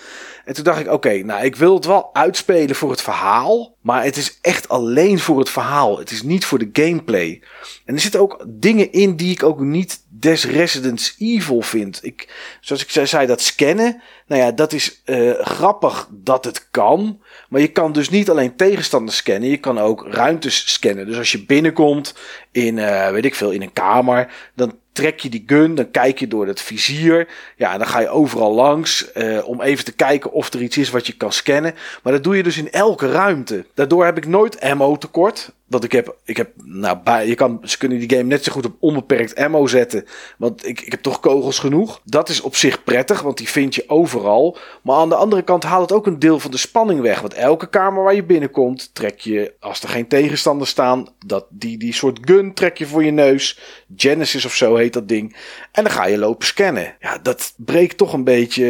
En 0.45 0.53
toen 0.53 0.63
dacht 0.63 0.79
ik, 0.79 0.91
oké, 0.91 1.13
nou, 1.13 1.45
ik 1.45 1.55
wil 1.55 1.73
het 1.75 1.85
wel 1.85 2.09
uitspelen 2.13 2.75
voor 2.75 2.89
het 2.91 3.01
verhaal. 3.01 3.75
Maar 3.81 4.03
het 4.03 4.17
is 4.17 4.39
echt 4.41 4.69
alleen 4.69 5.19
voor 5.19 5.39
het 5.39 5.49
verhaal. 5.49 5.99
Het 5.99 6.11
is 6.11 6.23
niet 6.23 6.45
voor 6.45 6.59
de 6.59 6.69
gameplay. 6.73 7.41
En 7.85 7.93
er 7.93 7.99
zitten 7.99 8.19
ook 8.19 8.45
dingen 8.47 8.91
in 8.91 9.15
die 9.15 9.31
ik 9.31 9.43
ook 9.43 9.59
niet 9.59 10.03
des 10.09 10.45
Residents 10.45 11.15
Evil 11.19 11.61
vind. 11.61 11.99
Ik, 12.03 12.33
zoals 12.61 12.85
ik 12.85 13.07
zei, 13.07 13.27
dat 13.27 13.41
scannen. 13.41 14.01
Nou 14.27 14.41
ja, 14.41 14.51
dat 14.51 14.73
is 14.73 15.01
uh, 15.05 15.33
grappig 15.39 16.07
dat 16.11 16.45
het 16.45 16.67
kan. 16.71 17.21
Maar 17.49 17.61
je 17.61 17.67
kan 17.67 17.91
dus 17.91 18.09
niet 18.09 18.29
alleen 18.29 18.55
tegenstanders 18.55 19.17
scannen. 19.17 19.49
Je 19.49 19.57
kan 19.57 19.79
ook 19.79 20.07
ruimtes 20.07 20.73
scannen. 20.73 21.05
Dus 21.05 21.17
als 21.17 21.31
je 21.31 21.45
binnenkomt 21.45 22.15
in, 22.51 22.77
uh, 22.77 23.09
weet 23.09 23.25
ik 23.25 23.35
veel, 23.35 23.51
in 23.51 23.61
een 23.61 23.73
kamer. 23.73 24.33
Dan 24.55 24.75
trek 24.95 25.19
je 25.19 25.29
die 25.29 25.43
gun, 25.45 25.75
dan 25.75 25.91
kijk 25.91 26.19
je 26.19 26.27
door 26.27 26.47
het 26.47 26.61
vizier. 26.61 27.27
Ja, 27.57 27.77
dan 27.77 27.87
ga 27.87 27.99
je 27.99 28.09
overal 28.09 28.53
langs 28.53 29.11
uh, 29.13 29.47
om 29.47 29.61
even 29.61 29.85
te 29.85 29.91
kijken 29.91 30.31
of 30.31 30.53
er 30.53 30.61
iets 30.61 30.77
is 30.77 30.89
wat 30.89 31.07
je 31.07 31.13
kan 31.13 31.31
scannen. 31.31 31.75
Maar 32.03 32.13
dat 32.13 32.23
doe 32.23 32.37
je 32.37 32.43
dus 32.43 32.57
in 32.57 32.71
elke 32.71 33.11
ruimte. 33.11 33.65
Daardoor 33.73 34.05
heb 34.05 34.17
ik 34.17 34.27
nooit 34.27 34.61
ammo 34.61 34.97
tekort. 34.97 35.51
Want 35.67 35.83
ik 35.83 35.91
heb, 35.91 36.15
ik 36.23 36.37
heb, 36.37 36.51
nou, 36.63 36.97
bij, 37.03 37.27
je 37.27 37.35
kan, 37.35 37.59
ze 37.63 37.77
kunnen 37.77 37.99
die 37.99 38.09
game 38.09 38.23
net 38.23 38.43
zo 38.43 38.51
goed 38.51 38.65
op 38.65 38.75
onbeperkt 38.79 39.35
ammo 39.35 39.67
zetten. 39.67 40.05
Want 40.37 40.67
ik, 40.67 40.81
ik 40.81 40.91
heb 40.91 41.01
toch 41.01 41.19
kogels 41.19 41.59
genoeg. 41.59 42.01
Dat 42.03 42.29
is 42.29 42.41
op 42.41 42.55
zich 42.55 42.83
prettig, 42.83 43.21
want 43.21 43.37
die 43.37 43.49
vind 43.49 43.75
je 43.75 43.89
overal. 43.89 44.57
Maar 44.83 44.95
aan 44.95 45.09
de 45.09 45.15
andere 45.15 45.41
kant 45.41 45.63
haalt 45.63 45.89
het 45.89 45.97
ook 45.97 46.07
een 46.07 46.19
deel 46.19 46.39
van 46.39 46.51
de 46.51 46.57
spanning 46.57 47.01
weg. 47.01 47.21
Want 47.21 47.33
elke 47.33 47.69
kamer 47.69 48.03
waar 48.03 48.15
je 48.15 48.23
binnenkomt, 48.23 48.89
trek 48.93 49.19
je, 49.19 49.53
als 49.59 49.83
er 49.83 49.89
geen 49.89 50.07
tegenstanders 50.07 50.69
staan, 50.69 51.07
dat, 51.25 51.45
die, 51.49 51.77
die 51.77 51.93
soort 51.93 52.19
gun 52.21 52.53
trek 52.53 52.77
je 52.77 52.85
voor 52.85 53.03
je 53.03 53.11
neus. 53.11 53.59
Genesis 53.95 54.45
of 54.45 54.55
zo 54.55 54.75
heet 54.75 54.93
dat 54.93 55.07
ding. 55.07 55.35
En 55.71 55.83
dan 55.83 55.93
ga 55.93 56.05
je 56.05 56.17
lopen 56.17 56.47
scannen. 56.47 56.95
Ja, 56.99 57.17
dat 57.17 57.53
breekt 57.57 57.97
toch 57.97 58.13
een 58.13 58.23
beetje 58.23 58.65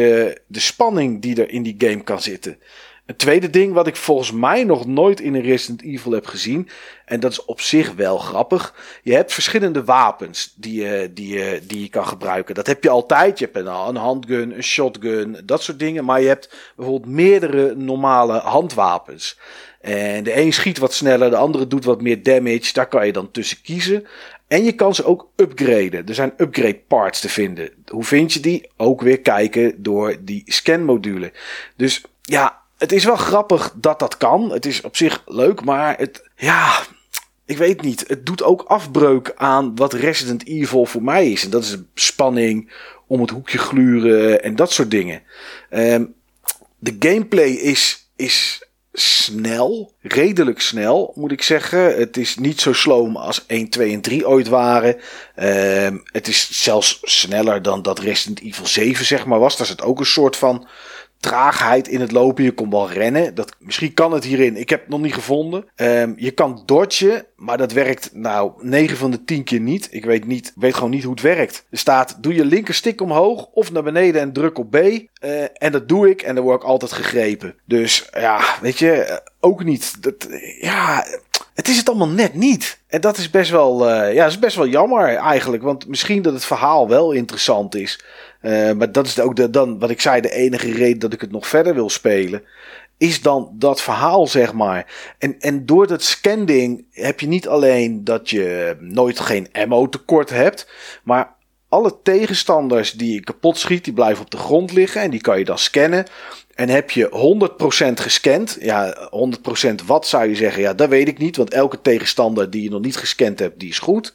de 0.46 0.60
spanning 0.60 1.22
die 1.22 1.42
er 1.42 1.50
in 1.50 1.62
die 1.62 1.74
game 1.78 2.02
kan 2.02 2.20
zitten. 2.20 2.58
Een 3.06 3.16
tweede 3.16 3.50
ding 3.50 3.72
wat 3.72 3.86
ik 3.86 3.96
volgens 3.96 4.32
mij 4.32 4.64
nog 4.64 4.86
nooit 4.86 5.20
in 5.20 5.34
een 5.34 5.42
Resident 5.42 5.82
Evil 5.82 6.12
heb 6.12 6.26
gezien. 6.26 6.68
En 7.04 7.20
dat 7.20 7.30
is 7.30 7.44
op 7.44 7.60
zich 7.60 7.92
wel 7.92 8.18
grappig. 8.18 8.74
Je 9.02 9.14
hebt 9.14 9.32
verschillende 9.32 9.84
wapens 9.84 10.52
die 10.56 10.82
je, 10.82 11.10
die 11.14 11.38
je, 11.38 11.60
die 11.66 11.80
je 11.80 11.88
kan 11.88 12.06
gebruiken. 12.06 12.54
Dat 12.54 12.66
heb 12.66 12.82
je 12.82 12.90
altijd. 12.90 13.38
Je 13.38 13.44
hebt 13.44 13.66
een, 13.66 13.96
handgun, 13.96 14.56
een 14.56 14.62
shotgun, 14.62 15.36
dat 15.44 15.62
soort 15.62 15.78
dingen. 15.78 16.04
Maar 16.04 16.20
je 16.20 16.26
hebt 16.26 16.54
bijvoorbeeld 16.76 17.12
meerdere 17.12 17.74
normale 17.74 18.38
handwapens. 18.38 19.38
En 19.80 20.24
de 20.24 20.36
een 20.36 20.52
schiet 20.52 20.78
wat 20.78 20.94
sneller, 20.94 21.30
de 21.30 21.36
andere 21.36 21.66
doet 21.66 21.84
wat 21.84 22.02
meer 22.02 22.22
damage. 22.22 22.72
Daar 22.72 22.88
kan 22.88 23.06
je 23.06 23.12
dan 23.12 23.30
tussen 23.30 23.62
kiezen. 23.62 24.06
En 24.48 24.64
je 24.64 24.72
kan 24.72 24.94
ze 24.94 25.04
ook 25.04 25.28
upgraden. 25.36 26.06
Er 26.06 26.14
zijn 26.14 26.32
upgrade 26.36 26.80
parts 26.88 27.20
te 27.20 27.28
vinden. 27.28 27.70
Hoe 27.86 28.04
vind 28.04 28.32
je 28.32 28.40
die? 28.40 28.70
Ook 28.76 29.00
weer 29.00 29.20
kijken 29.20 29.82
door 29.82 30.16
die 30.20 30.42
scanmodule. 30.46 31.32
Dus 31.76 32.02
ja, 32.22 32.64
het 32.78 32.92
is 32.92 33.04
wel 33.04 33.16
grappig 33.16 33.72
dat 33.76 33.98
dat 33.98 34.16
kan. 34.16 34.52
Het 34.52 34.66
is 34.66 34.80
op 34.80 34.96
zich 34.96 35.22
leuk, 35.26 35.64
maar 35.64 35.98
het, 35.98 36.28
ja, 36.36 36.82
ik 37.44 37.58
weet 37.58 37.82
niet. 37.82 38.04
Het 38.06 38.26
doet 38.26 38.42
ook 38.42 38.62
afbreuk 38.62 39.32
aan 39.36 39.76
wat 39.76 39.92
Resident 39.92 40.46
Evil 40.46 40.86
voor 40.86 41.02
mij 41.02 41.30
is. 41.30 41.44
En 41.44 41.50
dat 41.50 41.62
is 41.62 41.76
spanning, 41.94 42.72
om 43.06 43.20
het 43.20 43.30
hoekje 43.30 43.58
gluren 43.58 44.42
en 44.42 44.56
dat 44.56 44.72
soort 44.72 44.90
dingen. 44.90 45.22
Um, 45.70 46.14
de 46.78 46.96
gameplay 46.98 47.48
is, 47.48 48.10
is 48.16 48.66
snel, 48.92 49.92
redelijk 50.00 50.60
snel 50.60 51.12
moet 51.14 51.32
ik 51.32 51.42
zeggen. 51.42 51.96
Het 51.96 52.16
is 52.16 52.36
niet 52.36 52.60
zo 52.60 52.72
sloom 52.72 53.16
als 53.16 53.44
1, 53.46 53.68
2 53.68 53.92
en 53.92 54.00
3 54.00 54.28
ooit 54.28 54.48
waren. 54.48 54.96
Um, 55.36 56.02
het 56.04 56.28
is 56.28 56.62
zelfs 56.62 56.98
sneller 57.02 57.62
dan 57.62 57.82
dat 57.82 57.98
Resident 57.98 58.40
Evil 58.40 58.66
7 58.66 59.04
zeg 59.04 59.26
maar 59.26 59.38
was. 59.38 59.56
Daar 59.56 59.66
zit 59.66 59.82
ook 59.82 59.98
een 59.98 60.06
soort 60.06 60.36
van 60.36 60.68
traagheid 61.26 61.88
in 61.88 62.00
het 62.00 62.12
lopen. 62.12 62.44
Je 62.44 62.52
kon 62.52 62.70
wel 62.70 62.90
rennen. 62.90 63.34
Dat, 63.34 63.56
misschien 63.58 63.94
kan 63.94 64.12
het 64.12 64.24
hierin. 64.24 64.56
Ik 64.56 64.70
heb 64.70 64.80
het 64.80 64.88
nog 64.88 65.00
niet 65.00 65.14
gevonden. 65.14 65.64
Um, 65.76 66.14
je 66.16 66.30
kan 66.30 66.62
dodgen, 66.66 67.26
maar 67.36 67.58
dat 67.58 67.72
werkt 67.72 68.10
nou 68.12 68.52
9 68.58 68.96
van 68.96 69.10
de 69.10 69.24
10 69.24 69.44
keer 69.44 69.60
niet. 69.60 69.88
Ik 69.90 70.04
weet, 70.04 70.26
niet, 70.26 70.52
weet 70.56 70.74
gewoon 70.74 70.90
niet 70.90 71.02
hoe 71.02 71.12
het 71.12 71.22
werkt. 71.22 71.66
Er 71.70 71.78
staat, 71.78 72.16
doe 72.20 72.34
je 72.34 72.44
linkerstick 72.44 73.00
omhoog 73.00 73.46
of 73.52 73.72
naar 73.72 73.82
beneden 73.82 74.20
en 74.20 74.32
druk 74.32 74.58
op 74.58 74.70
B. 74.70 74.76
Uh, 74.76 75.02
en 75.52 75.72
dat 75.72 75.88
doe 75.88 76.10
ik 76.10 76.22
en 76.22 76.34
dan 76.34 76.44
word 76.44 76.62
ik 76.62 76.68
altijd 76.68 76.92
gegrepen. 76.92 77.54
Dus 77.64 78.08
ja, 78.12 78.40
weet 78.60 78.78
je, 78.78 78.92
eh, 78.92 79.16
ook 79.40 79.64
niet. 79.64 80.02
Dat, 80.02 80.28
ja, 80.60 81.04
het 81.54 81.68
is 81.68 81.76
het 81.76 81.88
allemaal 81.88 82.08
net 82.08 82.34
niet. 82.34 82.78
En 82.86 83.00
dat 83.00 83.16
is 83.16 83.30
best 83.30 83.50
wel, 83.50 83.90
uh, 83.90 84.14
ja, 84.14 84.26
is 84.26 84.38
best 84.38 84.56
wel 84.56 84.66
jammer 84.66 85.14
eigenlijk. 85.14 85.62
Want 85.62 85.88
misschien 85.88 86.22
dat 86.22 86.32
het 86.32 86.44
verhaal 86.44 86.88
wel 86.88 87.12
interessant 87.12 87.74
is. 87.74 88.04
Uh, 88.46 88.72
maar 88.72 88.92
dat 88.92 89.06
is 89.06 89.20
ook 89.20 89.36
de, 89.36 89.50
dan, 89.50 89.78
wat 89.78 89.90
ik 89.90 90.00
zei, 90.00 90.20
de 90.20 90.32
enige 90.32 90.72
reden 90.72 90.98
dat 90.98 91.12
ik 91.12 91.20
het 91.20 91.30
nog 91.30 91.46
verder 91.46 91.74
wil 91.74 91.90
spelen. 91.90 92.42
Is 92.98 93.22
dan 93.22 93.50
dat 93.52 93.82
verhaal, 93.82 94.26
zeg 94.26 94.52
maar. 94.52 95.14
En, 95.18 95.40
en 95.40 95.66
door 95.66 95.86
dat 95.86 96.02
scanding 96.02 96.84
heb 96.90 97.20
je 97.20 97.26
niet 97.26 97.48
alleen 97.48 98.04
dat 98.04 98.30
je 98.30 98.76
nooit 98.80 99.20
geen 99.20 99.48
ammo 99.52 99.88
tekort 99.88 100.30
hebt. 100.30 100.70
Maar 101.02 101.34
alle 101.68 101.96
tegenstanders 102.02 102.92
die 102.92 103.14
je 103.14 103.20
kapot 103.20 103.58
schiet, 103.58 103.84
die 103.84 103.92
blijven 103.92 104.24
op 104.24 104.30
de 104.30 104.36
grond 104.36 104.72
liggen. 104.72 105.00
En 105.00 105.10
die 105.10 105.20
kan 105.20 105.38
je 105.38 105.44
dan 105.44 105.58
scannen. 105.58 106.06
En 106.56 106.68
heb 106.68 106.90
je 106.90 107.08
100% 107.90 107.92
gescand, 108.00 108.56
ja, 108.60 109.08
100% 109.10 109.74
wat 109.86 110.06
zou 110.06 110.28
je 110.28 110.34
zeggen? 110.34 110.62
Ja, 110.62 110.74
dat 110.74 110.88
weet 110.88 111.08
ik 111.08 111.18
niet, 111.18 111.36
want 111.36 111.52
elke 111.52 111.80
tegenstander 111.80 112.50
die 112.50 112.62
je 112.62 112.70
nog 112.70 112.80
niet 112.80 112.96
gescand 112.96 113.38
hebt, 113.38 113.60
die 113.60 113.68
is 113.68 113.78
goed. 113.78 114.14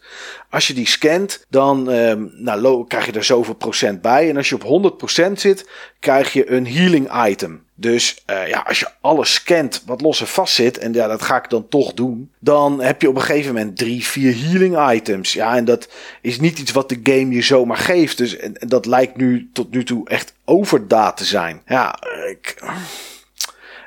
Als 0.50 0.68
je 0.68 0.74
die 0.74 0.88
scant, 0.88 1.46
dan 1.50 1.88
um, 1.88 2.32
nou, 2.36 2.88
krijg 2.88 3.06
je 3.06 3.12
er 3.12 3.24
zoveel 3.24 3.54
procent 3.54 4.02
bij. 4.02 4.30
En 4.30 4.38
als 4.38 4.50
je 4.50 4.58
op 4.64 5.00
100% 5.30 5.32
zit, 5.34 5.70
krijg 6.02 6.34
je 6.34 6.52
een 6.52 6.68
healing 6.68 7.26
item. 7.28 7.64
Dus 7.76 8.24
uh, 8.30 8.48
ja, 8.48 8.64
als 8.68 8.80
je 8.80 8.88
alles 9.02 9.34
scant 9.34 9.84
wat 9.86 10.02
los 10.02 10.20
en 10.20 10.28
vast 10.28 10.54
zit, 10.54 10.78
en 10.78 10.94
ja, 10.94 11.08
dat 11.08 11.22
ga 11.22 11.44
ik 11.44 11.50
dan 11.50 11.68
toch 11.68 11.94
doen, 11.94 12.32
dan 12.40 12.82
heb 12.82 13.02
je 13.02 13.10
op 13.10 13.16
een 13.16 13.22
gegeven 13.22 13.54
moment 13.54 13.78
drie, 13.78 14.06
vier 14.06 14.36
healing 14.38 14.92
items. 14.92 15.34
Ja, 15.34 15.56
en 15.56 15.66
dat 15.66 15.88
is 16.22 16.40
niet 16.40 16.60
iets 16.60 16.72
wat 16.72 16.90
de 16.90 17.00
game 17.04 17.34
je 17.34 17.42
zomaar 17.42 17.78
geeft. 17.78 18.18
Dus 18.18 18.38
en 18.38 18.56
dat 18.60 18.86
lijkt 18.86 19.16
nu 19.18 19.50
tot 19.54 19.72
nu 19.72 19.84
toe 19.84 20.10
echt 20.10 20.34
overdaad 20.46 21.18
te 21.18 21.26
zijn. 21.26 21.62
Ja, 21.66 22.00
ik. 22.30 22.56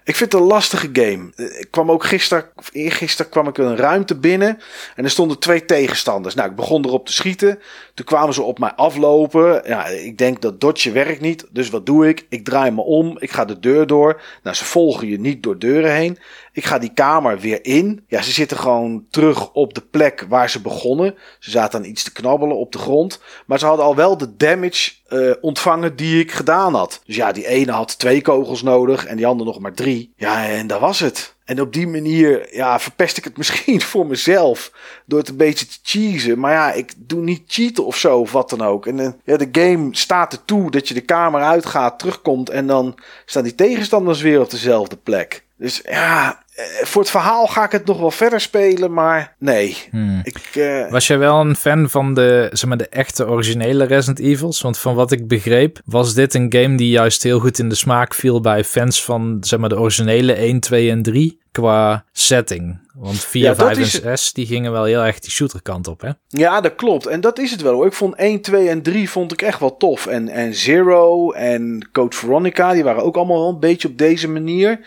Ik 0.05 0.17
vind 0.17 0.33
het 0.33 0.41
een 0.41 0.47
lastige 0.47 0.89
game. 0.93 1.33
Ik 1.37 1.67
kwam 1.71 1.91
ook 1.91 2.05
gisteren, 2.05 2.45
eergisteren, 2.73 3.31
kwam 3.31 3.49
ik 3.49 3.59
een 3.59 3.77
ruimte 3.77 4.15
binnen. 4.15 4.59
En 4.97 5.05
er 5.05 5.11
stonden 5.11 5.39
twee 5.39 5.65
tegenstanders. 5.65 6.35
Nou, 6.35 6.51
ik 6.51 6.57
begon 6.57 6.85
erop 6.85 7.07
te 7.07 7.13
schieten. 7.13 7.59
Toen 7.95 8.07
kwamen 8.07 8.35
ze 8.35 8.43
op 8.43 8.59
mij 8.59 8.73
aflopen. 8.73 9.63
Ja, 9.67 9.87
ik 9.87 10.19
denk 10.19 10.43
dat 10.43 10.61
dodge 10.61 10.91
werkt 10.93 11.21
niet. 11.21 11.47
Dus 11.51 11.71
wat 11.71 11.87
doe 11.87 12.09
ik? 12.09 12.27
Ik 12.29 12.45
draai 12.45 12.71
me 12.71 12.83
om. 12.83 13.17
Ik 13.19 13.31
ga 13.31 13.45
de 13.45 13.61
deur 13.61 13.87
door. 13.87 14.23
Nou, 14.43 14.57
ze 14.57 14.65
volgen 14.65 15.09
je 15.09 15.21
niet 15.21 15.43
door 15.43 15.59
deuren 15.59 15.95
heen. 15.95 16.19
Ik 16.55 16.65
ga 16.65 16.79
die 16.79 16.93
kamer 16.95 17.39
weer 17.39 17.65
in. 17.65 18.05
Ja, 18.09 18.23
ze 18.23 18.33
zitten 18.33 18.57
gewoon 18.57 19.07
terug 19.11 19.53
op 19.53 19.75
de 19.75 19.81
plek 19.81 20.25
waar 20.29 20.51
ze 20.51 20.61
begonnen. 20.61 21.15
Ze 21.39 21.51
zaten 21.51 21.79
aan 21.79 21.87
iets 21.87 22.03
te 22.03 22.13
knabbelen 22.13 22.57
op 22.57 22.73
de 22.73 22.79
grond. 22.79 23.21
Maar 23.47 23.59
ze 23.59 23.67
hadden 23.67 23.85
al 23.85 23.97
wel 23.97 24.17
de 24.17 24.37
damage 24.37 24.93
uh, 25.09 25.33
ontvangen 25.41 25.97
die 25.97 26.21
ik 26.21 26.33
gedaan 26.33 26.75
had. 26.75 27.01
Dus 27.07 27.17
ja, 27.17 27.33
die 27.33 27.47
ene 27.47 27.73
had 27.73 27.99
twee 27.99 28.23
kogels 28.23 28.63
nodig 28.63 29.07
en 29.07 29.17
die 29.17 29.27
andere 29.27 29.51
nog 29.51 29.61
maar 29.61 29.75
drie. 29.75 30.13
Ja, 30.17 30.47
en 30.47 30.67
dat 30.67 30.81
was 30.81 31.01
het. 31.01 31.35
En 31.45 31.61
op 31.61 31.73
die 31.73 31.87
manier 31.87 32.55
ja, 32.57 32.81
verpest 32.81 33.17
ik 33.17 33.25
het 33.25 33.37
misschien 33.43 33.81
voor 33.81 34.07
mezelf. 34.07 34.73
Door 35.07 35.19
het 35.19 35.29
een 35.29 35.37
beetje 35.37 35.67
te 35.67 35.79
cheesen. 35.83 36.39
Maar 36.39 36.53
ja, 36.53 36.73
ik 36.73 36.93
doe 36.97 37.21
niet 37.21 37.43
cheaten 37.47 37.87
of 37.87 37.97
zo 37.97 38.19
of 38.19 38.33
wat 38.33 38.51
dan 38.51 38.63
ook. 38.63 38.87
En 38.87 38.99
uh, 38.99 39.09
ja, 39.25 39.37
de 39.37 39.49
game 39.53 39.89
staat 39.91 40.33
er 40.33 40.45
toe 40.45 40.71
dat 40.71 40.89
je 40.89 40.95
de 40.95 41.01
kamer 41.01 41.43
uitgaat, 41.43 41.99
terugkomt. 41.99 42.51
En 42.51 42.67
dan 42.67 42.99
staan 43.27 43.43
die 43.43 43.55
tegenstanders 43.55 44.21
weer 44.21 44.41
op 44.41 44.51
dezelfde 44.51 44.97
plek. 44.97 45.45
Dus 45.57 45.81
ja, 45.85 46.33
eh, 46.33 46.39
voor 46.83 47.03
het 47.03 47.11
verhaal 47.11 47.47
ga 47.47 47.65
ik 47.65 47.73
het 47.73 47.87
nog 47.87 47.99
wel 47.99 48.11
verder 48.11 48.41
spelen, 48.41 48.93
maar 48.93 49.35
nee. 49.39 49.77
Hmm. 49.91 50.21
Ik, 50.23 50.55
uh... 50.55 50.91
Was 50.91 51.07
jij 51.07 51.19
wel 51.19 51.41
een 51.41 51.57
fan 51.57 51.91
van 51.91 52.15
de, 52.15 52.49
zeg 52.53 52.69
maar, 52.69 52.79
de 52.79 52.89
echte 52.89 53.29
originele 53.29 53.85
Resident 53.85 54.19
Evils? 54.19 54.61
Want 54.61 54.79
van 54.79 54.95
wat 54.95 55.13
ik 55.13 55.29
begreep, 55.29 55.81
was 55.85 56.15
dit 56.15 56.35
een 56.35 56.53
game 56.53 56.77
die 56.77 56.91
juist 56.91 57.23
heel 57.23 57.39
goed 57.39 57.59
in 57.59 57.69
de 57.69 57.75
smaak 57.75 58.15
viel 58.15 58.41
bij 58.41 58.65
fans 58.65 59.05
van 59.05 59.37
zeg 59.41 59.59
maar, 59.59 59.69
de 59.69 59.79
originele 59.79 60.33
1, 60.33 60.61
2 60.61 60.91
en 60.91 61.03
3 61.03 61.39
qua 61.53 62.05
setting. 62.13 62.84
Want 62.95 63.25
4, 63.25 63.43
ja, 63.43 63.55
5 63.55 63.79
en 63.79 63.87
6 63.87 64.33
die 64.33 64.47
gingen 64.47 64.73
wel 64.73 64.85
heel 64.85 65.03
erg 65.03 65.19
die 65.19 65.31
shooter 65.31 65.63
kant 65.63 65.87
op, 65.87 66.01
hè? 66.01 66.11
Ja, 66.29 66.61
dat 66.61 66.75
klopt. 66.75 67.07
En 67.07 67.21
dat 67.21 67.39
is 67.39 67.51
het 67.51 67.61
wel. 67.61 67.87
Ik 67.87 67.93
vond 67.93 68.15
1, 68.15 68.41
2 68.41 68.69
en 68.69 68.83
3 68.83 69.11
vond 69.11 69.33
ik 69.33 69.43
echt 69.43 69.61
wel 69.61 69.77
tof. 69.77 70.07
En, 70.07 70.29
en 70.29 70.55
Zero 70.55 71.33
en 71.33 71.89
Code 71.93 72.17
Veronica, 72.17 72.73
die 72.73 72.85
waren 72.85 73.03
ook 73.03 73.17
allemaal 73.17 73.39
wel 73.39 73.49
een 73.49 73.61
beetje 73.61 73.89
op 73.89 73.99
deze 73.99 74.29
manier. 74.29 74.81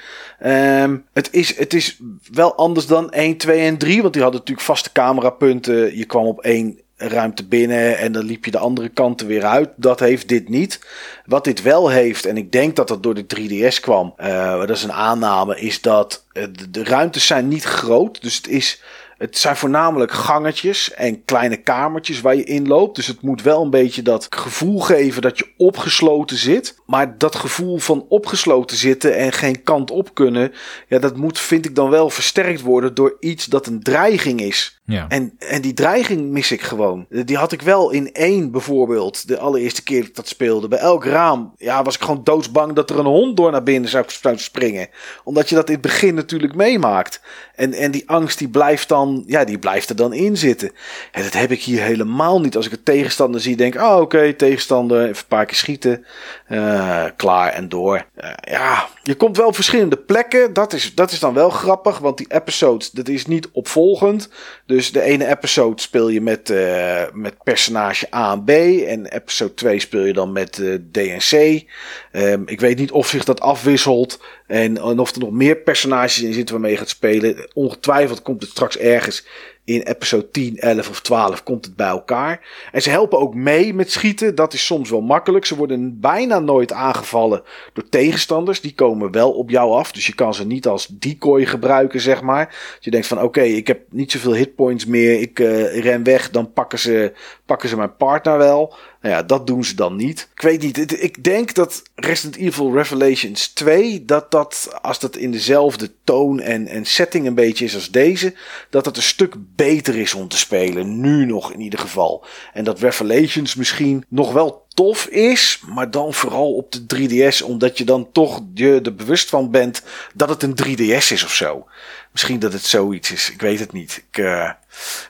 Um, 0.46 1.06
het, 1.14 1.34
is, 1.34 1.58
het 1.58 1.74
is 1.74 2.00
wel 2.32 2.56
anders 2.56 2.86
dan 2.86 3.12
1, 3.12 3.38
2 3.38 3.60
en 3.60 3.78
3, 3.78 4.02
want 4.02 4.14
die 4.14 4.22
hadden 4.22 4.40
natuurlijk 4.40 4.68
vaste 4.68 4.92
camerapunten. 4.92 5.98
Je 5.98 6.06
kwam 6.06 6.26
op 6.26 6.42
één 6.42 6.80
ruimte 6.98 7.48
binnen 7.48 7.98
en 7.98 8.12
dan 8.12 8.26
liep 8.26 8.46
je 8.46 8.52
de 8.52 8.58
andere 8.58 8.90
kanten 8.90 9.28
weer 9.28 9.46
uit. 9.46 9.70
Dat 9.76 10.00
heeft 10.00 10.28
dit 10.28 10.50
niet. 10.50 10.80
Wat 11.26 11.44
dit 11.44 11.62
wel 11.62 11.90
heeft, 11.90 12.26
en 12.26 12.38
ik 12.38 12.52
denk 12.52 12.76
dat 12.76 12.88
dat 12.88 13.04
door 13.04 13.14
de 13.14 13.26
3DS 13.38 13.80
kwam, 13.80 14.14
uh, 14.18 14.60
dat 14.60 14.70
is 14.70 14.84
een 14.84 14.94
aanname, 14.94 15.60
is 15.60 15.82
dat 15.82 16.26
uh, 16.34 16.44
de, 16.52 16.72
de 16.72 16.84
ruimtes 16.84 17.28
zijn 17.28 17.48
niet 17.48 17.64
groot. 17.64 18.22
Dus 18.22 18.36
het 18.36 18.48
is 18.48 18.82
het 19.18 19.38
zijn 19.38 19.56
voornamelijk 19.56 20.12
gangetjes 20.12 20.94
en 20.94 21.26
kleine 21.26 21.58
kamertjes 21.58 22.22
waar 22.22 22.36
je 22.36 22.44
inloopt. 22.44 22.96
Dus 22.96 23.08
het 23.08 23.22
moet 23.22 23.42
wel 23.42 23.62
een 23.62 23.70
beetje 23.70 24.02
dat 24.02 24.28
gevoel 24.30 24.80
geven 24.80 25.22
dat 25.22 25.38
je 25.38 25.54
opgesloten 25.58 26.38
zit. 26.38 26.76
Maar 26.86 27.18
dat 27.18 27.36
gevoel 27.36 27.78
van 27.78 28.06
opgesloten 28.10 28.78
zitten 28.78 29.16
en 29.16 29.32
geen 29.32 29.64
kant 29.64 29.92
op 29.92 30.14
kunnen. 30.14 30.54
Ja, 30.88 31.00
dat 31.00 31.16
moet, 31.16 31.40
vind 31.40 31.66
ik 31.66 31.76
dan 31.76 31.90
wel 31.90 32.10
versterkt 32.10 32.62
worden 32.62 32.94
door 32.94 33.18
iets 33.20 33.46
dat 33.46 33.68
een 33.68 33.84
dreiging 33.84 34.42
is. 34.42 34.77
Ja. 34.88 35.06
En, 35.08 35.34
en 35.40 35.62
die 35.62 35.74
dreiging 35.74 36.30
mis 36.30 36.52
ik 36.52 36.62
gewoon. 36.62 37.06
Die 37.10 37.38
had 37.38 37.52
ik 37.52 37.62
wel 37.62 37.92
in 37.92 38.14
één 38.14 38.52
bijvoorbeeld. 38.52 39.28
De 39.28 39.38
allereerste 39.38 39.84
keer 39.84 40.00
dat 40.00 40.10
ik 40.10 40.16
dat 40.16 40.28
speelde. 40.28 40.68
Bij 40.68 40.80
elk 40.80 41.06
raam 41.06 41.54
ja, 41.58 41.84
was 41.84 41.96
ik 41.96 42.02
gewoon 42.02 42.24
doodsbang 42.24 42.74
dat 42.74 42.90
er 42.90 43.00
een 43.00 43.06
hond 43.06 43.38
door 43.38 43.52
naar 43.52 43.64
binnen 43.64 43.90
zou 43.90 44.06
springen. 44.36 44.90
Omdat 45.24 45.50
je 45.50 45.56
dat 45.56 45.68
in 45.68 45.74
het 45.74 45.82
begin 45.82 46.16
natuurlijk 46.16 46.56
meemaakt. 46.56 47.22
En, 47.56 47.74
en 47.74 47.92
die 47.92 48.10
angst 48.10 48.38
die 48.38 48.50
blijft, 48.50 48.88
dan, 48.88 49.24
ja, 49.26 49.44
die 49.44 49.60
blijft 49.60 49.90
er 49.90 49.96
dan 49.96 50.14
in 50.14 50.38
zitten. 50.38 50.72
En 51.12 51.24
dat 51.24 51.34
heb 51.34 51.52
ik 51.52 51.62
hier 51.62 51.82
helemaal 51.82 52.42
niet. 52.42 52.56
Als 52.56 52.66
ik 52.66 52.72
een 52.72 52.84
tegenstander 52.84 53.42
zie, 53.42 53.56
denk 53.56 53.76
ik, 53.76 53.82
oh 53.82 54.00
oké, 54.00 54.34
tegenstander, 54.34 55.02
even 55.02 55.18
een 55.18 55.28
paar 55.28 55.46
keer 55.46 55.56
schieten. 55.56 56.06
Uh, 56.50 57.06
klaar 57.16 57.52
en 57.52 57.70
door. 57.70 58.06
Uh, 58.18 58.30
ja, 58.42 58.88
je 59.08 59.16
komt 59.16 59.38
wel 59.38 59.48
op 59.48 59.56
verschillende 59.56 59.98
plekken. 59.98 60.54
Dat 60.54 60.74
is, 60.74 60.96
dat 60.96 61.12
is 61.12 61.20
dan 61.20 61.34
wel 61.34 61.50
grappig, 61.50 61.98
want 61.98 62.18
die 62.18 62.34
episodes, 62.34 62.92
dat 62.92 63.08
is 63.08 63.26
niet 63.26 63.50
opvolgend. 63.52 64.30
Dus 64.66 64.92
de 64.92 65.02
ene 65.02 65.28
episode 65.28 65.82
speel 65.82 66.10
je 66.10 66.22
met, 66.22 66.50
uh, 66.50 67.04
met 67.14 67.44
personage 67.44 68.08
A 68.16 68.32
en 68.32 68.44
B. 68.44 68.50
En 68.88 69.06
episode 69.06 69.54
2 69.54 69.80
speel 69.80 70.06
je 70.06 70.14
dan 70.14 70.32
met 70.32 70.62
DNC. 70.92 71.64
Um, 72.12 72.44
ik 72.46 72.60
weet 72.60 72.78
niet 72.78 72.92
of 72.92 73.08
zich 73.08 73.24
dat 73.24 73.42
afwisselt. 73.42 74.20
En, 74.48 74.78
en 74.78 75.00
of 75.00 75.16
er 75.16 75.20
nog 75.20 75.32
meer 75.32 75.56
personages 75.56 76.22
in 76.22 76.34
zitten 76.34 76.54
waarmee 76.54 76.72
je 76.72 76.78
gaat 76.78 76.90
spelen. 76.90 77.50
Ongetwijfeld 77.54 78.22
komt 78.22 78.42
het 78.42 78.52
straks 78.52 78.78
ergens 78.78 79.26
in 79.68 79.82
episode 79.82 80.32
10, 80.32 80.58
11 80.58 80.90
of 80.90 81.02
12 81.02 81.44
komt 81.44 81.66
het 81.66 81.76
bij 81.76 81.88
elkaar. 81.88 82.40
En 82.72 82.82
ze 82.82 82.90
helpen 82.90 83.20
ook 83.20 83.36
mee 83.36 83.74
met 83.74 83.92
schieten. 83.92 84.36
Dat 84.36 84.54
is 84.54 84.66
soms 84.66 84.90
wel 84.90 85.02
makkelijk. 85.02 85.46
Ze 85.46 85.56
worden 85.56 86.00
bijna 86.00 86.40
nooit 86.40 86.72
aangevallen 86.74 87.44
door 87.74 87.90
tegenstanders. 87.90 88.62
Die 88.62 88.74
komen 88.74 89.12
wel 89.12 89.32
op 89.32 89.50
jou 89.50 89.72
af. 89.72 89.92
Dus 89.92 90.06
je 90.06 90.16
kan 90.16 90.34
ze 90.34 90.46
niet 90.46 90.68
als 90.68 90.88
decoy 90.88 91.46
gebruiken, 91.46 92.02
zeg 92.02 92.22
maar. 92.22 92.78
je 92.80 92.92
denkt 92.92 93.08
van 93.08 93.22
oké, 93.22 93.42
ik 93.42 93.68
heb 93.68 93.82
niet 93.90 94.12
zoveel 94.12 94.34
hitpoints 94.34 94.86
meer. 94.86 95.20
Ik 95.20 95.40
uh, 95.40 95.80
ren 95.80 96.04
weg. 96.04 96.30
Dan 96.30 96.54
pakken 96.54 96.80
ze, 96.80 97.14
pakken 97.48 97.70
ze 97.70 97.78
mijn 97.78 97.96
partner 97.96 98.38
wel. 98.38 98.76
Nou 99.02 99.16
ja, 99.16 99.24
dat 99.24 99.48
doen 99.48 99.64
ze 99.64 99.76
dan 99.76 99.96
niet. 99.96 100.30
Ik 100.36 100.42
weet 100.42 100.62
niet. 100.62 101.04
Ik 101.04 101.24
denk 101.24 101.54
dat 101.54 101.84
Resident 101.96 102.36
Evil 102.42 102.74
Revelations 102.74 103.48
2, 103.48 104.06
dat 104.06 104.32
dat, 104.32 104.70
als 104.82 105.00
dat 105.00 105.16
in 105.16 105.32
dezelfde 105.32 105.92
toon 106.04 106.40
en, 106.40 106.68
en 106.68 106.86
setting 106.86 107.26
een 107.28 107.36
beetje 107.36 107.66
is 107.66 107.76
als 107.76 107.92
deze, 107.92 108.34
dat 108.70 108.86
het 108.86 108.98
een 108.98 109.04
stuk 109.04 109.36
beter 109.56 109.96
is 109.96 110.14
om 110.14 110.28
te 110.28 110.38
spelen. 110.38 111.00
Nu 111.00 111.26
nog 111.26 111.54
in 111.54 111.60
ieder 111.60 111.80
geval. 111.80 112.26
En 112.54 112.64
dat 112.64 112.80
Revelations 112.80 113.56
misschien 113.56 114.06
nog 114.08 114.34
wel 114.34 114.66
tof 114.78 115.06
is, 115.06 115.60
maar 115.66 115.92
dan 115.92 116.14
vooral 116.14 116.54
op 116.54 116.72
de 116.72 116.86
3DS, 116.96 117.46
omdat 117.46 117.78
je 117.78 117.84
dan 117.84 118.12
toch 118.12 118.42
je 118.54 118.82
er 118.84 118.96
bewust 118.96 119.30
van 119.30 119.52
bent 119.52 119.84
dat 120.14 120.30
het 120.30 120.44
een 120.44 120.58
3DS 120.64 121.12
is 121.12 121.24
of 121.24 121.34
zo. 121.34 121.68
Misschien 122.12 122.40
dat 122.40 122.54
het 122.54 122.64
zoiets 122.64 123.12
is, 123.12 123.32
ik 123.32 123.42
weet 123.42 123.60
het 123.60 123.72
niet. 123.72 124.04
Ik, 124.10 124.18
uh, 124.18 124.52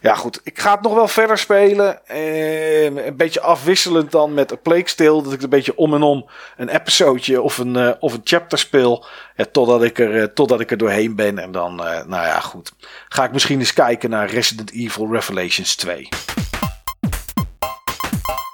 ja 0.02 0.16
goed, 0.16 0.40
ik 0.44 0.60
ga 0.60 0.72
het 0.72 0.82
nog 0.82 0.94
wel 0.94 1.08
verder 1.08 1.38
spelen. 1.38 2.08
Eh, 2.08 2.84
een 2.84 3.18
beetje 3.18 3.42
afwisselend 3.42 4.12
dan 4.12 4.34
met 4.34 4.52
A 4.52 4.56
Plague 4.56 5.22
dat 5.24 5.34
ik 5.34 5.42
een 5.42 5.50
beetje 5.50 5.78
om 5.78 5.94
en 5.94 6.02
om 6.02 6.30
een 6.58 6.70
episodeje 6.70 7.42
of 7.42 7.58
een, 7.58 7.78
uh, 7.78 7.92
of 8.00 8.14
een 8.14 8.22
chapter 8.24 8.58
speel, 8.58 9.06
totdat, 9.52 9.84
ik 9.84 10.00
er, 10.00 10.34
totdat 10.34 10.60
ik 10.60 10.72
er 10.72 10.78
doorheen 10.78 11.16
ben. 11.16 11.38
En 11.38 11.52
dan, 11.52 11.76
nou 11.76 12.10
ja 12.10 12.40
goed, 12.40 12.74
ga 13.10 13.24
ik 13.24 13.32
misschien 13.32 13.60
eens 13.60 13.74
kijken 13.74 14.10
naar 14.10 14.30
Resident 14.30 14.72
Evil 14.72 15.12
Revelations 15.12 15.76
2. 15.76 16.10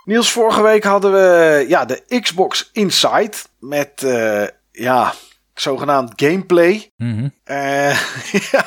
Niels, 0.04 0.32
vorige 0.32 0.62
week 0.62 0.84
hadden 0.84 1.12
we 1.12 1.66
ja, 1.68 1.86
de 1.86 2.20
Xbox 2.22 2.70
Inside 2.74 3.34
met 3.60 4.02
uh, 4.06 4.44
ja, 4.72 5.14
zogenaamd 5.54 6.12
gameplay. 6.16 6.92
Mm 6.98 7.34
uh, 7.46 8.00
ja, 8.52 8.66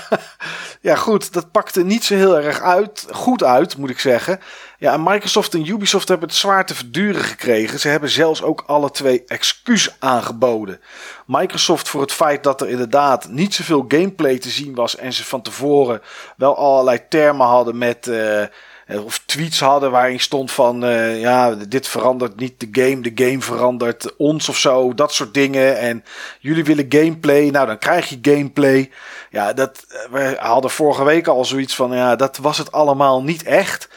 ja, 0.80 0.94
goed, 0.94 1.32
dat 1.32 1.50
pakte 1.50 1.84
niet 1.84 2.04
zo 2.04 2.14
heel 2.14 2.40
erg 2.40 2.60
uit, 2.60 3.06
goed 3.10 3.44
uit, 3.44 3.76
moet 3.76 3.90
ik 3.90 3.98
zeggen. 3.98 4.40
Ja, 4.78 4.92
en 4.92 5.02
Microsoft 5.02 5.54
en 5.54 5.68
Ubisoft 5.68 6.08
hebben 6.08 6.28
het 6.28 6.36
zwaar 6.36 6.66
te 6.66 6.74
verduren 6.74 7.22
gekregen. 7.22 7.80
Ze 7.80 7.88
hebben 7.88 8.10
zelfs 8.10 8.42
ook 8.42 8.64
alle 8.66 8.90
twee 8.90 9.24
excuus 9.26 9.96
aangeboden. 9.98 10.80
Microsoft 11.26 11.88
voor 11.88 12.00
het 12.00 12.12
feit 12.12 12.42
dat 12.42 12.60
er 12.60 12.68
inderdaad 12.68 13.28
niet 13.28 13.54
zoveel 13.54 13.84
gameplay 13.88 14.38
te 14.38 14.50
zien 14.50 14.74
was 14.74 14.96
en 14.96 15.12
ze 15.12 15.24
van 15.24 15.42
tevoren 15.42 16.02
wel 16.36 16.56
allerlei 16.56 17.00
termen 17.08 17.46
hadden 17.46 17.78
met... 17.78 18.06
Uh, 18.06 18.42
eh, 18.42 18.48
of 18.88 19.22
tweets 19.26 19.60
hadden 19.60 19.90
waarin 19.90 20.20
stond 20.20 20.52
van 20.52 20.84
uh, 20.84 21.20
ja, 21.20 21.54
dit 21.54 21.88
verandert 21.88 22.36
niet 22.36 22.60
de 22.60 22.68
game, 22.70 23.00
de 23.00 23.24
game 23.24 23.40
verandert 23.40 24.16
ons 24.16 24.48
of 24.48 24.58
zo, 24.58 24.94
dat 24.94 25.12
soort 25.12 25.34
dingen. 25.34 25.78
En 25.78 26.04
jullie 26.40 26.64
willen 26.64 26.86
gameplay, 26.88 27.48
nou 27.48 27.66
dan 27.66 27.78
krijg 27.78 28.08
je 28.08 28.18
gameplay. 28.22 28.90
Ja, 29.30 29.52
dat, 29.52 29.84
eh, 29.88 30.10
we 30.10 30.36
hadden 30.40 30.70
vorige 30.70 31.04
week 31.04 31.26
al 31.26 31.44
zoiets 31.44 31.74
van 31.74 31.92
ja, 31.92 32.16
dat 32.16 32.36
was 32.36 32.58
het 32.58 32.72
allemaal 32.72 33.22
niet 33.22 33.42
echt. 33.42 33.88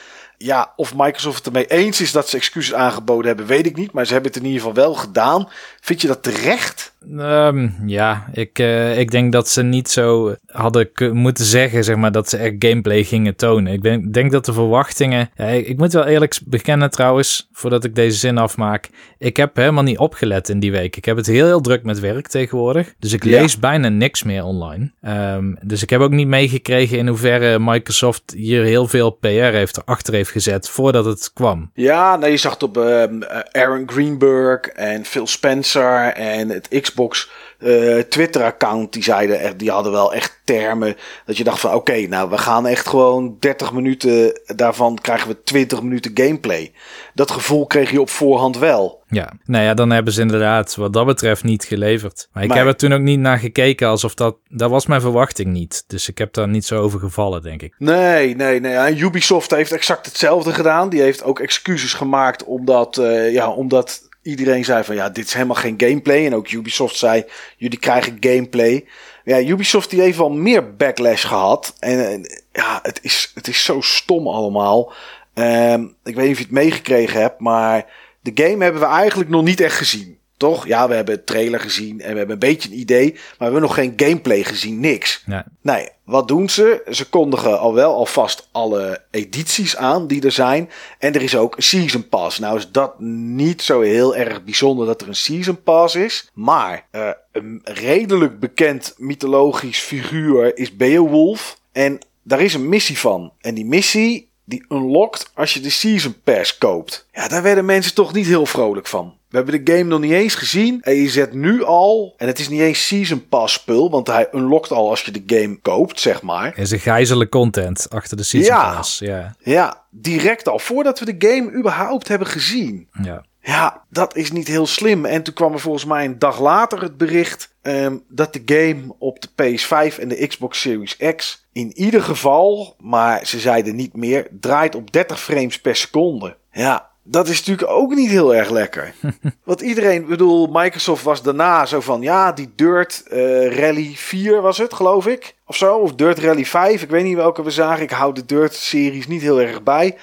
Ja, 0.42 0.74
of 0.76 0.96
Microsoft 0.96 1.38
het 1.38 1.46
ermee 1.46 1.68
eens 1.68 2.02
is 2.02 2.12
dat 2.12 2.30
ze 2.30 2.38
excuses 2.38 2.74
aangeboden 2.74 3.28
hebben, 3.28 3.46
weet 3.46 3.66
ik 3.66 3.76
niet. 3.76 3.92
Maar 3.92 4.06
ze 4.06 4.14
hebben 4.14 4.32
het 4.32 4.40
in 4.40 4.48
ieder 4.48 4.62
geval 4.62 4.84
wel 4.84 4.94
gedaan. 4.94 5.48
Vind 5.82 6.02
je 6.02 6.08
dat 6.08 6.24
terecht? 6.24 6.94
Um, 7.12 7.76
ja, 7.86 8.26
ik, 8.34 8.60
uh, 8.60 9.00
ik 9.00 9.12
denk 9.12 9.32
dat 9.32 9.50
ze 9.50 9.64
niet 9.64 9.90
zo 9.90 10.36
hadden 10.46 10.90
moeten 11.12 11.46
zeggen, 11.46 11.84
zeg 11.84 11.96
maar, 11.96 12.12
dat 12.12 12.30
ze 12.30 12.38
echt 12.38 12.54
gameplay 12.60 13.04
gingen 13.04 13.36
tonen. 13.36 13.74
Ik 13.74 13.82
denk, 13.82 14.14
denk 14.14 14.32
dat 14.32 14.46
de 14.46 14.54
verwachtingen... 14.54 15.30
Ja, 15.36 15.46
ik, 15.46 15.68
ik, 15.68 15.78
moet 15.78 15.94
wel 15.94 16.06
eerlijk 16.06 16.40
bekennen 16.46 16.90
trouwens, 16.90 17.50
voordat 17.52 17.84
ik 17.84 17.96
deze 17.96 18.18
zin 18.18 18.38
afmaak. 18.38 18.90
Ik 19.18 19.38
heb 19.38 19.56
helemaal 19.56 19.84
niet 19.84 19.98
opgelet 19.98 20.50
in 20.50 20.60
die 20.60 20.72
week. 20.72 20.96
Ik 20.96 21.06
heb 21.06 21.18
het 21.18 21.28
heel, 21.28 21.46
heel 21.46 21.62
druk 21.62 21.84
met 21.84 22.00
werk 22.00 22.28
tegenwoordig. 22.28 22.94
Dus 23.00 23.14
ik 23.14 23.24
lees 23.24 23.60
bijna 23.60 23.90
niks 23.90 24.24
meer 24.24 24.44
online. 24.44 24.92
Um, 25.36 25.58
dus 25.62 25.84
ik 25.84 25.90
heb 25.90 26.02
ook 26.02 26.12
niet 26.12 26.28
meegekregen 26.28 26.98
in 26.98 27.08
hoeverre 27.08 27.60
Microsoft 27.60 28.34
hier 28.36 28.64
heel 28.64 28.88
veel 28.88 29.10
PR 29.10 29.28
heeft 29.28 29.78
erachter 29.78 30.14
heeft 30.14 30.29
gezet 30.30 30.70
voordat 30.70 31.06
het 31.06 31.34
kwam. 31.34 31.72
Ja, 31.74 32.16
nou, 32.16 32.32
je 32.32 32.38
zag 32.38 32.54
het 32.54 32.64
op 32.64 32.78
um, 32.78 33.24
Aaron 33.52 33.84
Greenberg 33.90 34.68
en 34.68 35.06
Phil 35.06 35.28
Spencer 35.28 36.14
en 36.14 36.50
het 36.50 36.68
Xbox 36.82 37.30
uh, 37.60 38.00
Twitter-account. 38.00 38.94
Die 38.94 39.04
zeiden, 39.04 39.58
die 39.58 39.72
hadden 39.72 39.92
wel 39.92 40.14
echt 40.14 40.40
termen 40.44 40.96
dat 41.26 41.38
je 41.38 41.44
dacht 41.44 41.60
van 41.60 41.74
oké, 41.74 42.08
nou 42.08 42.30
we 42.30 42.38
gaan 42.38 42.68
echt 42.68 42.88
gewoon 42.88 43.36
30 43.40 43.74
minuten, 43.74 44.42
daarvan 44.56 44.98
krijgen 45.02 45.28
we 45.28 45.44
20 45.44 45.82
minuten 45.82 46.12
gameplay. 46.14 46.72
Dat 47.14 47.32
gevoel 47.32 47.68
kreeg 47.68 47.92
je 47.92 48.02
op 48.02 48.10
voorhand 48.10 48.58
wel. 48.58 49.04
Ja, 49.08 49.34
nou 49.46 49.64
ja, 49.64 49.74
dan 49.74 49.90
hebben 49.90 50.14
ze 50.14 50.22
inderdaad 50.22 50.76
wat 50.76 50.94
dat 50.94 51.06
betreft 51.06 51.44
niet 51.44 51.64
geleverd. 51.64 52.30
Maar 52.34 52.44
ik 52.44 52.54
heb 52.54 52.66
er 52.66 52.76
toen 52.76 52.94
ook 52.94 53.02
niet 53.02 53.20
naar 53.20 53.38
gekeken 53.38 53.88
alsof 53.88 54.14
dat... 54.14 54.38
Dat 54.48 54.70
was 54.70 54.86
mijn 54.86 55.02
verwachting 55.02 55.52
niet. 55.52 55.84
Dus 55.88 56.10
ik 56.10 56.18
heb 56.18 56.34
daar 56.34 56.48
niet 56.48 56.66
zo 56.66 56.82
over 56.82 57.00
gevallen, 57.00 57.42
denk 57.42 57.62
ik. 57.62 57.76
Nee, 57.78 58.36
nee, 58.36 58.60
nee. 58.60 58.74
En 58.74 58.98
Ubisoft 58.98 59.52
heeft 59.52 59.72
exact 59.72 60.06
hetzelfde 60.06 60.54
gedaan. 60.54 60.90
Die 60.90 61.02
heeft 61.02 61.24
ook 61.24 61.40
excuses 61.40 61.94
gemaakt 61.94 62.44
omdat, 62.44 62.98
uh, 62.98 63.34
ja, 63.34 63.50
omdat 63.50 64.09
iedereen 64.30 64.66
zei 64.66 64.84
van 64.84 64.96
ja, 64.96 65.10
dit 65.10 65.26
is 65.26 65.34
helemaal 65.34 65.56
geen 65.56 65.74
gameplay. 65.78 66.26
En 66.26 66.36
ook 66.36 66.52
Ubisoft 66.52 66.96
zei, 66.96 67.24
jullie 67.58 67.80
krijgen 67.80 68.18
gameplay. 68.20 68.86
Ja, 69.24 69.40
Ubisoft 69.40 69.90
die 69.90 70.02
heeft 70.02 70.18
wel 70.18 70.30
meer 70.30 70.76
backlash 70.76 71.26
gehad. 71.26 71.76
En, 71.80 72.30
ja, 72.52 72.80
het 72.84 73.00
is, 73.02 73.32
het 73.36 73.48
is 73.48 73.64
zo 73.64 73.82
stom 73.82 74.28
allemaal. 74.28 74.94
Um, 75.34 75.96
ik 76.04 76.16
weet 76.16 76.26
niet 76.26 76.32
of 76.34 76.38
je 76.38 76.44
het 76.44 76.54
meegekregen 76.54 77.22
hebt, 77.22 77.40
maar 77.40 77.86
de 78.22 78.32
game 78.44 78.64
hebben 78.64 78.82
we 78.82 78.88
eigenlijk 78.88 79.30
nog 79.30 79.44
niet 79.44 79.60
echt 79.60 79.76
gezien. 79.76 80.19
Toch? 80.40 80.68
Ja, 80.68 80.88
we 80.88 80.96
hebben 80.96 81.16
het 81.16 81.26
trailer 81.26 81.60
gezien 81.60 82.02
en 82.02 82.12
we 82.12 82.18
hebben 82.18 82.34
een 82.34 82.50
beetje 82.50 82.70
een 82.70 82.80
idee, 82.80 83.12
maar 83.12 83.36
we 83.38 83.44
hebben 83.44 83.62
nog 83.62 83.74
geen 83.74 83.94
gameplay 83.96 84.44
gezien, 84.44 84.80
niks. 84.80 85.24
Nee. 85.26 85.42
nee, 85.62 85.88
wat 86.04 86.28
doen 86.28 86.50
ze? 86.50 86.82
Ze 86.90 87.10
kondigen 87.10 87.60
al 87.60 87.74
wel 87.74 87.94
alvast 87.94 88.48
alle 88.52 89.02
edities 89.12 89.78
aan 89.78 90.08
die 90.08 90.22
er 90.22 90.32
zijn. 90.32 90.70
En 91.00 91.14
er 91.14 91.22
is 91.22 91.36
ook 91.36 91.58
een 91.58 91.64
Season 91.64 92.10
Pass. 92.10 92.40
Nou 92.40 92.58
is 92.58 92.72
dat 92.72 93.00
niet 93.00 93.62
zo 93.62 93.82
heel 93.82 94.16
erg 94.16 94.44
bijzonder 94.44 94.86
dat 94.86 95.02
er 95.02 95.08
een 95.08 95.16
Season 95.16 95.64
Pass 95.64 95.96
is. 95.96 96.30
Maar 96.34 96.88
uh, 96.92 97.10
een 97.32 97.62
redelijk 97.64 98.40
bekend 98.40 98.94
mythologisch 98.98 99.80
figuur 99.80 100.58
is 100.58 100.76
Beowulf. 100.76 101.60
En 101.72 102.00
daar 102.24 102.42
is 102.42 102.54
een 102.54 102.70
missie 102.70 102.98
van. 102.98 103.34
En 103.40 103.56
die 103.56 103.66
missie 103.66 104.30
die 104.46 104.66
unlockt 104.70 105.32
als 105.34 105.54
je 105.54 105.60
de 105.60 105.70
Season 105.70 106.16
Pass 106.24 106.58
koopt. 106.58 107.08
Ja, 107.12 107.28
daar 107.28 107.44
werden 107.44 107.66
mensen 107.66 107.94
toch 107.94 108.14
niet 108.14 108.26
heel 108.26 108.46
vrolijk 108.46 108.88
van. 108.88 109.18
We 109.30 109.38
hebben 109.38 109.66
de 109.66 109.72
game 109.74 109.84
nog 109.84 110.00
niet 110.00 110.12
eens 110.12 110.36
gezien. 110.36 110.82
En 110.82 110.96
je 110.96 111.10
zet 111.10 111.34
nu 111.34 111.64
al. 111.64 112.14
En 112.18 112.28
het 112.28 112.40
is 112.40 112.50
niet 112.50 112.62
eens 112.62 112.88
Season 112.88 113.28
Pass 113.28 113.54
spul. 113.54 113.90
Want 113.90 114.08
hij 114.08 114.28
unlockt 114.34 114.72
al 114.72 114.90
als 114.90 115.02
je 115.02 115.12
de 115.12 115.24
game 115.26 115.60
koopt, 115.62 116.00
zeg 116.00 116.22
maar. 116.22 116.58
Is 116.58 116.72
een 116.72 116.80
gijzelen 116.80 117.30
content 117.30 117.90
achter 117.90 118.18
de 118.18 118.24
Season 118.24 118.56
ja, 118.56 118.76
Pass. 118.76 119.00
Ja. 119.00 119.36
ja, 119.40 119.84
direct 119.90 120.48
al. 120.48 120.60
Voordat 120.60 121.00
we 121.00 121.18
de 121.18 121.28
game 121.28 121.52
überhaupt 121.52 122.08
hebben 122.08 122.28
gezien. 122.28 122.88
Ja. 123.02 123.26
Ja, 123.42 123.84
dat 123.90 124.16
is 124.16 124.32
niet 124.32 124.48
heel 124.48 124.68
slim. 124.68 125.06
En 125.06 125.24
toen 125.24 125.34
kwam 125.34 125.54
er 125.54 125.60
volgens 125.60 125.86
mij 125.86 126.06
een 126.06 126.20
dag 126.20 126.40
later 126.40 126.82
het 126.82 126.98
bericht 126.98 127.56
um, 127.62 128.04
dat 128.08 128.34
de 128.34 128.42
game 128.46 128.96
op 128.98 129.22
de 129.22 129.30
PS5 129.30 130.00
en 130.00 130.08
de 130.08 130.28
Xbox 130.28 130.62
Series 130.62 130.98
X 131.16 131.46
in 131.52 131.72
ieder 131.78 132.02
geval, 132.02 132.76
maar 132.80 133.26
ze 133.26 133.40
zeiden 133.40 133.76
niet 133.76 133.96
meer, 133.96 134.28
draait 134.40 134.76
op 134.76 134.92
30 134.92 135.22
frames 135.22 135.62
per 135.62 135.76
seconde. 135.76 136.38
Ja, 136.52 136.89
dat 137.12 137.28
is 137.28 137.38
natuurlijk 137.38 137.72
ook 137.72 137.96
niet 137.96 138.10
heel 138.10 138.36
erg 138.36 138.50
lekker. 138.50 138.94
Want 139.44 139.62
iedereen, 139.62 140.06
bedoel, 140.06 140.48
Microsoft 140.52 141.04
was 141.04 141.22
daarna 141.22 141.66
zo 141.66 141.80
van, 141.80 142.02
ja, 142.02 142.32
die 142.32 142.50
Dirt 142.56 143.04
uh, 143.12 143.58
Rally 143.58 143.94
4 143.96 144.42
was 144.42 144.58
het, 144.58 144.74
geloof 144.74 145.08
ik. 145.08 145.36
Of 145.46 145.56
zo, 145.56 145.76
of 145.76 145.94
Dirt 145.94 146.20
Rally 146.20 146.46
5, 146.46 146.82
ik 146.82 146.90
weet 146.90 147.04
niet 147.04 147.16
welke 147.16 147.44
we 147.44 147.52
zagen. 147.52 147.84
Ik 147.84 147.92
hou 147.92 148.14
de 148.14 148.26
Dirt-series 148.26 149.08
niet 149.08 149.22
heel 149.22 149.42
erg 149.42 149.64
bij. 149.64 149.98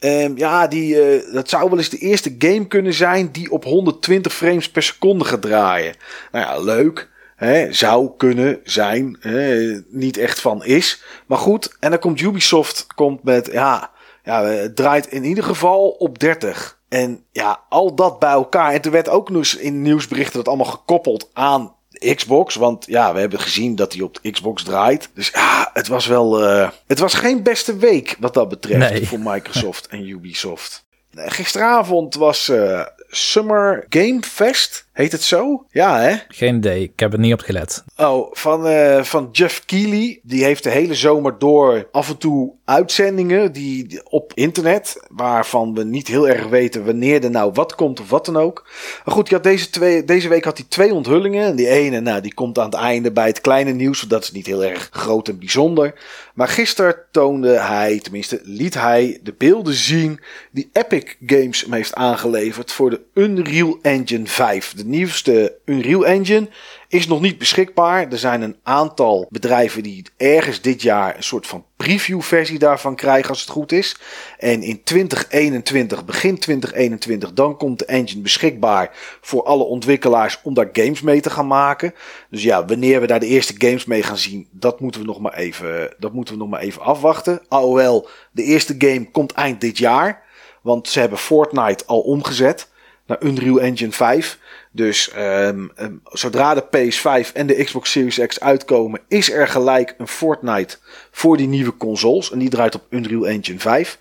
Um, 0.00 0.36
ja, 0.36 0.66
die, 0.66 1.20
uh, 1.22 1.34
dat 1.34 1.48
zou 1.48 1.68
wel 1.68 1.78
eens 1.78 1.88
de 1.88 1.98
eerste 1.98 2.34
game 2.38 2.66
kunnen 2.66 2.94
zijn 2.94 3.32
die 3.32 3.50
op 3.50 3.64
120 3.64 4.34
frames 4.34 4.70
per 4.70 4.82
seconde 4.82 5.24
gaat 5.24 5.42
draaien. 5.42 5.94
Nou 6.32 6.46
ja, 6.46 6.64
leuk. 6.64 7.08
Hè, 7.36 7.72
zou 7.72 8.10
kunnen 8.16 8.60
zijn. 8.64 9.16
Hè, 9.20 9.76
niet 9.88 10.16
echt 10.16 10.40
van 10.40 10.64
is. 10.64 11.02
Maar 11.26 11.38
goed, 11.38 11.76
en 11.78 11.90
dan 11.90 11.98
komt 11.98 12.20
Ubisoft 12.20 12.86
komt 12.94 13.22
met, 13.22 13.48
ja, 13.52 13.90
ja, 14.24 14.44
het 14.44 14.76
draait 14.76 15.06
in 15.06 15.24
ieder 15.24 15.44
geval 15.44 15.88
op 15.88 16.18
30. 16.18 16.78
En 16.88 17.24
ja, 17.32 17.60
al 17.68 17.94
dat 17.94 18.18
bij 18.18 18.30
elkaar. 18.30 18.72
En 18.72 18.80
toen 18.80 18.92
werd 18.92 19.08
ook 19.08 19.30
nog 19.30 19.46
in 19.46 19.82
nieuwsberichten 19.82 20.36
dat 20.36 20.48
allemaal 20.48 20.66
gekoppeld 20.66 21.30
aan 21.32 21.74
Xbox. 22.14 22.54
Want 22.54 22.86
ja, 22.86 23.12
we 23.14 23.20
hebben 23.20 23.40
gezien 23.40 23.76
dat 23.76 23.92
hij 23.92 24.02
op 24.02 24.18
de 24.22 24.30
Xbox 24.30 24.62
draait. 24.62 25.10
Dus 25.14 25.30
ja, 25.34 25.70
het 25.72 25.88
was 25.88 26.06
wel. 26.06 26.42
Uh, 26.42 26.68
het 26.86 26.98
was 26.98 27.14
geen 27.14 27.42
beste 27.42 27.76
week 27.76 28.16
wat 28.18 28.34
dat 28.34 28.48
betreft 28.48 28.92
nee. 28.92 29.06
voor 29.06 29.18
Microsoft 29.18 29.86
en 29.90 30.08
Ubisoft. 30.08 30.84
Gisteravond 31.14 32.14
was 32.14 32.48
uh, 32.48 32.86
Summer 33.08 33.86
Game 33.88 34.22
Fest. 34.22 34.88
Heet 34.92 35.12
het 35.12 35.22
zo? 35.22 35.66
Ja, 35.70 36.00
hè? 36.00 36.16
Geen 36.28 36.56
idee. 36.56 36.82
Ik 36.82 37.00
heb 37.00 37.12
er 37.12 37.18
niet 37.18 37.32
op 37.32 37.40
gelet. 37.40 37.84
Oh, 37.96 38.28
van, 38.32 38.66
uh, 38.66 39.02
van 39.02 39.28
Jeff 39.32 39.64
Keighley. 39.64 40.20
Die 40.22 40.44
heeft 40.44 40.62
de 40.62 40.70
hele 40.70 40.94
zomer 40.94 41.38
door 41.38 41.88
af 41.92 42.08
en 42.08 42.18
toe 42.18 42.52
uitzendingen 42.64 43.52
die, 43.52 44.00
op 44.04 44.32
internet. 44.34 45.02
Waarvan 45.10 45.74
we 45.74 45.84
niet 45.84 46.08
heel 46.08 46.28
erg 46.28 46.48
weten 46.48 46.84
wanneer 46.84 47.24
er 47.24 47.30
nou 47.30 47.52
wat 47.54 47.74
komt 47.74 48.00
of 48.00 48.10
wat 48.10 48.24
dan 48.24 48.36
ook. 48.36 48.68
Maar 49.04 49.14
goed, 49.14 49.30
had 49.30 49.42
deze, 49.42 49.70
twee, 49.70 50.04
deze 50.04 50.28
week 50.28 50.44
had 50.44 50.58
hij 50.58 50.66
twee 50.68 50.94
onthullingen. 50.94 51.44
En 51.44 51.56
die 51.56 51.68
ene, 51.68 52.00
nou, 52.00 52.20
die 52.20 52.34
komt 52.34 52.58
aan 52.58 52.64
het 52.64 52.74
einde 52.74 53.12
bij 53.12 53.26
het 53.26 53.40
kleine 53.40 53.72
nieuws. 53.72 54.00
Dat 54.00 54.22
is 54.22 54.32
niet 54.32 54.46
heel 54.46 54.64
erg 54.64 54.88
groot 54.92 55.28
en 55.28 55.38
bijzonder. 55.38 55.94
Maar 56.34 56.48
gisteren 56.48 56.96
toonde 57.10 57.58
hij, 57.58 57.98
tenminste 57.98 58.40
liet 58.42 58.74
hij 58.74 59.20
de 59.22 59.34
beelden 59.38 59.74
zien 59.74 60.20
die 60.52 60.70
Epic 60.72 61.14
Games 61.26 61.62
hem 61.62 61.72
heeft 61.72 61.94
aangeleverd 61.94 62.72
voor 62.72 62.90
de 62.90 63.00
Unreal 63.14 63.78
Engine 63.82 64.26
5. 64.26 64.74
De 64.80 64.86
nieuwste 64.86 65.58
Unreal 65.64 66.06
Engine 66.06 66.48
is 66.88 67.06
nog 67.06 67.20
niet 67.20 67.38
beschikbaar. 67.38 68.12
Er 68.12 68.18
zijn 68.18 68.42
een 68.42 68.56
aantal 68.62 69.26
bedrijven 69.30 69.82
die 69.82 70.06
ergens 70.16 70.60
dit 70.60 70.82
jaar 70.82 71.16
een 71.16 71.22
soort 71.22 71.46
van 71.46 71.64
preview 71.76 72.20
versie 72.20 72.58
daarvan 72.58 72.96
krijgen 72.96 73.28
als 73.28 73.40
het 73.40 73.50
goed 73.50 73.72
is. 73.72 73.96
En 74.38 74.62
in 74.62 74.82
2021, 74.82 76.04
begin 76.04 76.38
2021, 76.38 77.32
dan 77.32 77.56
komt 77.56 77.78
de 77.78 77.84
engine 77.84 78.22
beschikbaar 78.22 78.90
voor 79.20 79.44
alle 79.44 79.64
ontwikkelaars 79.64 80.40
om 80.42 80.54
daar 80.54 80.68
games 80.72 81.00
mee 81.00 81.20
te 81.20 81.30
gaan 81.30 81.46
maken. 81.46 81.94
Dus 82.30 82.42
ja, 82.42 82.64
wanneer 82.64 83.00
we 83.00 83.06
daar 83.06 83.20
de 83.20 83.26
eerste 83.26 83.54
games 83.58 83.84
mee 83.84 84.02
gaan 84.02 84.18
zien, 84.18 84.48
dat 84.50 84.80
moeten 84.80 85.00
we 85.00 85.06
nog 85.06 85.20
maar 85.20 85.34
even, 85.34 85.94
dat 85.98 86.12
moeten 86.12 86.34
we 86.34 86.40
nog 86.40 86.50
maar 86.50 86.60
even 86.60 86.82
afwachten. 86.82 87.40
AOL, 87.48 88.08
de 88.32 88.42
eerste 88.42 88.74
game 88.78 89.10
komt 89.10 89.32
eind 89.32 89.60
dit 89.60 89.78
jaar. 89.78 90.22
Want 90.62 90.88
ze 90.88 91.00
hebben 91.00 91.18
Fortnite 91.18 91.86
al 91.86 92.00
omgezet 92.00 92.68
naar 93.10 93.22
Unreal 93.22 93.60
Engine 93.60 93.92
5. 93.92 94.38
Dus 94.72 95.10
um, 95.16 95.72
um, 95.80 96.00
zodra 96.04 96.54
de 96.54 96.64
PS5 96.64 97.32
en 97.32 97.46
de 97.46 97.64
Xbox 97.64 97.90
Series 97.90 98.26
X 98.26 98.40
uitkomen, 98.40 99.00
is 99.08 99.30
er 99.30 99.48
gelijk 99.48 99.94
een 99.98 100.08
Fortnite 100.08 100.76
voor 101.10 101.36
die 101.36 101.48
nieuwe 101.48 101.76
consoles. 101.76 102.30
En 102.30 102.38
die 102.38 102.48
draait 102.48 102.74
op 102.74 102.86
Unreal 102.90 103.26
Engine 103.26 103.58
5. 103.58 103.98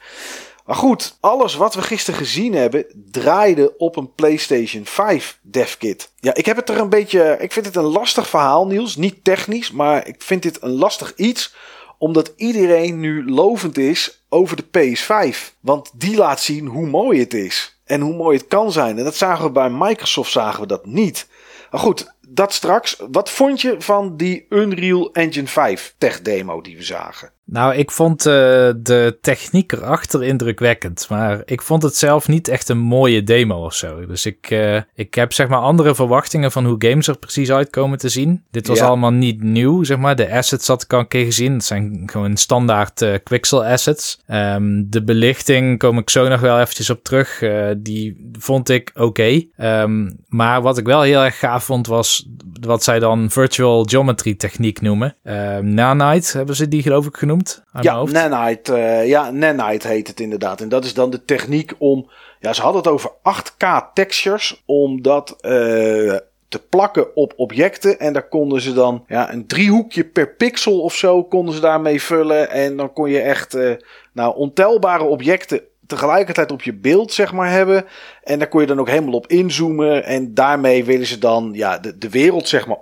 Maar 0.66 0.76
goed, 0.76 1.18
alles 1.20 1.56
wat 1.56 1.76
we 1.76 1.82
gisteren 1.82 2.20
gezien 2.20 2.54
hebben, 2.54 2.86
draaide 3.12 3.78
op 3.78 3.96
een 3.96 4.14
PlayStation 4.14 4.86
5 4.86 5.40
devkit. 5.42 6.12
Ja, 6.20 6.34
ik 6.34 6.46
heb 6.46 6.56
het 6.56 6.70
er 6.70 6.80
een 6.80 6.90
beetje. 6.90 7.38
Ik 7.40 7.52
vind 7.52 7.66
het 7.66 7.76
een 7.76 7.84
lastig 7.84 8.28
verhaal, 8.28 8.68
Niels. 8.68 8.96
Niet 8.96 9.24
technisch, 9.24 9.72
maar 9.72 10.08
ik 10.08 10.22
vind 10.22 10.44
dit 10.44 10.62
een 10.62 10.76
lastig 10.76 11.16
iets 11.16 11.54
omdat 12.00 12.34
iedereen 12.36 13.00
nu 13.00 13.30
lovend 13.30 13.78
is 13.78 14.24
over 14.30 14.58
de 14.58 14.96
PS5. 14.96 15.54
Want 15.60 15.92
die 15.94 16.16
laat 16.16 16.42
zien 16.42 16.66
hoe 16.68 16.88
mooi 16.88 17.20
het 17.20 17.34
is. 17.34 17.79
En 17.90 18.02
hoe 18.02 18.16
mooi 18.16 18.38
het 18.38 18.48
kan 18.48 18.72
zijn. 18.72 18.98
En 18.98 19.04
dat 19.04 19.16
zagen 19.16 19.46
we 19.46 19.52
bij 19.52 19.70
Microsoft 19.70 20.32
zagen 20.32 20.62
we 20.62 20.68
dat 20.68 20.86
niet. 20.86 21.28
Maar 21.72 21.80
goed, 21.80 22.14
dat 22.28 22.54
straks. 22.54 23.02
Wat 23.12 23.30
vond 23.30 23.62
je 23.62 23.76
van 23.82 24.18
die 24.18 24.46
Unreal 24.50 25.12
Engine 25.14 25.48
5 25.48 25.96
tech 25.98 26.22
demo 26.22 26.62
die 26.62 26.78
we 26.78 26.84
zagen? 26.84 27.32
Nou, 27.52 27.76
ik 27.76 27.92
vond 27.92 28.26
uh, 28.26 28.34
de 28.78 29.18
techniek 29.22 29.72
erachter 29.72 30.24
indrukwekkend. 30.24 31.06
Maar 31.10 31.42
ik 31.46 31.62
vond 31.62 31.84
het 31.84 31.96
zelf 31.96 32.28
niet 32.28 32.48
echt 32.48 32.70
een 32.70 32.78
mooie 32.78 33.24
demo 33.24 33.64
of 33.66 33.74
zo. 33.74 34.06
Dus 34.06 34.26
ik, 34.26 34.50
uh, 34.50 34.82
ik 34.94 35.14
heb 35.14 35.34
zeg 35.34 35.48
maar 35.48 35.60
andere 35.60 35.96
verwachtingen 35.96 36.52
van 36.52 36.66
hoe 36.66 36.76
games 36.78 37.08
er 37.08 37.18
precies 37.18 37.52
uitkomen 37.52 37.98
te 37.98 38.10
zien. 38.10 38.44
Dit 38.52 38.68
was 38.68 38.82
allemaal 38.82 39.12
niet 39.12 39.44
nieuw, 39.44 39.84
zeg 39.84 39.98
maar. 39.98 40.16
De 40.16 40.32
assets 40.32 40.68
had 40.68 40.84
ik 40.84 40.94
al 40.94 41.00
een 41.00 41.08
keer 41.08 41.26
gezien. 41.26 41.54
Het 41.54 41.64
zijn 41.64 42.04
gewoon 42.06 42.38
standaard 42.38 43.02
uh, 43.02 43.14
Quixel 43.24 43.66
assets. 43.66 44.22
Um, 44.28 44.90
de 44.90 45.04
belichting 45.04 45.80
kom 45.80 45.98
ik 45.98 46.10
zo 46.10 46.28
nog 46.28 46.40
wel 46.40 46.60
eventjes 46.60 46.90
op 46.90 47.04
terug. 47.04 47.44
die 47.78 48.32
vond 48.40 48.70
ik 48.70 48.92
oké. 48.94 49.04
Okay. 49.04 49.50
Um, 49.82 50.18
maar 50.28 50.62
wat 50.62 50.78
ik 50.78 50.86
wel 50.86 51.02
heel 51.02 51.24
erg 51.24 51.40
gaaf 51.40 51.64
vond 51.64 51.88
was 51.88 52.28
wat 52.62 52.84
zij 52.84 53.00
dan 53.00 53.30
virtual 53.30 53.84
geometry 53.84 54.36
techniek 54.36 54.82
noemen. 54.82 55.16
Um, 55.24 55.74
Nanite 55.74 56.38
hebben 56.38 56.56
ze 56.56 56.68
die 56.68 56.82
geloof 56.82 57.06
ik 57.06 57.18
genoemd 57.18 57.39
ja, 57.82 58.04
Nanite, 58.04 58.72
uh, 58.72 59.08
ja, 59.08 59.32
Nanite 59.32 59.88
heet 59.88 60.08
het 60.08 60.20
inderdaad. 60.20 60.62
En 60.62 60.70
dat 60.70 60.86
is 60.86 60.94
dan 60.94 61.10
de 61.10 61.26
techniek 61.26 61.74
om. 61.78 62.10
Ja, 62.40 62.54
ze 62.54 62.62
hadden 62.62 62.82
het 62.82 62.92
over 62.92 63.12
8K 63.12 63.94
textures. 63.94 64.64
Om 64.66 65.02
dat 65.02 65.30
uh, 65.42 66.16
te 66.48 66.60
plakken 66.70 67.16
op 67.16 67.34
objecten. 67.36 68.00
En 68.00 68.14
daar 68.14 68.28
konden 68.28 68.62
ze 68.62 68.74
dan 68.74 69.04
ja, 69.08 69.34
een 69.34 69.48
driehoekje 69.48 70.04
per 70.04 70.36
pixel 70.36 70.80
of 70.82 70.96
zo 70.96 71.24
konden 71.24 71.54
ze 71.54 71.60
daarmee 71.60 72.02
vullen. 72.02 72.50
En 72.50 72.78
dan 72.78 72.94
kon 72.94 73.10
je 73.10 73.20
echt 73.20 73.56
uh, 73.56 73.76
nou, 74.14 74.36
ontelbare 74.36 75.04
objecten 75.04 75.62
tegelijkertijd 75.90 76.52
op 76.52 76.62
je 76.62 76.74
beeld 76.74 77.14
zeg 77.14 77.34
maar 77.34 77.50
hebben. 77.50 77.86
En 78.24 78.40
daar 78.40 78.48
kon 78.48 78.62
je 78.62 78.68
dan 78.68 78.80
ook 78.80 78.90
helemaal 78.90 79.14
op 79.14 79.28
inzoomen. 79.28 80.06
En 80.06 80.34
daarmee 80.34 80.86
willen 80.86 81.08
ze 81.08 81.18
dan 81.18 81.50
ja, 81.54 81.78
de, 81.78 81.98
de 81.98 82.10
wereld 82.10 82.48
zeg 82.48 82.68
maar 82.68 82.78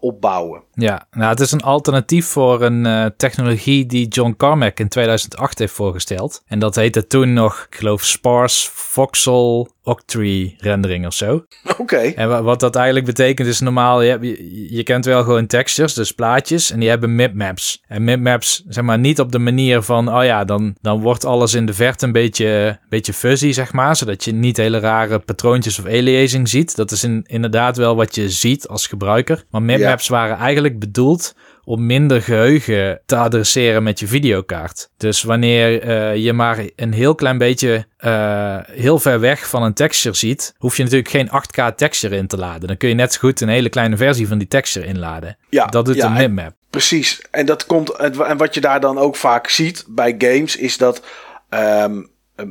opbouwen. 0.00 0.62
Ja, 0.72 1.06
nou 1.10 1.30
het 1.30 1.40
is 1.40 1.52
een 1.52 1.62
alternatief 1.62 2.26
voor 2.26 2.62
een 2.62 2.84
uh, 2.84 3.06
technologie 3.16 3.86
die 3.86 4.08
John 4.08 4.34
Carmack 4.36 4.78
in 4.78 4.88
2008 4.88 5.58
heeft 5.58 5.72
voorgesteld. 5.72 6.42
En 6.46 6.58
dat 6.58 6.74
heette 6.74 7.06
toen 7.06 7.32
nog, 7.32 7.66
ik 7.70 7.76
geloof, 7.76 8.04
Sparse 8.04 8.70
Voxel 8.72 9.68
Octree 9.90 10.56
rendering 10.58 11.06
of 11.06 11.14
zo. 11.14 11.44
Oké. 11.78 11.96
En 11.96 12.44
wat 12.44 12.60
dat 12.60 12.76
eigenlijk 12.76 13.06
betekent 13.06 13.48
is 13.48 13.60
normaal, 13.60 14.02
je, 14.02 14.18
je, 14.20 14.76
je, 14.76 14.82
kent 14.82 15.04
wel 15.04 15.22
gewoon 15.22 15.46
textures, 15.46 15.94
dus 15.94 16.12
plaatjes. 16.12 16.70
En 16.70 16.80
die 16.80 16.88
hebben 16.88 17.14
mipmaps. 17.14 17.82
En 17.86 18.04
mipmaps, 18.04 18.62
zeg 18.68 18.84
maar, 18.84 18.98
niet 18.98 19.20
op 19.20 19.32
de 19.32 19.38
manier 19.38 19.82
van, 19.82 20.14
oh 20.14 20.24
ja, 20.24 20.44
dan, 20.44 20.76
dan 20.80 21.00
wordt 21.00 21.24
alles 21.24 21.54
in 21.54 21.66
de 21.66 21.74
verte 21.74 22.06
een 22.06 22.12
beetje, 22.12 22.78
beetje 22.88 23.12
fuzzy, 23.12 23.52
zeg 23.52 23.72
maar. 23.72 23.96
Zodat 23.96 24.24
je 24.24 24.32
niet 24.32 24.56
hele 24.56 24.78
rare 24.78 25.18
patroontjes 25.18 25.78
of 25.78 25.86
aliasing 25.86 26.48
ziet. 26.48 26.76
Dat 26.76 26.90
is 26.90 27.04
in, 27.04 27.24
inderdaad 27.26 27.76
wel 27.76 27.96
wat 27.96 28.14
je 28.14 28.30
ziet 28.30 28.68
als 28.68 28.86
gebruiker. 28.86 29.44
Maar 29.50 29.62
mipmaps 29.62 30.08
waren 30.08 30.36
eigenlijk 30.36 30.78
bedoeld 30.78 31.34
om 31.64 31.86
minder 31.86 32.22
geheugen 32.22 33.00
te 33.06 33.16
adresseren 33.16 33.82
met 33.82 34.00
je 34.00 34.06
videokaart. 34.06 34.90
Dus 34.96 35.22
wanneer 35.22 35.86
uh, 35.86 36.16
je 36.16 36.32
maar 36.32 36.64
een 36.76 36.92
heel 36.92 37.14
klein 37.14 37.38
beetje 37.38 37.86
uh, 38.00 38.56
heel 38.62 38.98
ver 38.98 39.20
weg 39.20 39.48
van 39.48 39.62
een 39.62 39.74
texture 39.74 40.16
ziet, 40.16 40.54
hoef 40.56 40.76
je 40.76 40.82
natuurlijk 40.82 41.10
geen 41.10 41.28
8K 41.28 41.74
texture 41.74 42.16
in 42.16 42.26
te 42.26 42.36
laden. 42.36 42.68
Dan 42.68 42.76
kun 42.76 42.88
je 42.88 42.94
net 42.94 43.12
zo 43.12 43.18
goed 43.18 43.40
een 43.40 43.48
hele 43.48 43.68
kleine 43.68 43.96
versie 43.96 44.28
van 44.28 44.38
die 44.38 44.48
texture 44.48 44.86
inladen. 44.86 45.36
Ja, 45.48 45.66
dat 45.66 45.84
doet 45.84 45.96
ja, 45.96 46.06
een 46.06 46.12
mipmap. 46.12 46.54
Precies. 46.70 47.20
En 47.30 47.46
dat 47.46 47.66
komt 47.66 47.90
en 47.90 48.36
wat 48.36 48.54
je 48.54 48.60
daar 48.60 48.80
dan 48.80 48.98
ook 48.98 49.16
vaak 49.16 49.48
ziet 49.48 49.84
bij 49.88 50.14
games 50.18 50.56
is 50.56 50.76
dat 50.76 51.02
um, 51.50 51.58
Ehm, 51.60 52.02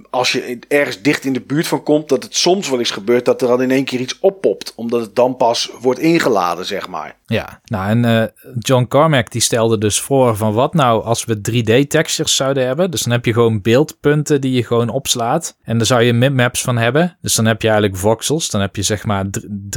als 0.10 0.32
je 0.32 0.60
ergens 0.68 1.02
dicht 1.02 1.26
in 1.26 1.34
de 1.34 1.42
buurt 1.42 1.68
van 1.68 1.84
komt, 1.84 2.10
dat 2.10 2.24
het 2.24 2.36
soms 2.36 2.70
wel 2.70 2.80
eens 2.80 2.92
gebeurt 2.92 3.26
dat 3.26 3.42
er 3.42 3.48
dan 3.48 3.62
in 3.62 3.72
één 3.72 3.86
keer 3.86 4.00
iets 4.00 4.20
oppopt. 4.20 4.74
Omdat 4.76 5.02
het 5.02 5.16
dan 5.16 5.36
pas 5.36 5.72
wordt 5.82 6.00
ingeladen, 6.00 6.66
zeg 6.66 6.88
maar. 6.88 7.18
Ja, 7.26 7.62
nou 7.64 7.90
en 7.90 8.04
uh, 8.04 8.24
John 8.60 8.86
Carmack 8.88 9.32
die 9.32 9.42
stelde 9.42 9.78
dus 9.78 10.02
voor 10.02 10.36
van 10.36 10.54
wat 10.54 10.74
nou 10.74 11.04
als 11.04 11.26
we 11.26 11.38
3D 11.38 11.88
textures 11.88 12.36
zouden 12.36 12.66
hebben. 12.66 12.92
Dus 12.92 13.02
dan 13.02 13.12
heb 13.12 13.26
je 13.26 13.34
gewoon 13.34 13.62
beeldpunten 13.62 14.42
die 14.42 14.52
je 14.52 14.64
gewoon 14.64 14.90
opslaat. 14.90 15.58
En 15.64 15.78
daar 15.78 15.86
zou 15.88 16.02
je 16.02 16.14
mipmaps 16.14 16.62
van 16.62 16.78
hebben. 16.78 17.18
Dus 17.22 17.36
dan 17.36 17.46
heb 17.46 17.62
je 17.62 17.68
eigenlijk 17.68 18.00
voxels. 18.00 18.50
Dan 18.50 18.62
heb 18.62 18.76
je 18.76 18.82
zeg 18.82 19.06
maar 19.06 19.26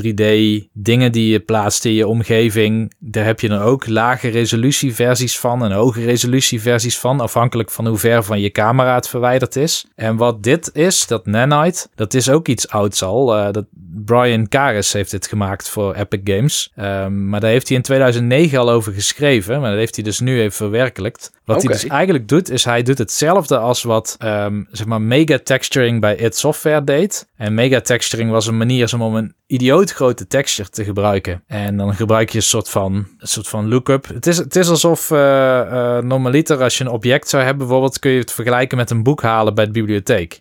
3D 0.02 0.24
dingen 0.72 1.12
die 1.12 1.32
je 1.32 1.40
plaatst 1.40 1.84
in 1.84 1.92
je 1.92 2.06
omgeving. 2.06 2.94
Daar 2.98 3.24
heb 3.24 3.40
je 3.40 3.48
dan 3.48 3.60
ook 3.60 3.86
lage 3.86 4.28
resolutie 4.28 4.94
versies 4.94 5.38
van 5.38 5.64
en 5.64 5.72
hoge 5.72 6.04
resolutie 6.04 6.60
versies 6.60 6.98
van. 6.98 7.20
Afhankelijk 7.20 7.70
van 7.70 7.86
hoe 7.86 7.98
ver 7.98 8.24
van 8.24 8.40
je 8.40 8.50
camera 8.50 8.94
het 8.94 9.08
verwijderd 9.08 9.56
is. 9.56 9.86
En 10.02 10.16
wat 10.16 10.42
dit 10.42 10.70
is, 10.72 11.06
dat 11.06 11.26
Nanite, 11.26 11.86
dat 11.94 12.14
is 12.14 12.30
ook 12.30 12.48
iets 12.48 12.68
ouds 12.68 13.02
al. 13.02 13.38
Uh, 13.38 13.52
dat 13.52 13.64
Brian 14.04 14.48
Karis 14.48 14.92
heeft 14.92 15.10
dit 15.10 15.26
gemaakt 15.26 15.68
voor 15.68 15.94
Epic 15.94 16.20
Games. 16.24 16.72
Um, 16.76 17.28
maar 17.28 17.40
daar 17.40 17.50
heeft 17.50 17.68
hij 17.68 17.76
in 17.76 17.82
2009 17.82 18.58
al 18.58 18.70
over 18.70 18.92
geschreven. 18.92 19.60
Maar 19.60 19.70
dat 19.70 19.78
heeft 19.78 19.94
hij 19.94 20.04
dus 20.04 20.20
nu 20.20 20.40
even 20.40 20.52
verwerkelijkt. 20.52 21.32
Wat 21.44 21.62
hij 21.62 21.72
dus 21.72 21.86
eigenlijk 21.86 22.28
doet, 22.28 22.50
is 22.50 22.64
hij 22.64 22.82
doet 22.82 22.98
hetzelfde 22.98 23.58
als 23.58 23.82
wat 23.82 24.16
um, 24.24 24.68
zeg 24.70 24.86
maar 24.86 25.02
mega 25.02 25.38
texturing 25.44 26.00
bij 26.00 26.16
id 26.16 26.36
Software 26.36 26.84
deed. 26.84 27.28
En 27.36 27.54
mega 27.54 27.80
texturing 27.80 28.30
was 28.30 28.46
een 28.46 28.56
manier 28.56 28.94
om 28.98 29.16
een 29.16 29.34
idioot 29.46 29.90
grote 29.90 30.26
texture 30.26 30.68
te 30.68 30.84
gebruiken. 30.84 31.42
En 31.46 31.76
dan 31.76 31.94
gebruik 31.94 32.30
je 32.30 32.36
een 32.36 32.44
soort 32.44 32.68
van, 32.68 32.92
een 32.94 33.28
soort 33.28 33.48
van 33.48 33.68
lookup. 33.68 34.08
Het 34.08 34.26
is, 34.26 34.36
het 34.36 34.56
is 34.56 34.68
alsof 34.68 35.10
uh, 35.10 35.18
uh, 35.18 35.98
normaliter 35.98 36.62
als 36.62 36.78
je 36.78 36.84
een 36.84 36.90
object 36.90 37.28
zou 37.28 37.42
hebben, 37.42 37.66
bijvoorbeeld 37.66 37.98
kun 37.98 38.10
je 38.10 38.18
het 38.18 38.32
vergelijken 38.32 38.76
met 38.76 38.90
een 38.90 39.02
boek 39.02 39.22
halen 39.22 39.54
bij 39.54 39.64
de 39.64 39.70
bibliotheek. 39.70 39.91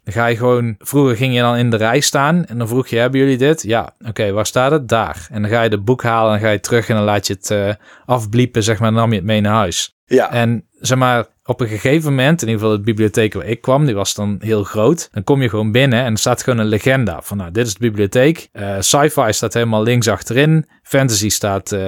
Dan 0.03 0.13
ga 0.13 0.25
je 0.25 0.37
gewoon, 0.37 0.75
vroeger 0.79 1.15
ging 1.15 1.33
je 1.33 1.41
dan 1.41 1.55
in 1.55 1.69
de 1.69 1.77
rij 1.77 1.99
staan 1.99 2.45
en 2.45 2.57
dan 2.57 2.67
vroeg 2.67 2.87
je, 2.87 2.97
hebben 2.97 3.19
jullie 3.19 3.37
dit? 3.37 3.63
Ja, 3.63 3.93
oké, 4.07 4.31
waar 4.31 4.45
staat 4.45 4.71
het? 4.71 4.87
Daar. 4.87 5.27
En 5.31 5.41
dan 5.41 5.51
ga 5.51 5.61
je 5.61 5.69
het 5.69 5.85
boek 5.85 6.03
halen 6.03 6.33
en 6.33 6.39
dan 6.39 6.47
ga 6.47 6.53
je 6.53 6.59
terug 6.59 6.89
en 6.89 6.95
dan 6.95 7.03
laat 7.03 7.27
je 7.27 7.33
het 7.33 7.49
uh, 7.49 7.73
afbliepen, 8.05 8.63
zeg 8.63 8.79
maar, 8.79 8.91
dan 8.91 8.99
nam 8.99 9.09
je 9.09 9.15
het 9.15 9.25
mee 9.25 9.41
naar 9.41 9.53
huis. 9.53 9.95
Ja. 10.05 10.31
En 10.31 10.65
zeg 10.79 10.97
maar, 10.97 11.25
op 11.43 11.61
een 11.61 11.67
gegeven 11.67 12.09
moment, 12.09 12.41
in 12.41 12.47
ieder 12.47 12.61
geval 12.61 12.77
de 12.77 12.83
bibliotheek 12.83 13.33
waar 13.33 13.45
ik 13.45 13.61
kwam, 13.61 13.85
die 13.85 13.95
was 13.95 14.13
dan 14.13 14.37
heel 14.39 14.63
groot. 14.63 15.09
Dan 15.11 15.23
kom 15.23 15.41
je 15.41 15.49
gewoon 15.49 15.71
binnen 15.71 16.03
en 16.03 16.11
er 16.11 16.17
staat 16.17 16.43
gewoon 16.43 16.59
een 16.59 16.65
legenda 16.65 17.21
van, 17.21 17.37
nou, 17.37 17.51
dit 17.51 17.67
is 17.67 17.73
de 17.73 17.79
bibliotheek. 17.79 18.49
Uh, 18.53 18.75
Sci-fi 18.79 19.33
staat 19.33 19.53
helemaal 19.53 19.83
links 19.83 20.07
achterin. 20.07 20.65
Fantasy 20.83 21.29
staat 21.29 21.71
uh, 21.71 21.79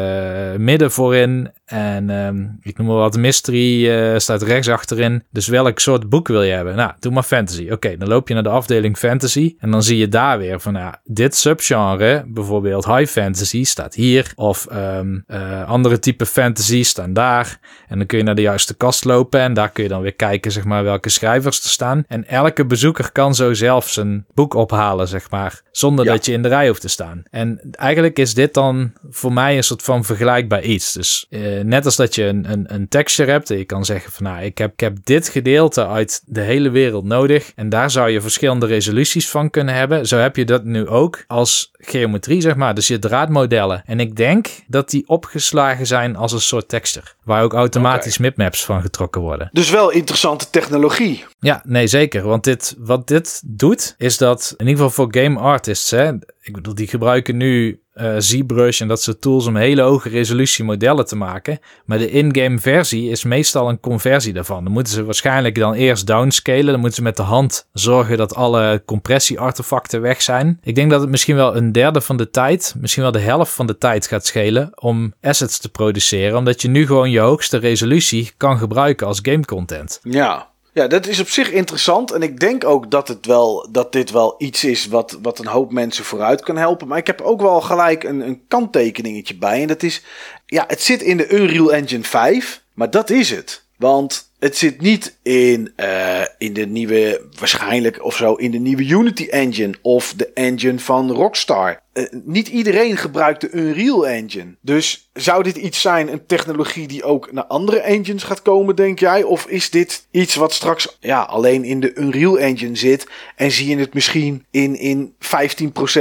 midden 0.57 0.91
voorin. 0.91 1.51
En 1.73 2.09
um, 2.09 2.57
ik 2.61 2.77
noem 2.77 2.87
maar 2.87 2.95
wat, 2.95 3.17
mystery 3.17 3.85
uh, 3.85 4.17
staat 4.17 4.41
rechts 4.41 4.69
achterin. 4.69 5.23
Dus 5.31 5.47
welk 5.47 5.79
soort 5.79 6.09
boek 6.09 6.27
wil 6.27 6.43
je 6.43 6.53
hebben? 6.53 6.75
Nou, 6.75 6.91
doe 6.99 7.11
maar 7.11 7.23
fantasy. 7.23 7.69
Oké, 7.71 7.97
dan 7.97 8.07
loop 8.07 8.27
je 8.27 8.33
naar 8.33 8.43
de 8.43 8.49
afdeling 8.49 8.97
fantasy. 8.97 9.55
En 9.57 9.71
dan 9.71 9.83
zie 9.83 9.97
je 9.97 10.07
daar 10.07 10.37
weer 10.37 10.59
van, 10.59 10.73
ja, 10.73 11.01
dit 11.03 11.35
subgenre, 11.35 12.23
bijvoorbeeld 12.27 12.85
high 12.85 13.11
fantasy, 13.11 13.63
staat 13.63 13.93
hier. 13.93 14.31
Of 14.35 14.67
um, 14.73 15.25
andere 15.65 15.99
type 15.99 16.25
fantasy 16.25 16.83
staan 16.83 17.13
daar. 17.13 17.59
En 17.87 17.97
dan 17.97 18.07
kun 18.07 18.17
je 18.17 18.23
naar 18.23 18.35
de 18.35 18.41
juiste 18.41 18.73
kast 18.73 19.05
lopen. 19.05 19.39
En 19.39 19.53
daar 19.53 19.69
kun 19.69 19.83
je 19.83 19.89
dan 19.89 20.01
weer 20.01 20.15
kijken, 20.15 20.51
zeg 20.51 20.63
maar, 20.63 20.83
welke 20.83 21.09
schrijvers 21.09 21.63
er 21.63 21.69
staan. 21.69 22.03
En 22.07 22.27
elke 22.27 22.65
bezoeker 22.65 23.11
kan 23.11 23.35
zo 23.35 23.53
zelf 23.53 23.89
zijn 23.89 24.25
boek 24.33 24.53
ophalen, 24.53 25.07
zeg 25.07 25.29
maar. 25.29 25.61
Zonder 25.71 26.05
dat 26.05 26.25
je 26.25 26.31
in 26.31 26.41
de 26.41 26.47
rij 26.47 26.67
hoeft 26.67 26.81
te 26.81 26.87
staan. 26.87 27.23
En 27.29 27.59
eigenlijk 27.71 28.19
is 28.19 28.33
dit 28.33 28.53
dan 28.53 28.91
voor 29.09 29.33
mij 29.33 29.57
een 29.57 29.63
soort 29.63 29.83
van 29.83 30.03
vergelijkbaar 30.03 30.63
iets. 30.63 30.93
Dus 30.93 31.27
uh, 31.29 31.62
net 31.63 31.85
als 31.85 31.95
dat 31.95 32.15
je 32.15 32.23
een, 32.23 32.51
een, 32.51 32.73
een 32.73 32.87
texture 32.87 33.31
hebt. 33.31 33.47
Je 33.47 33.65
kan 33.65 33.85
zeggen 33.85 34.11
van, 34.11 34.23
nou, 34.23 34.43
ik 34.43 34.57
heb, 34.57 34.73
ik 34.73 34.79
heb 34.79 34.97
dit 35.03 35.29
gedeelte 35.29 35.87
uit 35.87 36.23
de 36.25 36.41
hele 36.41 36.69
wereld 36.69 37.05
nodig. 37.05 37.51
En 37.55 37.69
daar 37.69 37.91
zou 37.91 38.09
je 38.09 38.21
verschillende 38.21 38.65
resoluties 38.65 39.29
van 39.29 39.49
kunnen 39.49 39.75
hebben. 39.75 40.07
Zo 40.07 40.17
heb 40.17 40.35
je 40.35 40.45
dat 40.45 40.63
nu 40.63 40.87
ook 40.87 41.23
als 41.27 41.71
geometrie, 41.73 42.41
zeg 42.41 42.55
maar. 42.55 42.73
Dus 42.73 42.87
je 42.87 42.99
draadmodellen. 42.99 43.83
En 43.85 43.99
ik 43.99 44.15
denk 44.15 44.47
dat 44.67 44.89
die 44.89 45.07
opgeslagen 45.07 45.87
zijn 45.87 46.15
als 46.15 46.31
een 46.31 46.41
soort 46.41 46.67
texture. 46.67 47.05
Waar 47.23 47.43
ook 47.43 47.53
automatisch 47.53 48.17
okay. 48.17 48.27
mipmaps 48.27 48.65
van 48.65 48.81
getrokken 48.81 49.21
worden. 49.21 49.49
Dus 49.51 49.69
wel 49.69 49.89
interessante 49.89 50.49
technologie. 50.49 51.25
Ja, 51.43 51.61
nee, 51.65 51.87
zeker. 51.87 52.23
Want 52.23 52.43
dit, 52.43 52.75
wat 52.79 53.07
dit 53.07 53.41
doet, 53.45 53.95
is 53.97 54.17
dat 54.17 54.53
in 54.57 54.67
ieder 54.67 54.83
geval 54.83 55.05
voor 55.05 55.21
game 55.21 55.39
artists, 55.39 55.91
hè, 55.91 56.13
ik 56.41 56.53
bedoel, 56.53 56.75
die 56.75 56.87
gebruiken 56.87 57.37
nu 57.37 57.81
uh, 57.95 58.15
ZBrush 58.17 58.81
en 58.81 58.87
dat 58.87 59.01
soort 59.01 59.21
tools 59.21 59.47
om 59.47 59.55
hele 59.55 59.81
hoge 59.81 60.09
resolutie 60.09 60.63
modellen 60.63 61.05
te 61.05 61.15
maken. 61.15 61.59
Maar 61.85 61.97
de 61.97 62.11
in-game 62.11 62.59
versie 62.59 63.09
is 63.09 63.23
meestal 63.23 63.69
een 63.69 63.79
conversie 63.79 64.33
daarvan. 64.33 64.63
Dan 64.63 64.73
moeten 64.73 64.93
ze 64.93 65.05
waarschijnlijk 65.05 65.55
dan 65.55 65.73
eerst 65.73 66.07
downscalen. 66.07 66.65
Dan 66.65 66.79
moeten 66.79 66.93
ze 66.93 67.01
met 67.01 67.17
de 67.17 67.23
hand 67.23 67.67
zorgen 67.73 68.17
dat 68.17 68.35
alle 68.35 68.81
compressie-artefacten 68.85 70.01
weg 70.01 70.21
zijn. 70.21 70.59
Ik 70.63 70.75
denk 70.75 70.91
dat 70.91 71.01
het 71.01 71.09
misschien 71.09 71.35
wel 71.35 71.55
een 71.55 71.71
derde 71.71 72.01
van 72.01 72.17
de 72.17 72.29
tijd, 72.29 72.75
misschien 72.77 73.03
wel 73.03 73.11
de 73.11 73.19
helft 73.19 73.51
van 73.51 73.67
de 73.67 73.77
tijd 73.77 74.07
gaat 74.07 74.25
schelen 74.25 74.71
om 74.75 75.13
assets 75.21 75.59
te 75.59 75.69
produceren. 75.69 76.37
Omdat 76.37 76.61
je 76.61 76.67
nu 76.67 76.85
gewoon 76.85 77.11
je 77.11 77.19
hoogste 77.19 77.57
resolutie 77.57 78.31
kan 78.37 78.57
gebruiken 78.57 79.07
als 79.07 79.19
game 79.21 79.45
content. 79.45 79.99
Ja, 80.03 80.51
ja, 80.73 80.87
dat 80.87 81.07
is 81.07 81.19
op 81.19 81.29
zich 81.29 81.51
interessant. 81.51 82.11
En 82.11 82.21
ik 82.21 82.39
denk 82.39 82.65
ook 82.65 82.91
dat, 82.91 83.07
het 83.07 83.25
wel, 83.25 83.67
dat 83.71 83.91
dit 83.91 84.11
wel 84.11 84.35
iets 84.37 84.63
is 84.63 84.87
wat, 84.87 85.17
wat 85.21 85.39
een 85.39 85.47
hoop 85.47 85.71
mensen 85.71 86.05
vooruit 86.05 86.41
kan 86.41 86.57
helpen. 86.57 86.87
Maar 86.87 86.97
ik 86.97 87.07
heb 87.07 87.21
ook 87.21 87.41
wel 87.41 87.61
gelijk 87.61 88.03
een, 88.03 88.19
een 88.19 88.47
kanttekeningetje 88.47 89.35
bij. 89.35 89.61
En 89.61 89.67
dat 89.67 89.83
is, 89.83 90.03
ja, 90.45 90.63
het 90.67 90.81
zit 90.81 91.01
in 91.01 91.17
de 91.17 91.29
Unreal 91.29 91.73
Engine 91.73 92.03
5. 92.03 92.61
Maar 92.73 92.89
dat 92.89 93.09
is 93.09 93.29
het. 93.29 93.63
Want 93.77 94.31
het 94.43 94.57
zit 94.57 94.81
niet 94.81 95.17
in, 95.21 95.73
uh, 95.77 96.21
in 96.37 96.53
de 96.53 96.65
nieuwe, 96.65 97.21
waarschijnlijk 97.39 98.03
of 98.03 98.15
zo, 98.15 98.33
in 98.33 98.51
de 98.51 98.57
nieuwe 98.57 98.87
Unity 98.87 99.27
Engine 99.29 99.73
of 99.81 100.13
de 100.17 100.33
engine 100.33 100.79
van 100.79 101.11
Rockstar. 101.11 101.81
Uh, 101.93 102.05
niet 102.23 102.47
iedereen 102.47 102.97
gebruikt 102.97 103.41
de 103.41 103.51
Unreal 103.51 104.07
Engine. 104.07 104.55
Dus 104.61 105.09
zou 105.13 105.43
dit 105.43 105.55
iets 105.55 105.81
zijn, 105.81 106.11
een 106.11 106.25
technologie 106.25 106.87
die 106.87 107.03
ook 107.03 107.31
naar 107.31 107.43
andere 107.43 107.79
engines 107.79 108.23
gaat 108.23 108.41
komen, 108.41 108.75
denk 108.75 108.99
jij? 108.99 109.23
Of 109.23 109.45
is 109.45 109.69
dit 109.69 110.07
iets 110.11 110.35
wat 110.35 110.53
straks 110.53 110.97
ja, 110.99 111.21
alleen 111.21 111.63
in 111.63 111.79
de 111.79 111.95
Unreal 111.95 112.39
Engine 112.39 112.75
zit 112.75 113.07
en 113.35 113.51
zie 113.51 113.67
je 113.67 113.77
het 113.77 113.93
misschien 113.93 114.45
in, 114.51 114.75
in 114.75 115.13
15% 115.13 115.17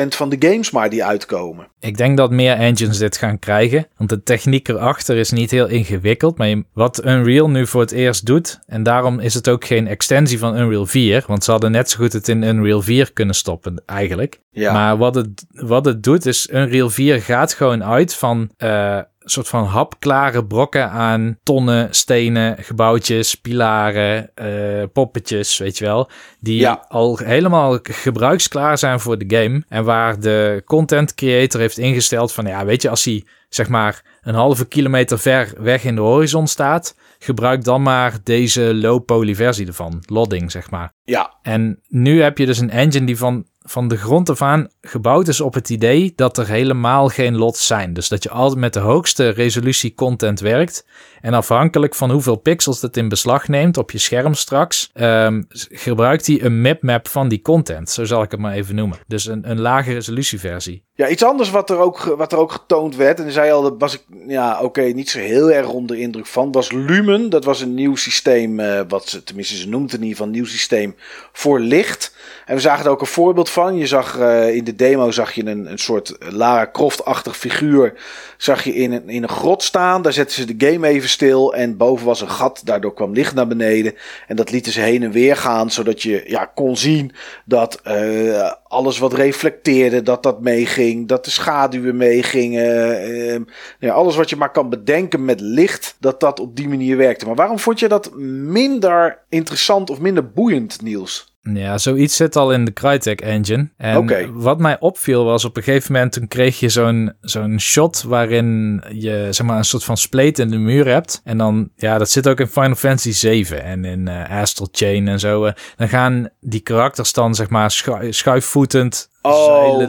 van 0.08 0.28
de 0.28 0.36
games 0.38 0.70
maar 0.70 0.90
die 0.90 1.04
uitkomen? 1.04 1.68
Ik 1.80 1.96
denk 1.96 2.16
dat 2.16 2.30
meer 2.30 2.54
engines 2.54 2.98
dit 2.98 3.16
gaan 3.16 3.38
krijgen, 3.38 3.86
want 3.96 4.10
de 4.10 4.22
techniek 4.22 4.68
erachter 4.68 5.16
is 5.16 5.30
niet 5.30 5.50
heel 5.50 5.68
ingewikkeld. 5.68 6.38
Maar 6.38 6.62
wat 6.72 7.04
Unreal 7.04 7.50
nu 7.50 7.66
voor 7.66 7.80
het 7.80 7.92
eerst 7.92 8.26
doet, 8.26 8.31
en 8.66 8.82
daarom 8.82 9.20
is 9.20 9.34
het 9.34 9.48
ook 9.48 9.64
geen 9.64 9.86
extensie 9.86 10.38
van 10.38 10.56
Unreal 10.56 10.86
4, 10.86 11.24
want 11.26 11.44
ze 11.44 11.50
hadden 11.50 11.70
net 11.70 11.90
zo 11.90 11.98
goed 11.98 12.12
het 12.12 12.28
in 12.28 12.42
Unreal 12.42 12.82
4 12.82 13.12
kunnen 13.12 13.34
stoppen 13.34 13.82
eigenlijk. 13.86 14.40
Ja. 14.50 14.72
Maar 14.72 14.96
wat 14.96 15.14
het, 15.14 15.44
wat 15.50 15.84
het 15.84 16.02
doet 16.02 16.26
is, 16.26 16.48
Unreal 16.52 16.90
4 16.90 17.20
gaat 17.20 17.54
gewoon 17.54 17.84
uit 17.84 18.14
van 18.14 18.50
uh, 18.58 19.00
een 19.22 19.30
soort 19.30 19.48
van 19.48 19.64
hapklare 19.64 20.44
brokken 20.44 20.90
aan 20.90 21.38
tonnen, 21.42 21.94
stenen, 21.94 22.56
gebouwtjes, 22.60 23.34
pilaren, 23.34 24.30
uh, 24.42 24.82
poppetjes, 24.92 25.58
weet 25.58 25.78
je 25.78 25.84
wel. 25.84 26.10
Die 26.40 26.60
ja. 26.60 26.84
al 26.88 27.18
helemaal 27.18 27.78
gebruiksklaar 27.82 28.78
zijn 28.78 29.00
voor 29.00 29.18
de 29.18 29.36
game. 29.36 29.62
En 29.68 29.84
waar 29.84 30.20
de 30.20 30.62
content 30.64 31.14
creator 31.14 31.60
heeft 31.60 31.78
ingesteld 31.78 32.32
van, 32.32 32.46
ja, 32.46 32.64
weet 32.64 32.82
je, 32.82 32.88
als 32.88 33.04
hij 33.04 33.24
zeg 33.48 33.68
maar 33.68 34.02
een 34.22 34.34
halve 34.34 34.66
kilometer 34.66 35.18
ver 35.18 35.52
weg 35.58 35.84
in 35.84 35.94
de 35.94 36.00
horizon 36.00 36.46
staat, 36.46 36.94
gebruik 37.22 37.64
dan 37.64 37.82
maar 37.82 38.18
deze 38.22 38.74
low 38.74 39.04
poly 39.04 39.34
versie 39.34 39.66
ervan. 39.66 40.02
Lodding, 40.06 40.50
zeg 40.50 40.70
maar. 40.70 40.92
Ja. 41.04 41.38
En 41.42 41.80
nu 41.88 42.22
heb 42.22 42.38
je 42.38 42.46
dus 42.46 42.58
een 42.58 42.70
engine 42.70 43.06
die 43.06 43.16
van, 43.16 43.46
van 43.64 43.88
de 43.88 43.96
grond 43.96 44.30
af 44.30 44.42
aan 44.42 44.68
gebouwd 44.80 45.28
is 45.28 45.40
op 45.40 45.54
het 45.54 45.70
idee 45.70 46.12
dat 46.16 46.38
er 46.38 46.48
helemaal 46.48 47.08
geen 47.08 47.36
lots 47.36 47.66
zijn. 47.66 47.92
Dus 47.92 48.08
dat 48.08 48.22
je 48.22 48.30
altijd 48.30 48.60
met 48.60 48.72
de 48.72 48.80
hoogste 48.80 49.28
resolutie 49.28 49.94
content 49.94 50.40
werkt. 50.40 50.86
En 51.20 51.34
afhankelijk 51.34 51.94
van 51.94 52.10
hoeveel 52.10 52.36
pixels 52.36 52.82
het 52.82 52.96
in 52.96 53.08
beslag 53.08 53.48
neemt 53.48 53.76
op 53.76 53.90
je 53.90 53.98
scherm 53.98 54.34
straks, 54.34 54.90
um, 54.94 55.46
gebruikt 55.70 56.26
hij 56.26 56.42
een 56.42 56.60
mapmap 56.60 57.08
van 57.08 57.28
die 57.28 57.42
content. 57.42 57.90
Zo 57.90 58.04
zal 58.04 58.22
ik 58.22 58.30
het 58.30 58.40
maar 58.40 58.52
even 58.52 58.74
noemen. 58.74 58.98
Dus 59.06 59.26
een, 59.26 59.50
een 59.50 59.60
lage 59.60 59.92
resolutieversie. 59.92 60.84
Ja, 60.94 61.08
iets 61.08 61.24
anders 61.24 61.50
wat 61.50 61.70
er 61.70 61.78
ook, 61.78 62.14
wat 62.16 62.32
er 62.32 62.38
ook 62.38 62.52
getoond 62.52 62.96
werd, 62.96 63.20
en 63.20 63.32
zei 63.32 63.50
al, 63.50 63.62
dat 63.62 63.74
was 63.78 63.94
ik 63.94 64.02
ja, 64.26 64.60
oké, 64.62 64.82
niet 64.82 65.10
zo 65.10 65.18
heel 65.18 65.52
erg 65.52 65.68
onder 65.68 65.98
indruk 65.98 66.26
van, 66.26 66.52
was 66.52 66.72
Lumen. 66.72 67.30
Dat 67.30 67.44
was 67.44 67.60
een 67.60 67.74
nieuw 67.74 67.96
systeem, 67.96 68.60
uh, 68.60 68.80
wat 68.88 69.08
ze, 69.08 69.24
tenminste 69.24 69.56
ze 69.56 69.68
noemt 69.68 69.92
in 69.92 69.98
ieder 69.98 70.10
geval, 70.10 70.26
een 70.26 70.32
nieuw 70.32 70.44
systeem 70.44 70.94
voor 71.32 71.60
licht. 71.60 72.16
En 72.46 72.54
we 72.54 72.60
zagen 72.60 72.84
er 72.84 72.90
ook 72.90 73.00
een 73.00 73.06
voorbeeld 73.06 73.50
van. 73.52 73.76
Je 73.76 73.86
zag 73.86 74.18
uh, 74.18 74.54
in 74.54 74.64
de 74.64 74.74
demo 74.74 75.10
zag 75.10 75.32
je 75.32 75.46
een, 75.46 75.70
een 75.70 75.78
soort 75.78 76.16
Lara 76.18 76.68
Croft-achtig 76.72 77.36
figuur. 77.36 77.94
Zag 78.36 78.64
je 78.64 78.74
in 78.74 78.92
een, 78.92 79.08
in 79.08 79.22
een 79.22 79.28
grot 79.28 79.62
staan. 79.62 80.02
Daar 80.02 80.12
zetten 80.12 80.36
ze 80.36 80.56
de 80.56 80.66
game 80.66 80.88
even 80.88 81.08
stil. 81.08 81.54
En 81.54 81.76
boven 81.76 82.06
was 82.06 82.20
een 82.20 82.30
gat. 82.30 82.60
Daardoor 82.64 82.94
kwam 82.94 83.12
licht 83.12 83.34
naar 83.34 83.46
beneden. 83.46 83.94
En 84.26 84.36
dat 84.36 84.50
lieten 84.50 84.72
ze 84.72 84.80
heen 84.80 85.02
en 85.02 85.10
weer 85.10 85.36
gaan. 85.36 85.70
Zodat 85.70 86.02
je 86.02 86.24
ja, 86.26 86.44
kon 86.54 86.76
zien 86.76 87.12
dat 87.44 87.80
uh, 87.86 88.52
alles 88.72 88.98
wat 88.98 89.12
reflecteerde, 89.12 90.02
dat 90.02 90.22
dat 90.22 90.40
meeging. 90.40 91.08
Dat 91.08 91.24
de 91.24 91.30
schaduwen 91.30 91.96
meegingen. 91.96 93.10
Uh, 93.10 93.40
ja, 93.78 93.92
alles 93.92 94.16
wat 94.16 94.30
je 94.30 94.36
maar 94.36 94.50
kan 94.50 94.68
bedenken 94.68 95.24
met 95.24 95.40
licht. 95.40 95.96
Dat 96.00 96.20
dat 96.20 96.40
op 96.40 96.56
die 96.56 96.68
manier 96.68 96.96
werkte. 96.96 97.26
Maar 97.26 97.34
waarom 97.34 97.58
vond 97.58 97.78
je 97.78 97.88
dat 97.88 98.14
minder 98.16 99.18
interessant 99.28 99.90
of 99.90 100.00
minder 100.00 100.30
boeiend, 100.30 100.82
Niels? 100.82 101.32
Ja, 101.42 101.78
zoiets 101.78 102.16
zit 102.16 102.36
al 102.36 102.52
in 102.52 102.64
de 102.64 102.72
Crytek 102.72 103.20
engine. 103.20 103.68
En 103.76 103.96
okay. 103.96 104.30
wat 104.32 104.58
mij 104.58 104.76
opviel 104.80 105.24
was 105.24 105.44
op 105.44 105.56
een 105.56 105.62
gegeven 105.62 105.92
moment 105.92 106.12
toen 106.12 106.28
kreeg 106.28 106.60
je 106.60 106.68
zo'n 106.68 107.12
zo'n 107.20 107.60
shot 107.60 108.02
waarin 108.02 108.82
je 108.92 109.26
zeg 109.30 109.46
maar 109.46 109.58
een 109.58 109.64
soort 109.64 109.84
van 109.84 109.96
spleet 109.96 110.38
in 110.38 110.50
de 110.50 110.56
muur 110.56 110.86
hebt. 110.86 111.20
En 111.24 111.38
dan, 111.38 111.70
ja, 111.76 111.98
dat 111.98 112.10
zit 112.10 112.28
ook 112.28 112.40
in 112.40 112.46
Final 112.46 112.74
Fantasy 112.74 113.12
7 113.12 113.62
en 113.64 113.84
in 113.84 114.06
uh, 114.08 114.40
Astral 114.40 114.68
Chain 114.72 115.08
en 115.08 115.20
zo. 115.20 115.46
Uh, 115.46 115.52
dan 115.76 115.88
gaan 115.88 116.28
die 116.40 116.60
karakters 116.60 117.12
dan 117.12 117.34
zeg 117.34 117.48
maar 117.48 117.70
schu 118.10 118.40
schuifvoetend 118.70 119.10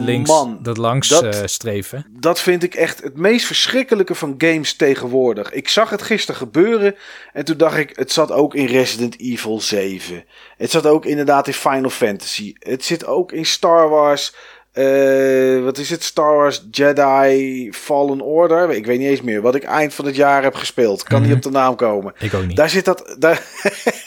links, 0.06 0.30
man. 0.30 0.58
dat 0.62 0.76
langs 0.76 1.08
Dat- 1.08 1.24
eh, 1.24 1.40
streven. 1.44 2.06
Dat 2.10 2.40
vind 2.40 2.62
ik 2.62 2.74
echt 2.74 3.02
het 3.02 3.16
meest 3.16 3.46
verschrikkelijke 3.46 4.14
van 4.14 4.34
games 4.38 4.74
tegenwoordig. 4.76 5.52
Ik 5.52 5.68
zag 5.68 5.90
het 5.90 6.02
gisteren 6.02 6.40
gebeuren 6.40 6.94
en 7.32 7.44
toen 7.44 7.56
dacht 7.56 7.76
ik, 7.76 7.92
het 7.96 8.12
zat 8.12 8.30
ook 8.32 8.54
in 8.54 8.66
Resident 8.66 9.18
Evil 9.20 9.60
7. 9.60 10.24
Het 10.56 10.70
zat 10.70 10.86
ook 10.86 11.04
inderdaad 11.06 11.46
in 11.46 11.52
Final 11.54 11.90
Fantasy. 11.90 12.52
Het 12.58 12.84
zit 12.84 13.06
ook 13.06 13.32
in 13.32 13.46
Star 13.46 13.88
Wars. 13.88 14.34
Eh, 14.74 15.64
wat 15.64 15.78
is 15.78 15.90
het? 15.90 16.02
Star 16.02 16.34
Wars 16.36 16.66
Jedi 16.70 17.68
Fallen 17.72 18.20
Order. 18.20 18.70
Ik 18.70 18.86
weet 18.86 18.98
niet 18.98 19.08
eens 19.08 19.20
meer. 19.22 19.40
Wat 19.42 19.54
ik 19.54 19.62
eind 19.64 19.94
van 19.94 20.04
het 20.06 20.16
jaar 20.16 20.42
heb 20.42 20.54
gespeeld. 20.54 21.02
Kan 21.02 21.18
Mhm. 21.20 21.28
niet 21.28 21.36
op 21.36 21.42
de 21.42 21.50
naam 21.50 21.76
komen. 21.76 22.14
Ik 22.18 22.34
ook 22.34 22.46
niet. 22.46 22.56
Daar 22.56 22.70
zit, 22.70 22.84
dat, 22.84 23.16
daar, 23.18 23.42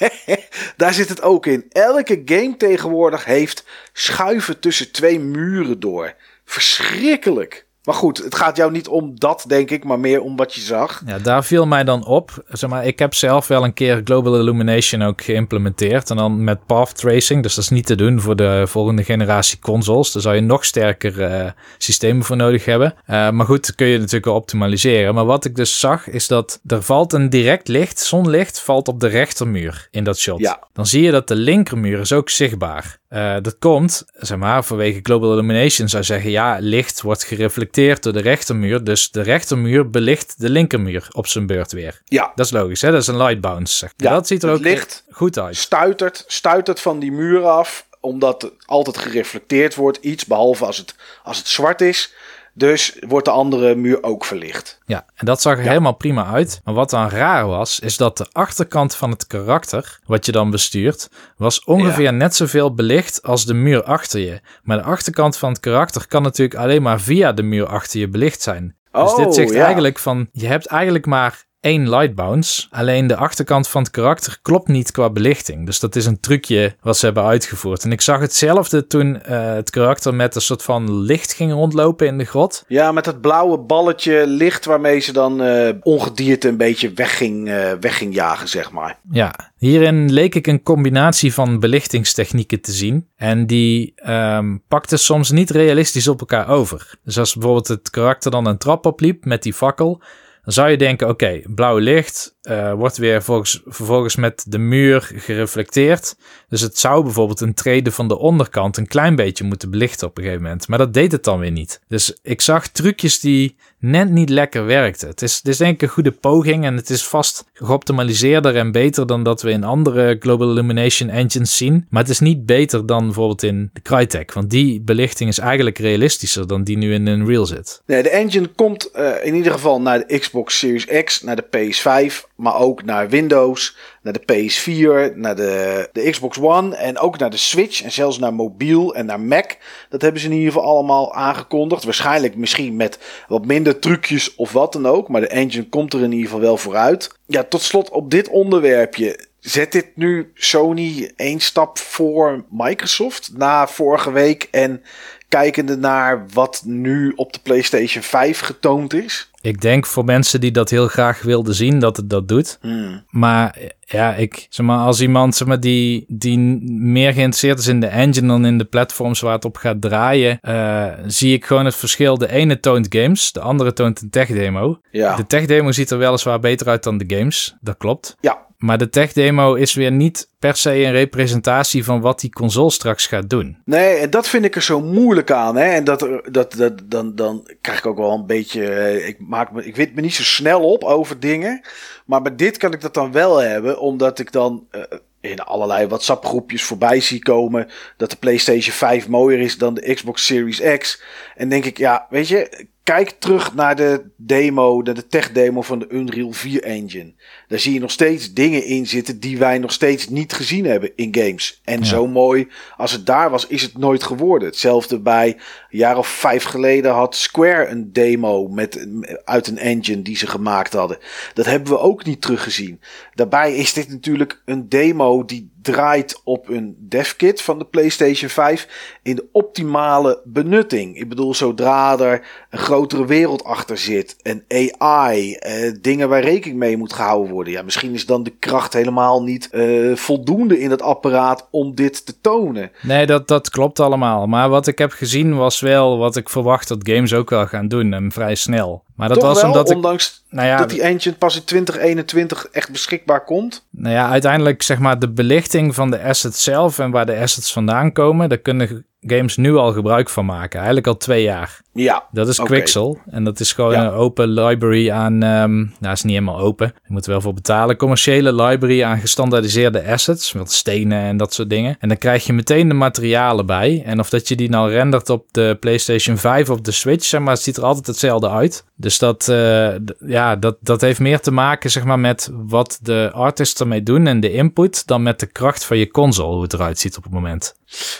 daar 0.77 0.93
zit 0.93 1.10
het 1.10 1.21
ook 1.21 1.45
in. 1.45 1.65
Elke 1.69 2.21
game 2.25 2.58
tegenwoordig 2.58 3.25
heeft 3.25 3.63
schuiven 3.93 4.60
tussen 4.60 4.91
twee 4.91 5.19
muren 5.19 5.80
door. 5.80 6.13
Verschrikkelijk. 6.45 7.65
Maar 7.88 7.95
goed, 7.95 8.17
het 8.17 8.36
gaat 8.36 8.58
jou 8.58 8.71
niet 8.71 8.88
om 8.88 9.12
dat, 9.15 9.45
denk 9.47 9.71
ik, 9.71 9.84
maar 9.84 10.00
meer 10.00 10.21
om 10.21 10.36
wat 10.36 10.54
je 10.54 10.62
zag. 10.62 11.02
Ja, 11.06 11.19
daar 11.19 11.43
viel 11.43 11.67
mij 11.67 11.84
dan 11.84 12.06
op. 12.06 12.43
Zeg 12.47 12.69
maar, 12.69 12.86
ik 12.86 13.00
heb 13.00 13.13
zelf 13.13 13.47
wel 13.47 13.63
een 13.63 13.73
keer 13.73 14.02
Global 14.04 14.39
Illumination 14.39 15.02
ook 15.02 15.21
geïmplementeerd. 15.21 16.10
En 16.10 16.15
dan 16.17 16.43
met 16.43 16.65
path 16.65 16.97
tracing. 16.97 17.43
Dus 17.43 17.56
dat 17.56 17.63
is 17.63 17.69
niet 17.69 17.86
te 17.86 17.95
doen 17.95 18.21
voor 18.21 18.36
de 18.36 18.63
volgende 18.65 19.04
generatie 19.04 19.60
consoles. 19.60 20.12
Daar 20.12 20.21
zou 20.21 20.36
je 20.36 20.41
nog 20.41 20.65
sterker 20.65 21.23
eh, 21.23 21.52
systemen 21.78 22.23
voor 22.23 22.36
nodig 22.36 22.65
hebben. 22.65 22.93
Eh, 23.06 23.30
maar 23.30 23.45
goed, 23.45 23.76
kun 23.76 23.88
je 23.88 23.97
natuurlijk 23.97 24.26
wel 24.26 24.36
optimaliseren. 24.36 25.13
Maar 25.13 25.26
wat 25.26 25.46
ik 25.46 25.56
dus 25.56 25.79
zag, 25.79 26.10
is 26.10 26.27
dat 26.27 26.60
er 26.65 26.81
valt 26.81 27.13
een 27.13 27.29
direct 27.29 27.67
licht, 27.67 28.00
zonlicht, 28.00 28.60
valt 28.60 28.88
op 28.88 29.00
de 29.00 29.08
rechtermuur 29.08 29.88
in 29.92 30.04
dat 30.04 30.17
shot. 30.17 30.40
Ja. 30.40 30.67
Dan 30.73 30.85
zie 30.85 31.02
je 31.02 31.12
dat 31.12 31.27
de 31.27 31.35
linkermuur 31.35 32.00
is 32.00 32.13
ook 32.13 32.29
zichtbaar. 32.29 32.98
Eh, 33.08 33.35
dat 33.42 33.58
komt, 33.60 34.06
zeg 34.13 34.38
maar, 34.38 34.63
vanwege 34.63 35.00
Global 35.04 35.31
Illumination 35.31 35.90
zou 35.90 36.04
zeggen, 36.04 36.31
ja, 36.31 36.58
licht 36.60 37.02
wordt 37.02 37.23
gereflecteerd 37.23 37.75
door 37.78 38.13
de 38.13 38.19
rechtermuur, 38.21 38.84
dus 38.84 39.12
de 39.12 39.21
rechtermuur 39.21 39.90
belicht 39.90 40.34
de 40.38 40.50
linkermuur 40.50 41.08
op 41.12 41.28
zijn 41.28 41.48
beurt 41.48 41.71
weer. 41.71 42.02
Ja, 42.06 42.32
Dat 42.36 42.46
is 42.46 42.52
logisch, 42.52 42.82
hè? 42.82 42.92
Dat 42.92 43.02
is 43.02 43.08
een 43.08 43.17
light 43.17 43.42
bounce. 43.42 43.73
Zeg. 43.78 43.94
Ja, 43.98 44.12
dat 44.12 44.28
ziet 44.28 44.44
er 44.44 44.50
ook 44.52 44.60
licht 44.60 45.04
goed 45.12 45.40
uit. 45.40 45.56
stuitert, 45.58 46.23
stuitert 46.28 46.80
van 46.80 47.00
die 47.00 47.12
muur 47.12 47.44
af. 47.44 47.86
Omdat 48.00 48.42
het 48.42 48.52
altijd 48.65 48.98
gereflecteerd 48.98 49.75
wordt, 49.75 49.98
iets. 50.02 50.25
Behalve 50.25 50.65
als 50.65 50.78
het, 50.78 50.96
als 51.23 51.38
het 51.38 51.48
zwart 51.48 51.82
is. 51.82 52.13
Dus 52.58 52.97
wordt 53.08 53.25
de 53.25 53.31
andere 53.31 53.75
muur 53.75 54.03
ook 54.03 54.25
verlicht. 54.25 54.79
Ja, 54.85 55.05
en 55.15 55.25
dat 55.25 55.41
zag 55.41 55.58
er 55.58 55.63
helemaal 55.63 55.95
prima 55.95 56.25
uit. 56.25 56.62
Maar 56.63 56.73
wat 56.73 56.89
dan 56.89 57.10
raar 57.10 57.47
was, 57.47 57.79
is 57.79 57.97
dat 57.97 58.17
de 58.17 58.27
achterkant 58.31 58.95
van 58.95 59.10
het 59.10 59.27
karakter, 59.27 59.99
wat 60.05 60.25
je 60.25 60.31
dan 60.31 60.49
bestuurt, 60.49 61.10
was 61.37 61.63
ongeveer 61.63 62.13
net 62.13 62.35
zoveel 62.35 62.73
belicht 62.73 63.23
als 63.23 63.45
de 63.45 63.53
muur 63.53 63.83
achter 63.83 64.19
je. 64.19 64.39
Maar 64.63 64.77
de 64.77 64.83
achterkant 64.83 65.37
van 65.37 65.49
het 65.49 65.60
karakter 65.60 66.08
kan 66.08 66.21
natuurlijk 66.21 66.60
alleen 66.60 66.81
maar 66.81 67.01
via 67.01 67.31
de 67.31 67.43
muur 67.43 67.65
achter 67.67 67.99
je 67.99 68.08
belicht 68.08 68.41
zijn. 68.41 68.75
Dus 68.91 69.12
Oh, 69.12 69.17
dit 69.17 69.35
zegt 69.35 69.53
ja. 69.53 69.63
eigenlijk 69.63 69.99
van, 69.99 70.29
je 70.31 70.47
hebt 70.47 70.65
eigenlijk 70.65 71.05
maar 71.05 71.45
één 71.60 71.89
light 71.89 72.15
bounce. 72.15 72.67
Alleen 72.69 73.08
de 73.08 73.15
achterkant 73.15 73.67
van 73.67 73.81
het 73.81 73.91
karakter 73.91 74.37
klopt 74.41 74.67
niet 74.67 74.91
qua 74.91 75.10
belichting. 75.10 75.65
Dus 75.65 75.79
dat 75.79 75.95
is 75.95 76.05
een 76.05 76.19
trucje 76.19 76.75
wat 76.81 76.97
ze 76.97 77.05
hebben 77.05 77.23
uitgevoerd. 77.23 77.83
En 77.83 77.91
ik 77.91 78.01
zag 78.01 78.19
hetzelfde 78.19 78.87
toen 78.87 79.21
eh, 79.21 79.53
het 79.53 79.69
karakter 79.69 80.13
met 80.13 80.35
een 80.35 80.41
soort 80.41 80.63
van 80.63 81.01
licht 81.01 81.33
ging 81.33 81.51
rondlopen 81.51 82.08
in 82.08 82.17
de 82.17 82.25
grot. 82.25 82.63
Ja, 82.67 82.91
met 82.91 83.03
dat 83.03 83.21
blauwe 83.21 83.58
balletje 83.58 84.27
licht 84.27 84.65
waarmee 84.65 84.99
ze 84.99 85.13
dan 85.13 85.41
eh 85.41 85.69
ongedierte 85.81 86.47
een 86.47 86.58
beetje 86.58 86.91
wegging, 86.93 87.49
eh 87.49 87.71
wegging 87.79 88.13
jagen, 88.13 88.47
zeg 88.47 88.71
maar. 88.71 88.99
Ja, 89.12 89.51
hierin 89.58 90.13
leek 90.13 90.35
ik 90.35 90.47
een 90.47 90.63
combinatie 90.63 91.33
van 91.33 91.60
belichtingstechnieken 91.60 92.62
te 92.62 92.71
zien. 92.71 93.08
En 93.15 93.45
die 93.45 93.93
ehm 93.95 94.58
pakte 94.67 94.97
soms 94.97 95.31
niet 95.31 95.49
realistisch 95.49 96.08
op 96.08 96.19
elkaar 96.19 96.47
over. 96.47 96.97
Dus 97.03 97.19
als 97.19 97.33
bijvoorbeeld 97.33 97.67
het 97.67 97.89
karakter 97.89 98.31
dan 98.31 98.45
een 98.45 98.58
trap 98.58 98.85
opliep 98.85 99.25
met 99.25 99.43
die 99.43 99.53
fakkel. 99.53 100.01
Dan 100.48 100.56
zou 100.56 100.69
je 100.69 100.77
denken, 100.77 101.10
oké, 101.10 101.41
blauw 101.45 101.77
licht 101.77 102.35
eh, 102.41 102.73
wordt 102.73 102.98
weer 102.98 103.23
volgens, 103.23 103.62
vervolgens 103.65 104.15
met 104.15 104.45
de 104.48 104.58
muur 104.58 105.12
gereflecteerd. 105.15 106.15
Dus 106.50 106.62
het 106.62 106.77
zou 106.77 107.04
bijvoorbeeld 107.04 107.41
een 107.41 107.54
trede 107.54 107.91
van 107.91 108.08
de 108.08 108.17
onderkant 108.17 108.77
een 108.77 108.87
klein 108.87 109.15
beetje 109.15 109.43
moeten 109.43 109.69
belichten 109.69 110.08
op 110.08 110.17
een 110.17 110.23
gegeven 110.23 110.43
moment. 110.43 110.67
Maar 110.67 110.77
dat 110.77 110.93
deed 110.93 111.12
het 111.12 111.23
dan 111.23 111.39
weer 111.39 111.52
niet. 111.52 111.81
Dus 111.87 112.17
ik 112.21 112.41
zag 112.41 112.67
trucjes 112.67 113.19
die 113.19 113.56
net 113.79 114.10
niet 114.10 114.29
lekker 114.29 114.65
werkten. 114.65 115.08
Het 115.08 115.21
is, 115.21 115.39
het 115.43 115.58
denk 115.58 115.73
ik 115.73 115.81
een 115.81 115.87
goede 115.87 116.12
poging 116.12 116.65
en 116.65 116.75
het 116.75 116.89
is 116.89 117.08
vast 117.08 117.45
geoptimaliseerder 117.54 118.56
en 118.56 118.71
beter 118.71 119.08
dan 119.08 119.23
dat 119.23 119.41
we 119.41 119.50
in 119.50 119.63
andere 119.63 120.17
Global 120.19 120.50
Illumination 120.50 121.10
engines 121.10 121.58
zien. 121.58 121.85
Maar 121.89 122.02
het 122.02 122.12
is 122.12 122.19
niet 122.19 122.45
beter 122.45 122.85
dan 122.85 123.06
bijvoorbeeld 123.06 123.43
in 123.43 123.69
de 123.73 123.81
Crytek, 123.81 124.33
want 124.33 124.50
die 124.50 124.81
belichting 124.81 125.29
is 125.29 125.39
eigenlijk 125.39 125.77
realistischer 125.77 126.48
dan 126.48 126.63
die 126.63 126.77
nu 126.77 126.93
in 126.93 127.08
Unreal 127.08 127.45
zit. 127.45 127.81
Nee, 127.85 128.04
de 128.04 128.10
engine 128.10 128.48
komt 128.48 128.91
eh, 128.91 129.12
in 129.23 129.35
ieder 129.35 129.52
geval 129.52 129.81
naar 129.81 130.08
de 130.08 130.19
Xbox 130.19 130.35
Series 130.46 130.85
X, 131.04 131.21
naar 131.21 131.35
de 131.35 131.46
PS5, 131.58 132.27
maar 132.35 132.56
ook 132.56 132.83
naar 132.83 133.10
Windows, 133.10 133.77
naar 134.02 134.13
de 134.13 134.21
PS4, 134.21 135.15
naar 135.15 135.35
de, 135.35 135.90
de 135.94 136.10
Xbox 136.10 136.40
One 136.40 136.75
en 136.75 136.98
ook 136.98 137.17
naar 137.17 137.29
de 137.29 137.38
Switch 137.38 137.83
en 137.83 137.92
zelfs 137.92 138.19
naar 138.19 138.33
mobiel 138.33 138.96
en 138.96 139.06
naar 139.06 139.19
Mac. 139.19 139.52
Dat 139.90 140.02
hebben 140.02 140.21
ze 140.21 140.27
in 140.27 140.33
ieder 140.33 140.52
geval 140.52 140.67
allemaal 140.67 141.13
aangekondigd. 141.13 141.83
Waarschijnlijk 141.83 142.35
misschien 142.35 142.75
met 142.75 143.00
wat 143.27 143.46
minder 143.46 143.79
trucjes 143.79 144.35
of 144.35 144.52
wat 144.52 144.73
dan 144.73 144.88
ook, 144.88 145.08
maar 145.08 145.21
de 145.21 145.27
engine 145.27 145.69
komt 145.69 145.94
er 145.94 146.04
in 146.04 146.12
ieder 146.12 146.25
geval 146.25 146.42
wel 146.42 146.58
vooruit. 146.58 147.12
Ja, 147.25 147.44
tot 147.44 147.62
slot 147.62 147.90
op 147.90 148.12
dit 148.12 148.27
onderwerpje. 148.27 149.19
Zet 149.40 149.71
dit 149.71 149.88
nu 149.96 150.31
Sony 150.33 151.12
één 151.15 151.40
stap 151.40 151.77
voor 151.77 152.44
Microsoft 152.50 153.31
na 153.33 153.67
vorige 153.67 154.12
week 154.12 154.48
en 154.52 154.83
kijkende 155.29 155.77
naar 155.77 156.25
wat 156.33 156.62
nu 156.65 157.13
op 157.15 157.33
de 157.33 157.40
PlayStation 157.44 158.04
5 158.04 158.40
getoond 158.40 158.94
is? 158.94 159.31
Ik 159.48 159.62
denk 159.62 159.85
voor 159.85 160.06
mensen 160.06 160.41
die 160.41 160.52
dat 160.52 160.69
heel 160.69 160.87
graag 160.87 161.21
wilden 161.21 161.56
zien 161.56 161.79
dat 161.79 161.98
het 161.98 162.10
dat 162.10 162.27
doet. 162.27 162.58
Hmm. 162.62 163.04
Maar 163.10 163.58
ja, 163.79 164.13
ik 164.15 164.45
zeg 164.50 164.65
maar, 164.65 164.77
als 164.77 165.02
iemand 165.02 165.35
zeg 165.35 165.48
maar, 165.48 165.60
die, 165.60 166.06
die 166.08 166.37
meer 166.69 167.13
geïnteresseerd 167.13 167.60
is 167.60 167.67
in 167.67 167.79
de 167.79 167.87
engine 167.87 168.27
dan 168.27 168.45
in 168.45 168.58
de 168.58 168.65
platforms 168.65 169.19
waar 169.19 169.33
het 169.33 169.45
op 169.45 169.58
gaat 169.58 169.81
draaien, 169.81 170.39
eh, 170.41 170.85
zie 171.06 171.33
ik 171.33 171.45
gewoon 171.45 171.65
het 171.65 171.75
verschil. 171.75 172.17
De 172.17 172.31
ene 172.31 172.60
toont 172.60 172.85
games, 172.89 173.31
de 173.31 173.39
andere 173.39 173.73
toont 173.73 174.02
een 174.02 174.10
tech 174.10 174.27
demo. 174.27 174.79
Ja. 174.91 175.15
De 175.15 175.25
tech 175.27 175.45
demo 175.45 175.71
ziet 175.71 175.89
er 175.91 175.98
weliswaar 175.98 176.39
beter 176.39 176.67
uit 176.67 176.83
dan 176.83 176.98
de 176.98 177.15
games, 177.17 177.56
dat 177.62 177.77
klopt. 177.77 178.15
Ja. 178.19 178.45
Maar 178.58 178.77
de 178.77 178.89
tech 178.89 179.13
demo 179.13 179.54
is 179.54 179.73
weer 179.73 179.91
niet 179.91 180.29
per 180.39 180.56
se 180.56 180.83
een 180.83 180.91
representatie 180.91 181.83
van 181.83 182.02
wat 182.02 182.19
die 182.19 182.29
console 182.29 182.71
straks 182.71 183.08
gaat 183.08 183.29
doen. 183.29 183.58
Nee, 183.65 183.95
en 183.95 184.10
dat 184.10 184.27
vind 184.27 184.45
ik 184.45 184.56
er 184.56 184.62
zo 184.62 184.81
moeilijk 184.81 185.31
aan. 185.31 185.56
Hè? 185.56 185.63
En 185.63 185.83
dat, 185.83 186.08
dat, 186.31 186.54
dat, 186.54 186.73
dan, 186.85 187.15
dan 187.15 187.48
krijg 187.62 187.79
ik 187.79 187.85
ook 187.85 187.98
wel 187.98 188.12
een 188.13 188.25
beetje. 188.25 188.67
eh, 188.67 189.08
Ik, 189.08 189.17
maak 189.19 189.37
ik 189.56 189.75
weet 189.75 189.96
me 189.96 190.02
niet 190.02 190.15
zo 190.15 190.23
snel 190.23 190.71
op 190.71 190.83
over 190.83 191.19
dingen. 191.19 191.62
Maar 192.06 192.21
met 192.21 192.38
dit 192.38 192.58
kan 192.58 192.73
ik 192.73 192.81
dat 192.81 192.94
dan 192.94 193.12
wel 193.12 193.38
hebben, 193.38 193.79
omdat 193.79 194.19
ik 194.19 194.31
dan. 194.31 194.67
eh, 194.71 194.81
in 195.21 195.40
allerlei 195.40 195.88
WhatsApp-groepjes 195.88 196.63
voorbij 196.63 197.00
zie 197.00 197.19
komen. 197.19 197.69
dat 197.98 198.10
de 198.10 198.15
PlayStation 198.15 198.73
5 198.75 199.08
mooier 199.08 199.40
is 199.40 199.58
dan 199.58 199.73
de 199.73 199.94
Xbox 199.94 200.25
Series 200.25 200.77
X. 200.77 201.02
En 201.35 201.50
denk 201.50 201.65
ik, 201.65 201.77
ja, 201.77 202.08
weet 202.10 202.27
je. 202.27 202.67
Kijk 202.88 203.10
terug 203.19 203.54
naar 203.54 203.75
de 203.75 204.10
demo, 204.15 204.81
naar 204.81 204.94
de 204.94 205.08
tech-demo 205.08 205.62
van 205.62 205.79
de 205.79 205.88
Unreal 205.90 206.31
4 206.31 206.63
engine. 206.63 207.13
Daar 207.48 207.60
zie 207.60 207.73
je 207.73 207.79
nog 207.79 207.92
steeds 207.92 208.33
dingen 208.33 208.63
in 208.65 208.88
zitten 208.88 209.19
die 209.19 209.38
wij 209.38 209.58
nog 209.58 209.71
steeds 209.71 210.10
niet 210.10 210.33
gezien 210.33 210.65
hebben 210.65 210.92
in 210.96 211.15
games. 211.15 211.62
En 211.63 211.79
Ja. 211.79 211.85
zo 211.85 212.08
mooi 212.08 212.48
als 212.77 212.92
het 212.92 213.06
daar 213.06 213.29
was, 213.29 213.48
is 213.48 213.62
het 213.62 213.77
nooit 213.77 214.04
geworden. 214.04 214.48
Hetzelfde 214.48 215.00
bij 215.00 215.27
een 215.27 215.77
jaar 215.77 215.98
of 215.98 216.08
vijf 216.08 216.44
geleden 216.44 216.92
had 216.92 217.15
Square 217.15 217.67
een 217.67 217.94
demo 217.94 218.48
met, 218.48 218.88
uit 219.25 219.48
een 219.48 219.58
engine 219.58 220.02
die 220.02 220.17
ze 220.17 220.27
gemaakt 220.27 220.73
hadden. 220.73 220.98
Dat 221.33 221.46
hebben 221.46 221.71
we 221.71 221.79
ook 221.79 222.06
niet 222.06 222.21
teruggezien. 222.21 222.79
Daarbij 223.18 223.56
is 223.56 223.74
dit 223.74 223.90
natuurlijk 223.90 224.42
een 224.46 224.70
demo 224.70 225.26
die 225.26 225.52
draait 225.62 226.22
op 226.24 226.50
een 226.50 226.76
devkit 226.80 227.42
van 227.42 227.60
de 227.60 227.65
PlayStation 227.65 228.30
5 228.30 229.00
in 229.04 229.15
de 229.15 229.26
optimale 229.32 230.22
benutting. 230.24 230.98
Ik 230.98 231.10
bedoel, 231.10 231.34
zodra 231.34 232.00
er 232.00 232.28
een 232.50 232.60
grotere 232.60 233.06
wereld 233.06 233.44
achter 233.44 233.78
zit, 233.78 234.15
een 234.22 234.44
AI, 234.78 235.34
eh, 235.34 235.74
dingen 235.82 236.10
waar 236.10 236.22
rekening 236.22 236.60
mee 236.60 236.78
moet 236.78 236.94
gehouden 236.94 237.34
worden. 237.34 237.54
Ja, 237.54 237.62
misschien 237.62 237.94
is 237.94 238.06
dan 238.06 238.24
de 238.24 238.34
kracht 238.40 238.74
helemaal 238.74 239.24
niet 239.24 239.50
eh, 239.50 239.96
voldoende 239.96 240.60
in 240.60 240.72
het 240.72 240.82
apparaat 240.82 241.48
om 241.52 241.76
dit 241.76 242.06
te 242.06 242.22
tonen. 242.22 242.72
Nee, 242.82 243.06
dat, 243.06 243.28
dat 243.28 243.50
klopt 243.50 243.80
allemaal. 243.80 244.28
Maar 244.28 244.50
wat 244.50 244.68
ik 244.68 244.78
heb 244.78 244.92
gezien 244.92 245.36
was 245.36 245.60
wel 245.60 245.98
wat 245.98 246.15
ik 246.15 246.30
verwacht 246.30 246.68
dat 246.68 246.90
games 246.90 247.13
ook 247.13 247.30
wel 247.30 247.48
gaan 247.48 247.68
doen 247.68 247.94
en 247.94 248.12
vrij 248.12 248.36
snel. 248.36 248.86
Maar 248.98 249.08
dat 249.08 249.19
Toch 249.19 249.27
was 249.27 249.41
wel, 249.41 249.52
omdat 249.52 249.69
ik. 249.69 249.75
ondanks 249.75 250.23
Nou 250.29 250.48
ja, 250.48 250.58
dat 250.58 250.69
die 250.69 250.81
engine 250.81 251.15
pas 251.15 251.35
in 251.35 251.43
2021 251.43 252.48
echt 252.52 252.71
beschikbaar 252.71 253.23
komt. 253.23 253.65
Nou 253.69 253.95
ja, 253.95 254.10
uiteindelijk 254.10 254.62
zeg 254.62 254.79
maar 254.79 255.00
de 255.00 255.10
belichting 255.10 255.75
van 255.75 255.91
de 255.91 256.02
assets 256.02 256.43
zelf 256.43 256.79
en 256.79 256.91
waar 256.91 257.06
de 257.06 257.17
assets 257.17 257.54
vandaan 257.54 257.91
komen, 257.91 258.29
daar 258.29 258.37
kunnen 258.37 258.85
games 259.02 259.37
nu 259.37 259.56
al 259.56 259.71
gebruik 259.73 260.10
van 260.10 260.25
maken. 260.25 260.58
Eigenlijk 260.58 260.87
al 260.87 260.98
twee 260.98 261.23
jaar. 261.23 261.62
Ja. 261.73 262.04
Dat 262.12 262.27
is. 262.27 262.39
Quixel. 262.39 263.00
En 263.10 263.23
dat 263.23 263.39
is 263.39 263.54
gewoon 263.54 263.71
Ja. 263.71 263.85
een 263.85 263.91
open 263.91 264.29
library 264.29 264.91
aan... 264.91 265.23
ehm 265.23 265.58
nou, 265.79 265.93
is 265.93 266.04
niet 266.04 266.13
helemaal 266.13 266.39
open. 266.39 266.67
Je 266.83 266.93
moet 266.93 267.06
er 267.06 267.12
wel 267.12 267.21
voor 267.21 267.33
betalen. 267.33 267.75
Commerciële 267.77 268.33
library 268.33 268.83
aan 268.83 269.00
gestandaardiseerde 269.00 269.85
assets. 269.85 270.33
Met 270.33 270.52
stenen 270.52 271.02
en 271.02 271.17
dat 271.17 271.33
soort 271.33 271.50
dingen. 271.50 271.75
En 271.79 271.87
dan 271.87 271.98
krijg 271.98 272.25
je 272.25 272.33
meteen 272.33 272.67
de 272.67 272.73
materialen 272.73 273.45
bij. 273.45 273.81
En 273.85 274.00
of 274.00 274.10
dat 274.10 274.27
je 274.27 274.35
die 274.35 274.50
nou 274.50 274.71
rendert 274.71 275.10
op 275.10 275.25
de 275.31 275.58
PlayStation 275.60 276.17
5 276.17 276.50
of 276.50 276.62
de 276.62 276.71
Switch... 276.71 277.06
Zeg 277.06 277.21
maar, 277.21 277.33
het 277.33 277.41
ziet 277.41 277.58
er 277.58 277.63
altijd 277.63 277.87
hetzelfde 277.87 278.29
uit. 278.29 278.65
Dus 278.75 279.00
dat, 279.00 279.27
eh, 279.27 279.75
ja, 280.06 280.35
dat, 280.35 280.58
dat 280.62 280.81
heeft 280.81 281.00
meer 281.00 281.19
te 281.19 281.31
maken 281.31 281.71
zeg 281.71 281.83
maar, 281.83 282.00
met 282.00 282.29
wat 282.33 282.79
de 282.81 283.10
artists 283.13 283.60
ermee 283.60 283.83
doen... 283.83 284.08
en 284.08 284.19
de 284.19 284.31
input... 284.31 284.87
dan 284.87 285.04
met 285.04 285.19
de 285.19 285.25
kracht 285.25 285.65
van 285.65 285.77
je 285.77 285.91
console. 285.91 286.33
Hoe 286.33 286.43
het 286.43 286.54
eruit 286.54 286.79
ziet 286.79 286.98
op 286.98 287.04
het 287.04 287.13
moment. 287.13 287.56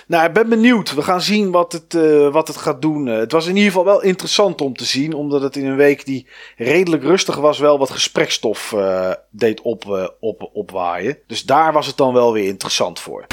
Nou, 0.08 0.26
ik 0.28 0.34
ben 0.34 0.50
benieuwd. 0.50 0.87
We 0.94 1.02
gaan 1.02 1.22
zien 1.22 1.52
wat 1.52 1.72
het, 1.72 1.96
eh, 1.96 2.32
wat 2.32 2.48
het 2.48 2.58
gaat 2.58 2.82
doen. 2.82 3.08
Eh, 3.08 3.18
het 3.18 3.32
was 3.32 3.48
in 3.48 3.56
ieder 3.56 3.72
geval 3.72 3.86
wel 3.86 4.02
interessant 4.02 4.62
om 4.62 4.76
te 4.76 4.86
zien. 4.86 5.14
Omdat 5.14 5.42
het 5.42 5.56
in 5.56 5.66
een 5.66 5.76
week 5.76 6.06
die 6.06 6.28
redelijk 6.58 7.04
rustig 7.04 7.36
was, 7.36 7.60
wel 7.60 7.80
wat 7.80 7.90
gesprekstof 7.90 8.74
eh, 8.74 9.12
deed 9.30 9.62
op, 9.62 10.14
op, 10.20 10.50
opwaaien. 10.54 11.18
Dus 11.28 11.44
daar 11.44 11.74
was 11.74 11.88
het 11.88 11.98
dan 11.98 12.14
wel 12.14 12.34
weer 12.34 12.48
interessant 12.48 13.00
voor. 13.00 13.26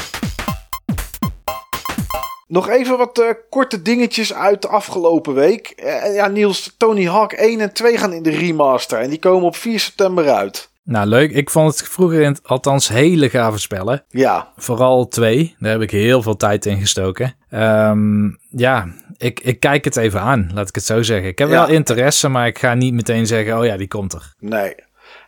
Nog 2.47 2.69
even 2.69 2.99
wat 2.99 3.35
korte 3.51 3.83
dingetjes 3.83 4.35
uit 4.35 4.63
de 4.63 4.69
afgelopen 4.69 5.35
week. 5.35 5.73
Ja, 6.15 6.29
Niels, 6.29 6.75
Tony 6.77 7.07
Hawk 7.07 7.33
1 7.33 7.61
en 7.61 7.73
2 7.73 7.99
gaan 7.99 8.13
in 8.13 8.23
de 8.23 8.31
remaster. 8.31 8.99
En 8.99 9.11
die 9.11 9.19
komen 9.19 9.47
op 9.47 9.57
4 9.57 9.81
september 9.81 10.31
uit. 10.31 10.73
Nou, 10.85 11.07
leuk. 11.07 11.31
Ik 11.33 11.51
vond 11.51 11.79
het 11.79 11.89
vroeger 11.89 12.21
in 12.21 12.37
althans 12.43 12.89
hele 12.89 13.29
gave 13.31 13.59
spellen. 13.59 14.05
Ja, 14.09 14.53
Vooral 14.57 15.09
twee. 15.09 15.55
Daar 15.59 15.73
heb 15.73 15.81
ik 15.81 15.91
heel 15.91 16.23
veel 16.23 16.37
tijd 16.37 16.67
in 16.67 16.79
gestoken. 16.81 17.35
Ehm, 17.51 18.25
ja, 18.51 18.95
ik, 19.17 19.41
ik 19.41 19.61
kijk 19.61 19.85
het 19.85 19.97
even 19.97 20.21
aan, 20.21 20.51
laat 20.55 20.69
ik 20.69 20.75
het 20.75 20.85
zo 20.85 21.03
zeggen. 21.03 21.29
Ik 21.29 21.39
heb 21.39 21.49
Ja. 21.49 21.55
wel 21.67 21.69
interesse, 21.75 22.29
maar 22.29 22.47
ik 22.47 22.59
ga 22.59 22.75
niet 22.75 22.95
meteen 22.95 23.27
zeggen, 23.27 23.59
oh 23.59 23.65
ja, 23.65 23.77
die 23.77 23.89
komt 23.89 24.13
er. 24.13 24.33
Nee. 24.39 24.75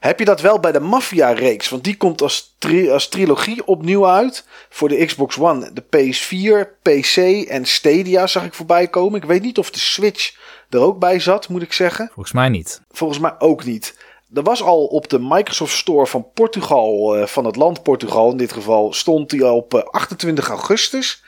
Heb 0.00 0.18
je 0.18 0.24
dat 0.24 0.40
wel 0.40 0.60
bij 0.60 0.72
de 0.72 0.80
Mafia-reeks? 0.80 1.68
Want 1.68 1.84
die 1.84 1.96
komt 1.96 2.22
als, 2.22 2.54
tri- 2.58 2.90
als 2.90 3.08
trilogie 3.08 3.66
opnieuw 3.66 4.08
uit. 4.08 4.46
Voor 4.70 4.88
de 4.88 5.04
Xbox 5.04 5.38
One, 5.38 5.70
de 5.72 5.82
PS4, 5.82 6.68
PC 6.82 7.16
en 7.48 7.64
Stadia 7.64 8.26
zag 8.26 8.44
ik 8.44 8.54
voorbij 8.54 8.88
komen. 8.88 9.20
Ik 9.20 9.26
weet 9.28 9.42
niet 9.42 9.58
of 9.58 9.70
de 9.70 9.78
Switch 9.78 10.36
er 10.70 10.80
ook 10.80 10.98
bij 10.98 11.18
zat, 11.20 11.48
moet 11.48 11.62
ik 11.62 11.72
zeggen. 11.72 12.06
Volgens 12.12 12.34
mij 12.34 12.48
niet. 12.48 12.80
Volgens 12.90 13.18
mij 13.20 13.34
ook 13.38 13.64
niet. 13.64 13.98
Er 14.36 14.42
was 14.42 14.62
al 14.62 14.84
op 14.84 15.08
de 15.08 15.18
Microsoft 15.20 15.76
Store 15.76 16.06
van 16.06 16.26
Portugal, 16.34 17.16
eh, 17.16 17.26
van 17.26 17.44
het 17.44 17.56
land 17.56 17.82
Portugal 17.82 18.30
in 18.30 18.36
dit 18.36 18.52
geval, 18.52 18.92
stond 18.92 19.30
die 19.30 19.46
op 19.46 19.74
eh, 19.74 19.82
28 19.82 20.48
augustus. 20.48 21.22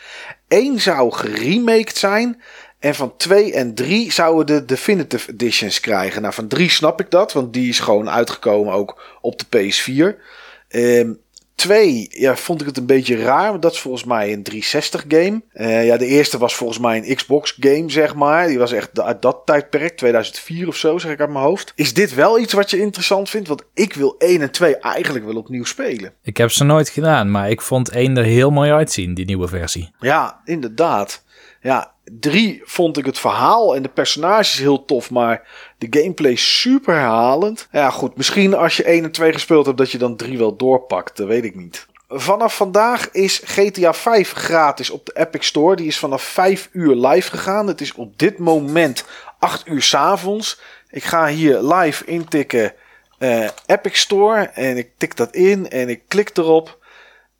Eén 0.48 0.80
zou 0.80 1.12
geremaked 1.12 1.96
zijn. 1.96 2.42
En 2.78 2.94
van 2.94 3.16
2 3.16 3.52
en 3.52 3.74
3 3.74 4.12
zouden 4.12 4.46
de 4.46 4.64
Definitive 4.64 5.32
Editions 5.32 5.80
krijgen. 5.80 6.22
Nou, 6.22 6.34
van 6.34 6.48
3 6.48 6.70
snap 6.70 7.00
ik 7.00 7.10
dat, 7.10 7.32
want 7.32 7.52
die 7.52 7.68
is 7.68 7.80
gewoon 7.80 8.10
uitgekomen 8.10 8.72
ook 8.72 9.18
op 9.20 9.38
de 9.38 9.46
PS4. 9.58 10.22
Ehm 10.68 11.12
2 11.58 12.06
ja, 12.10 12.36
vond 12.36 12.60
ik 12.60 12.66
het 12.66 12.76
een 12.76 12.86
beetje 12.86 13.16
raar. 13.16 13.50
want 13.50 13.62
Dat 13.62 13.72
is 13.72 13.80
volgens 13.80 14.04
mij 14.04 14.32
een 14.32 14.42
360 14.42 15.04
game. 15.08 15.42
Eh, 15.52 15.86
ja, 15.86 15.96
de 15.96 16.06
eerste 16.06 16.38
was 16.38 16.54
volgens 16.54 16.78
mij 16.78 16.96
een 16.96 17.16
Xbox 17.16 17.56
game, 17.60 17.90
zeg 17.90 18.14
maar. 18.14 18.46
Die 18.46 18.58
was 18.58 18.72
echt 18.72 19.00
uit 19.00 19.22
dat 19.22 19.42
tijdperk, 19.44 19.96
2004 19.96 20.68
of 20.68 20.76
zo, 20.76 20.98
zeg 20.98 21.12
ik 21.12 21.20
uit 21.20 21.30
mijn 21.30 21.44
hoofd. 21.44 21.72
Is 21.74 21.94
dit 21.94 22.14
wel 22.14 22.38
iets 22.38 22.52
wat 22.52 22.70
je 22.70 22.80
interessant 22.80 23.30
vindt? 23.30 23.48
Want 23.48 23.62
ik 23.74 23.94
wil 23.94 24.14
1 24.18 24.40
en 24.40 24.50
2 24.50 24.76
eigenlijk 24.76 25.24
wel 25.24 25.36
opnieuw 25.36 25.64
spelen. 25.64 26.12
Ik 26.22 26.36
heb 26.36 26.50
ze 26.50 26.64
nooit 26.64 26.88
gedaan, 26.88 27.30
maar 27.30 27.50
ik 27.50 27.60
vond 27.60 27.88
één 27.88 28.16
er 28.16 28.24
heel 28.24 28.50
mooi 28.50 28.70
uitzien, 28.70 29.14
die 29.14 29.24
nieuwe 29.24 29.48
versie. 29.48 29.90
Ja, 30.00 30.40
inderdaad. 30.44 31.24
Ja, 31.60 31.92
3 32.20 32.62
vond 32.64 32.96
ik 32.96 33.06
het 33.06 33.18
verhaal 33.18 33.76
en 33.76 33.82
de 33.82 33.88
personages 33.88 34.58
heel 34.58 34.84
tof, 34.84 35.10
maar 35.10 35.48
de 35.78 35.86
gameplay 35.90 36.34
super 36.34 36.94
herhalend. 36.94 37.68
Ja, 37.72 37.90
goed, 37.90 38.16
misschien 38.16 38.54
als 38.54 38.76
je 38.76 38.84
1 38.84 39.04
en 39.04 39.10
2 39.10 39.32
gespeeld 39.32 39.66
hebt, 39.66 39.78
dat 39.78 39.90
je 39.90 39.98
dan 39.98 40.16
3 40.16 40.38
wel 40.38 40.56
doorpakt. 40.56 41.16
Dat 41.16 41.26
weet 41.26 41.44
ik 41.44 41.54
niet. 41.54 41.86
Vanaf 42.08 42.56
vandaag 42.56 43.10
is 43.10 43.40
GTA 43.44 43.94
5 43.94 44.32
gratis 44.32 44.90
op 44.90 45.06
de 45.06 45.12
Epic 45.14 45.46
Store. 45.46 45.76
Die 45.76 45.86
is 45.86 45.98
vanaf 45.98 46.22
5 46.22 46.68
uur 46.72 46.94
live 46.94 47.30
gegaan. 47.30 47.66
Het 47.66 47.80
is 47.80 47.94
op 47.94 48.18
dit 48.18 48.38
moment 48.38 49.04
8 49.38 49.66
uur 49.66 49.82
s'avonds. 49.82 50.60
Ik 50.90 51.04
ga 51.04 51.26
hier 51.26 51.62
live 51.62 52.04
intikken 52.04 52.74
eh, 53.18 53.48
Epic 53.66 54.00
Store. 54.00 54.40
En 54.42 54.76
ik 54.76 54.90
tik 54.96 55.16
dat 55.16 55.34
in 55.34 55.70
en 55.70 55.88
ik 55.88 56.02
klik 56.08 56.36
erop. 56.36 56.78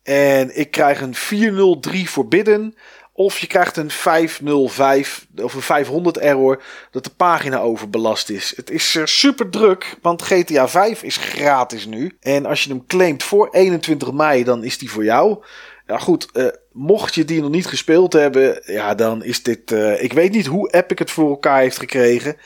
En 0.03 0.59
ik 0.59 0.71
krijg 0.71 1.01
een 1.01 1.15
403 1.15 2.09
forbidden. 2.09 2.77
Of 3.19 3.39
je 3.39 3.47
krijgt 3.47 3.77
een 3.77 3.91
505 3.91 5.27
of 5.43 5.55
een 5.55 5.63
500 5.63 6.19
error 6.19 6.63
dat 6.91 7.05
de 7.05 7.11
pagina 7.11 7.59
overbelast 7.59 8.31
is. 8.31 8.53
Het 8.57 8.71
is 8.71 8.97
eh, 8.97 9.05
super 9.05 9.51
druk, 9.51 9.97
want 10.03 10.23
GTA 10.23 10.69
5 10.69 11.03
is 11.03 11.17
gratis 11.17 11.87
nu. 11.87 12.17
En 12.21 12.47
als 12.47 12.65
je 12.65 12.71
hem 12.71 12.87
claimt 12.87 13.23
voor 13.23 13.49
21 13.51 14.13
mei, 14.13 14.45
dan 14.45 14.65
is 14.65 14.79
die 14.79 14.91
voor 14.91 15.05
jou. 15.05 15.45
Ja 15.87 15.99
goed, 15.99 16.29
eh, 16.33 16.47
mocht 16.73 17.15
je 17.15 17.25
die 17.25 17.41
nog 17.41 17.51
niet 17.51 17.67
gespeeld 17.67 18.13
hebben, 18.13 18.63
ja 18.65 18.95
dan 18.95 19.25
is 19.25 19.43
dit... 19.43 19.73
eh, 19.73 20.03
ik 20.03 20.13
weet 20.13 20.33
niet 20.33 20.47
hoe 20.47 20.73
Epic 20.73 20.99
het 20.99 21.11
voor 21.11 21.31
elkaar 21.31 21.61
heeft 21.61 21.79
gekregen. 21.79 22.37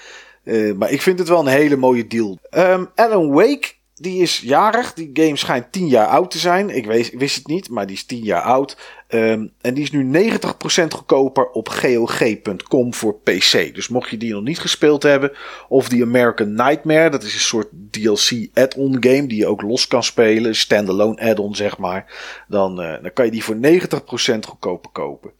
Maar 0.76 0.90
ik 0.90 1.02
vind 1.02 1.18
het 1.18 1.28
wel 1.28 1.40
een 1.40 1.46
hele 1.46 1.76
mooie 1.76 2.06
deal. 2.06 2.38
Ehm, 2.50 2.84
Alan 2.94 3.32
Wake, 3.32 3.72
die 3.94 4.22
is 4.22 4.40
jarig. 4.40 4.94
Die 4.94 5.10
game 5.12 5.36
schijnt 5.36 5.72
10 5.72 5.88
jaar 5.88 6.06
oud 6.06 6.30
te 6.30 6.38
zijn. 6.38 6.70
Ik 6.70 6.86
wist 7.12 7.36
het 7.36 7.46
niet, 7.46 7.68
maar 7.68 7.86
die 7.86 7.96
is 7.96 8.04
10 8.04 8.24
jaar 8.24 8.42
oud. 8.42 8.76
Ehm, 9.12 9.46
en 9.60 9.74
die 9.74 9.82
is 9.82 9.90
nu 9.90 10.02
90% 10.02 10.94
goedkoper 10.94 11.50
op 11.50 11.68
GOG.com 11.68 12.94
voor 12.94 13.14
PC. 13.14 13.74
Dus 13.74 13.88
mocht 13.88 14.10
je 14.10 14.16
die 14.16 14.32
nog 14.32 14.42
niet 14.42 14.58
gespeeld 14.58 15.02
hebben, 15.02 15.32
of 15.68 15.88
die 15.88 16.02
American 16.02 16.54
Nightmare, 16.54 17.10
dat 17.10 17.22
is 17.22 17.34
een 17.34 17.40
soort 17.40 17.68
DLC 17.90 18.48
add-on 18.54 18.96
game 19.00 19.26
die 19.26 19.38
je 19.38 19.46
ook 19.46 19.62
los 19.62 19.86
kan 19.86 20.02
spelen, 20.02 20.54
standalone 20.54 21.20
add-on 21.20 21.54
zeg 21.54 21.78
maar, 21.78 22.12
dan, 22.48 22.82
eh, 22.82 23.02
dan 23.02 23.12
kan 23.12 23.24
je 23.24 23.30
die 23.30 23.44
voor 23.44 23.56
90% 23.56 24.46
goedkoper 24.46 24.90
kopen. 24.90 25.32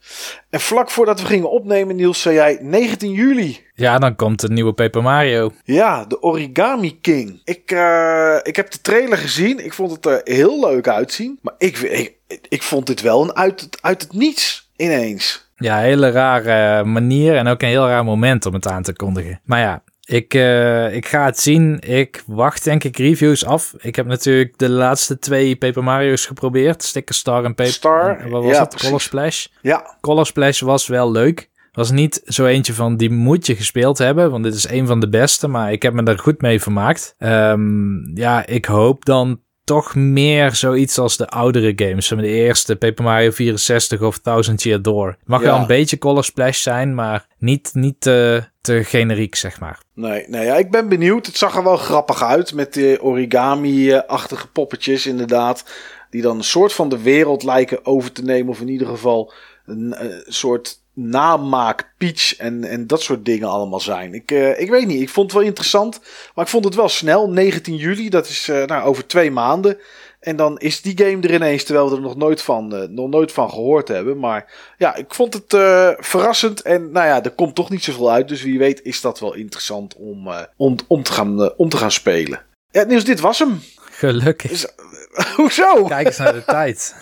En 0.49 0.59
vlak 0.59 0.91
voordat 0.91 1.21
we 1.21 1.27
gingen 1.27 1.51
opnemen, 1.51 1.95
Niels, 1.95 2.21
zei 2.21 2.35
jij 2.35 2.57
19 2.61 3.11
juli. 3.11 3.61
Ja, 3.75 3.97
dan 3.97 4.15
komt 4.15 4.39
de 4.39 4.49
nieuwe 4.49 4.73
Paper 4.73 5.01
Mario. 5.01 5.51
Ja, 5.63 6.05
de 6.05 6.21
Origami 6.21 6.99
King. 7.01 7.41
Ik, 7.43 7.71
eh, 7.71 8.37
ik 8.43 8.55
heb 8.55 8.71
de 8.71 8.81
trailer 8.81 9.17
gezien. 9.17 9.65
Ik 9.65 9.73
vond 9.73 9.91
het 9.91 10.05
er 10.05 10.21
heel 10.23 10.59
leuk 10.59 10.87
uitzien. 10.87 11.39
Maar 11.41 11.55
ik, 11.57 11.77
ik, 11.77 12.15
ik 12.49 12.63
vond 12.63 12.87
dit 12.87 13.01
wel 13.01 13.23
een 13.23 13.35
uit, 13.35 13.61
het- 13.61 13.77
uit 13.81 14.01
het 14.01 14.13
niets 14.13 14.69
ineens. 14.75 15.51
Ja, 15.57 15.77
een 15.77 15.83
hele 15.83 16.09
rare 16.11 16.83
manier 16.83 17.35
en 17.35 17.47
ook 17.47 17.61
een 17.61 17.67
heel 17.67 17.87
raar 17.87 18.03
moment 18.03 18.45
om 18.45 18.53
het 18.53 18.67
aan 18.67 18.83
te 18.83 18.93
kondigen. 18.93 19.41
Maar 19.43 19.59
ja, 19.59 19.83
ik, 20.05 20.33
eh, 20.33 20.95
ik 20.95 21.05
ga 21.07 21.25
het 21.25 21.39
zien. 21.39 21.79
Ik 21.79 22.23
wacht 22.27 22.63
denk 22.63 22.83
ik 22.83 22.97
reviews 22.97 23.45
af. 23.45 23.73
Ik 23.77 23.95
heb 23.95 24.05
natuurlijk 24.05 24.57
de 24.57 24.69
laatste 24.69 25.19
twee 25.19 25.55
Paper 25.55 25.83
Mario's 25.83 26.25
geprobeerd. 26.25 26.83
Sticker 26.83 27.15
Star 27.15 27.43
en 27.45 27.55
Paper... 27.55 27.73
Star, 27.73 28.19
en 28.19 28.29
Wat 28.29 28.43
was 28.43 28.55
ja, 28.55 28.65
precies. 28.65 28.85
Color 28.87 29.01
Splash. 29.01 29.45
Ja, 29.61 29.97
Color 30.01 30.25
Splash 30.25 30.61
was 30.61 30.87
wel 30.87 31.11
leuk. 31.11 31.49
Was 31.71 31.91
niet 31.91 32.21
zo 32.25 32.45
eentje 32.45 32.73
van 32.73 32.97
die 32.97 33.09
moet 33.09 33.45
je 33.47 33.55
gespeeld 33.55 33.97
hebben, 33.97 34.31
want 34.31 34.43
dit 34.43 34.53
is 34.53 34.69
een 34.69 34.87
van 34.87 34.99
de 34.99 35.09
beste, 35.09 35.47
maar 35.47 35.71
ik 35.71 35.81
heb 35.83 35.93
me 35.93 36.03
er 36.03 36.19
goed 36.19 36.41
mee 36.41 36.61
vermaakt. 36.61 37.15
Ehm, 37.17 38.17
ja, 38.17 38.45
ik 38.45 38.65
hoop 38.65 39.05
dan 39.05 39.41
toch 39.63 39.95
meer 39.95 40.55
zoiets 40.55 40.97
als 40.97 41.17
de 41.17 41.27
oudere 41.29 41.73
games. 41.75 42.07
De 42.07 42.27
eerste 42.27 42.75
Paper 42.75 43.03
Mario 43.03 43.31
64 43.31 44.01
of 44.01 44.17
Thousand 44.19 44.63
Year 44.63 44.81
Door. 44.81 45.17
Mag 45.25 45.41
Ja. 45.41 45.45
wel 45.45 45.55
een 45.59 45.67
beetje 45.67 45.97
Color 45.97 46.23
Splash 46.23 46.61
zijn, 46.61 46.95
maar 46.95 47.27
niet, 47.37 47.69
niet 47.73 48.01
te, 48.01 48.43
te 48.61 48.83
generiek, 48.83 49.35
zeg 49.35 49.59
maar. 49.59 49.79
nee, 49.93 50.25
nee 50.27 50.45
ja, 50.45 50.55
ik 50.55 50.71
ben 50.71 50.89
benieuwd. 50.89 51.25
Het 51.25 51.37
zag 51.37 51.55
er 51.55 51.63
wel 51.63 51.77
grappig 51.77 52.23
uit 52.23 52.53
met 52.53 52.73
de 52.73 52.97
origami-achtige 53.01 54.47
poppetjes 54.47 55.05
inderdaad. 55.07 55.63
Die 56.09 56.21
dan 56.21 56.37
een 56.37 56.43
soort 56.43 56.73
van 56.73 56.89
de 56.89 57.01
wereld 57.01 57.43
lijken 57.43 57.85
over 57.85 58.11
te 58.11 58.23
nemen. 58.23 58.49
Of 58.49 58.59
in 58.61 58.69
ieder 58.69 58.87
geval 58.87 59.33
een, 59.65 59.93
eh, 59.93 60.07
soort 60.27 60.81
namaak 60.93 61.93
Peach 61.97 62.35
en, 62.35 62.63
en 62.63 62.87
dat 62.87 63.01
soort 63.01 63.25
dingen 63.25 63.49
allemaal 63.49 63.79
zijn. 63.79 64.13
Ik, 64.13 64.31
eh, 64.31 64.59
ik 64.59 64.69
weet 64.69 64.87
niet, 64.87 65.01
ik 65.01 65.09
vond 65.09 65.25
het 65.31 65.39
wel 65.39 65.47
interessant. 65.47 65.99
Maar 66.35 66.45
ik 66.45 66.51
vond 66.51 66.65
het 66.65 66.75
wel 66.75 66.89
snel. 66.89 67.29
19 67.29 67.75
juli, 67.75 68.09
dat 68.09 68.27
is 68.27 68.49
eh, 68.49 68.65
nou, 68.65 68.83
over 68.83 69.07
twee 69.07 69.31
maanden. 69.31 69.77
En 70.19 70.35
dan 70.35 70.57
is 70.59 70.81
die 70.81 70.97
game 70.97 71.21
er 71.21 71.33
ineens, 71.33 71.63
terwijl 71.63 71.89
we 71.89 71.95
er 71.95 72.01
nog 72.01 72.15
nooit 72.15 72.41
van, 72.41 72.75
eh, 72.75 72.87
nog 72.87 73.09
nooit 73.09 73.31
van 73.31 73.49
gehoord 73.49 73.87
hebben. 73.87 74.19
Maar 74.19 74.51
ja, 74.77 74.95
ik 74.95 75.13
vond 75.13 75.33
het 75.33 75.45
verrassend. 76.05 76.61
En 76.61 76.91
nou 76.91 77.07
ja, 77.07 77.23
er 77.23 77.31
komt 77.31 77.55
toch 77.55 77.69
niet 77.69 77.83
zoveel 77.83 78.11
uit. 78.11 78.27
Dus 78.27 78.41
wie 78.43 78.59
weet 78.59 78.81
is 78.83 79.01
dat 79.01 79.19
wel 79.19 79.33
interessant 79.33 79.95
om, 79.95 80.29
om, 80.57 80.75
om, 80.87 81.03
te, 81.03 81.11
gaan, 81.11 81.57
om 81.57 81.69
te 81.69 81.77
gaan 81.77 81.91
spelen. 81.91 82.41
Ja, 82.71 82.83
Niels, 82.83 83.03
dit 83.03 83.19
was 83.19 83.39
hem. 83.39 83.61
Gelukkig. 83.91 84.51
Is- 84.51 84.67
Hoezo? 85.35 85.83
Kijk 85.83 86.07
eens 86.07 86.17
naar 86.17 86.33
de 86.33 86.43
tijd. 86.59 86.95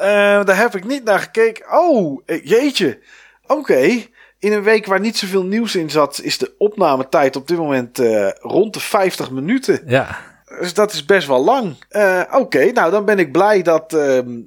Eh, 0.00 0.44
daar 0.44 0.56
heb 0.56 0.76
ik 0.76 0.84
niet 0.84 1.04
naar 1.04 1.18
gekeken. 1.18 1.78
Oh, 1.78 2.22
eh, 2.26 2.44
jeetje. 2.44 2.98
Oké. 3.46 4.04
In 4.38 4.52
een 4.52 4.62
week 4.62 4.86
waar 4.86 5.00
niet 5.00 5.16
zoveel 5.16 5.44
nieuws 5.44 5.76
in 5.76 5.90
zat, 5.90 6.20
is 6.22 6.38
de 6.38 6.54
opnametijd 6.58 7.36
op 7.36 7.48
dit 7.48 7.58
moment 7.58 7.98
eh, 7.98 8.28
rond 8.38 8.74
de 8.74 8.80
50 8.80 9.30
minuten. 9.30 9.82
Ja, 9.86 10.18
dus 10.58 10.74
dat 10.74 10.92
is 10.92 11.04
best 11.04 11.26
wel 11.26 11.44
lang. 11.44 11.74
Uh, 11.90 12.22
Oké, 12.32 12.72
nou 12.72 12.90
dan 12.90 13.04
ben 13.04 13.18
ik 13.18 13.32
blij 13.32 13.62
dat, 13.62 13.92
ehm, 13.92 14.38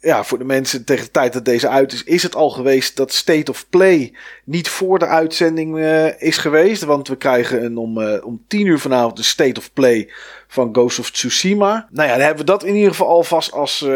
ja, 0.00 0.24
voor 0.24 0.38
de 0.38 0.44
mensen 0.44 0.84
tegen 0.84 1.04
de 1.04 1.10
tijd 1.10 1.32
dat 1.32 1.44
deze 1.44 1.68
uit 1.68 1.92
is, 1.92 2.04
is 2.04 2.22
het 2.22 2.34
al 2.34 2.50
geweest 2.50 2.96
dat 2.96 3.12
State 3.12 3.50
of 3.50 3.68
Play 3.68 4.14
niet 4.44 4.68
voor 4.68 4.98
de 4.98 5.06
uitzending 5.06 5.76
uh, 5.76 6.22
is 6.22 6.36
geweest. 6.36 6.84
Want 6.84 7.08
we 7.08 7.16
krijgen 7.16 7.64
een 7.64 7.76
om, 7.76 8.02
om 8.18 8.44
tien 8.48 8.66
uur 8.66 8.78
vanavond 8.78 9.16
de 9.16 9.22
State 9.22 9.60
of 9.60 9.72
Play 9.72 10.12
van 10.48 10.68
Ghost 10.72 10.98
of 10.98 11.10
Tsushima. 11.10 11.88
Nou 11.90 12.08
ja, 12.08 12.14
dan 12.14 12.24
hebben 12.26 12.44
we 12.44 12.50
dat 12.50 12.64
in 12.64 12.74
ieder 12.74 12.90
geval 12.90 13.08
alvast 13.08 13.52
als, 13.52 13.86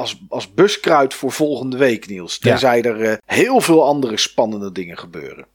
als, 0.00 0.22
als 0.28 0.54
buskruid 0.54 1.14
voor 1.14 1.32
volgende 1.32 1.76
week, 1.76 2.08
Niels. 2.08 2.38
Tenzij 2.38 2.76
ja. 2.76 2.82
er 2.82 3.20
heel 3.24 3.60
veel 3.60 3.84
andere 3.84 4.16
spannende 4.16 4.72
dingen 4.72 4.98
gebeuren. 4.98 5.46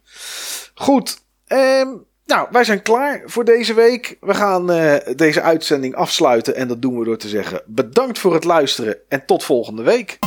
Goed, 0.73 1.21
um, 1.47 2.05
nou, 2.25 2.47
wij 2.51 2.63
zijn 2.63 2.81
klaar 2.81 3.21
voor 3.25 3.45
deze 3.45 3.73
week. 3.73 4.17
We 4.21 4.33
gaan 4.33 4.71
uh, 4.71 4.95
deze 5.15 5.41
uitzending 5.41 5.95
afsluiten. 5.95 6.55
En 6.55 6.67
dat 6.67 6.81
doen 6.81 6.99
we 6.99 7.05
door 7.05 7.17
te 7.17 7.27
zeggen: 7.27 7.61
bedankt 7.65 8.19
voor 8.19 8.33
het 8.33 8.43
luisteren 8.43 8.97
en 9.09 9.25
tot 9.25 9.43
volgende 9.43 9.83
week. 9.83 10.19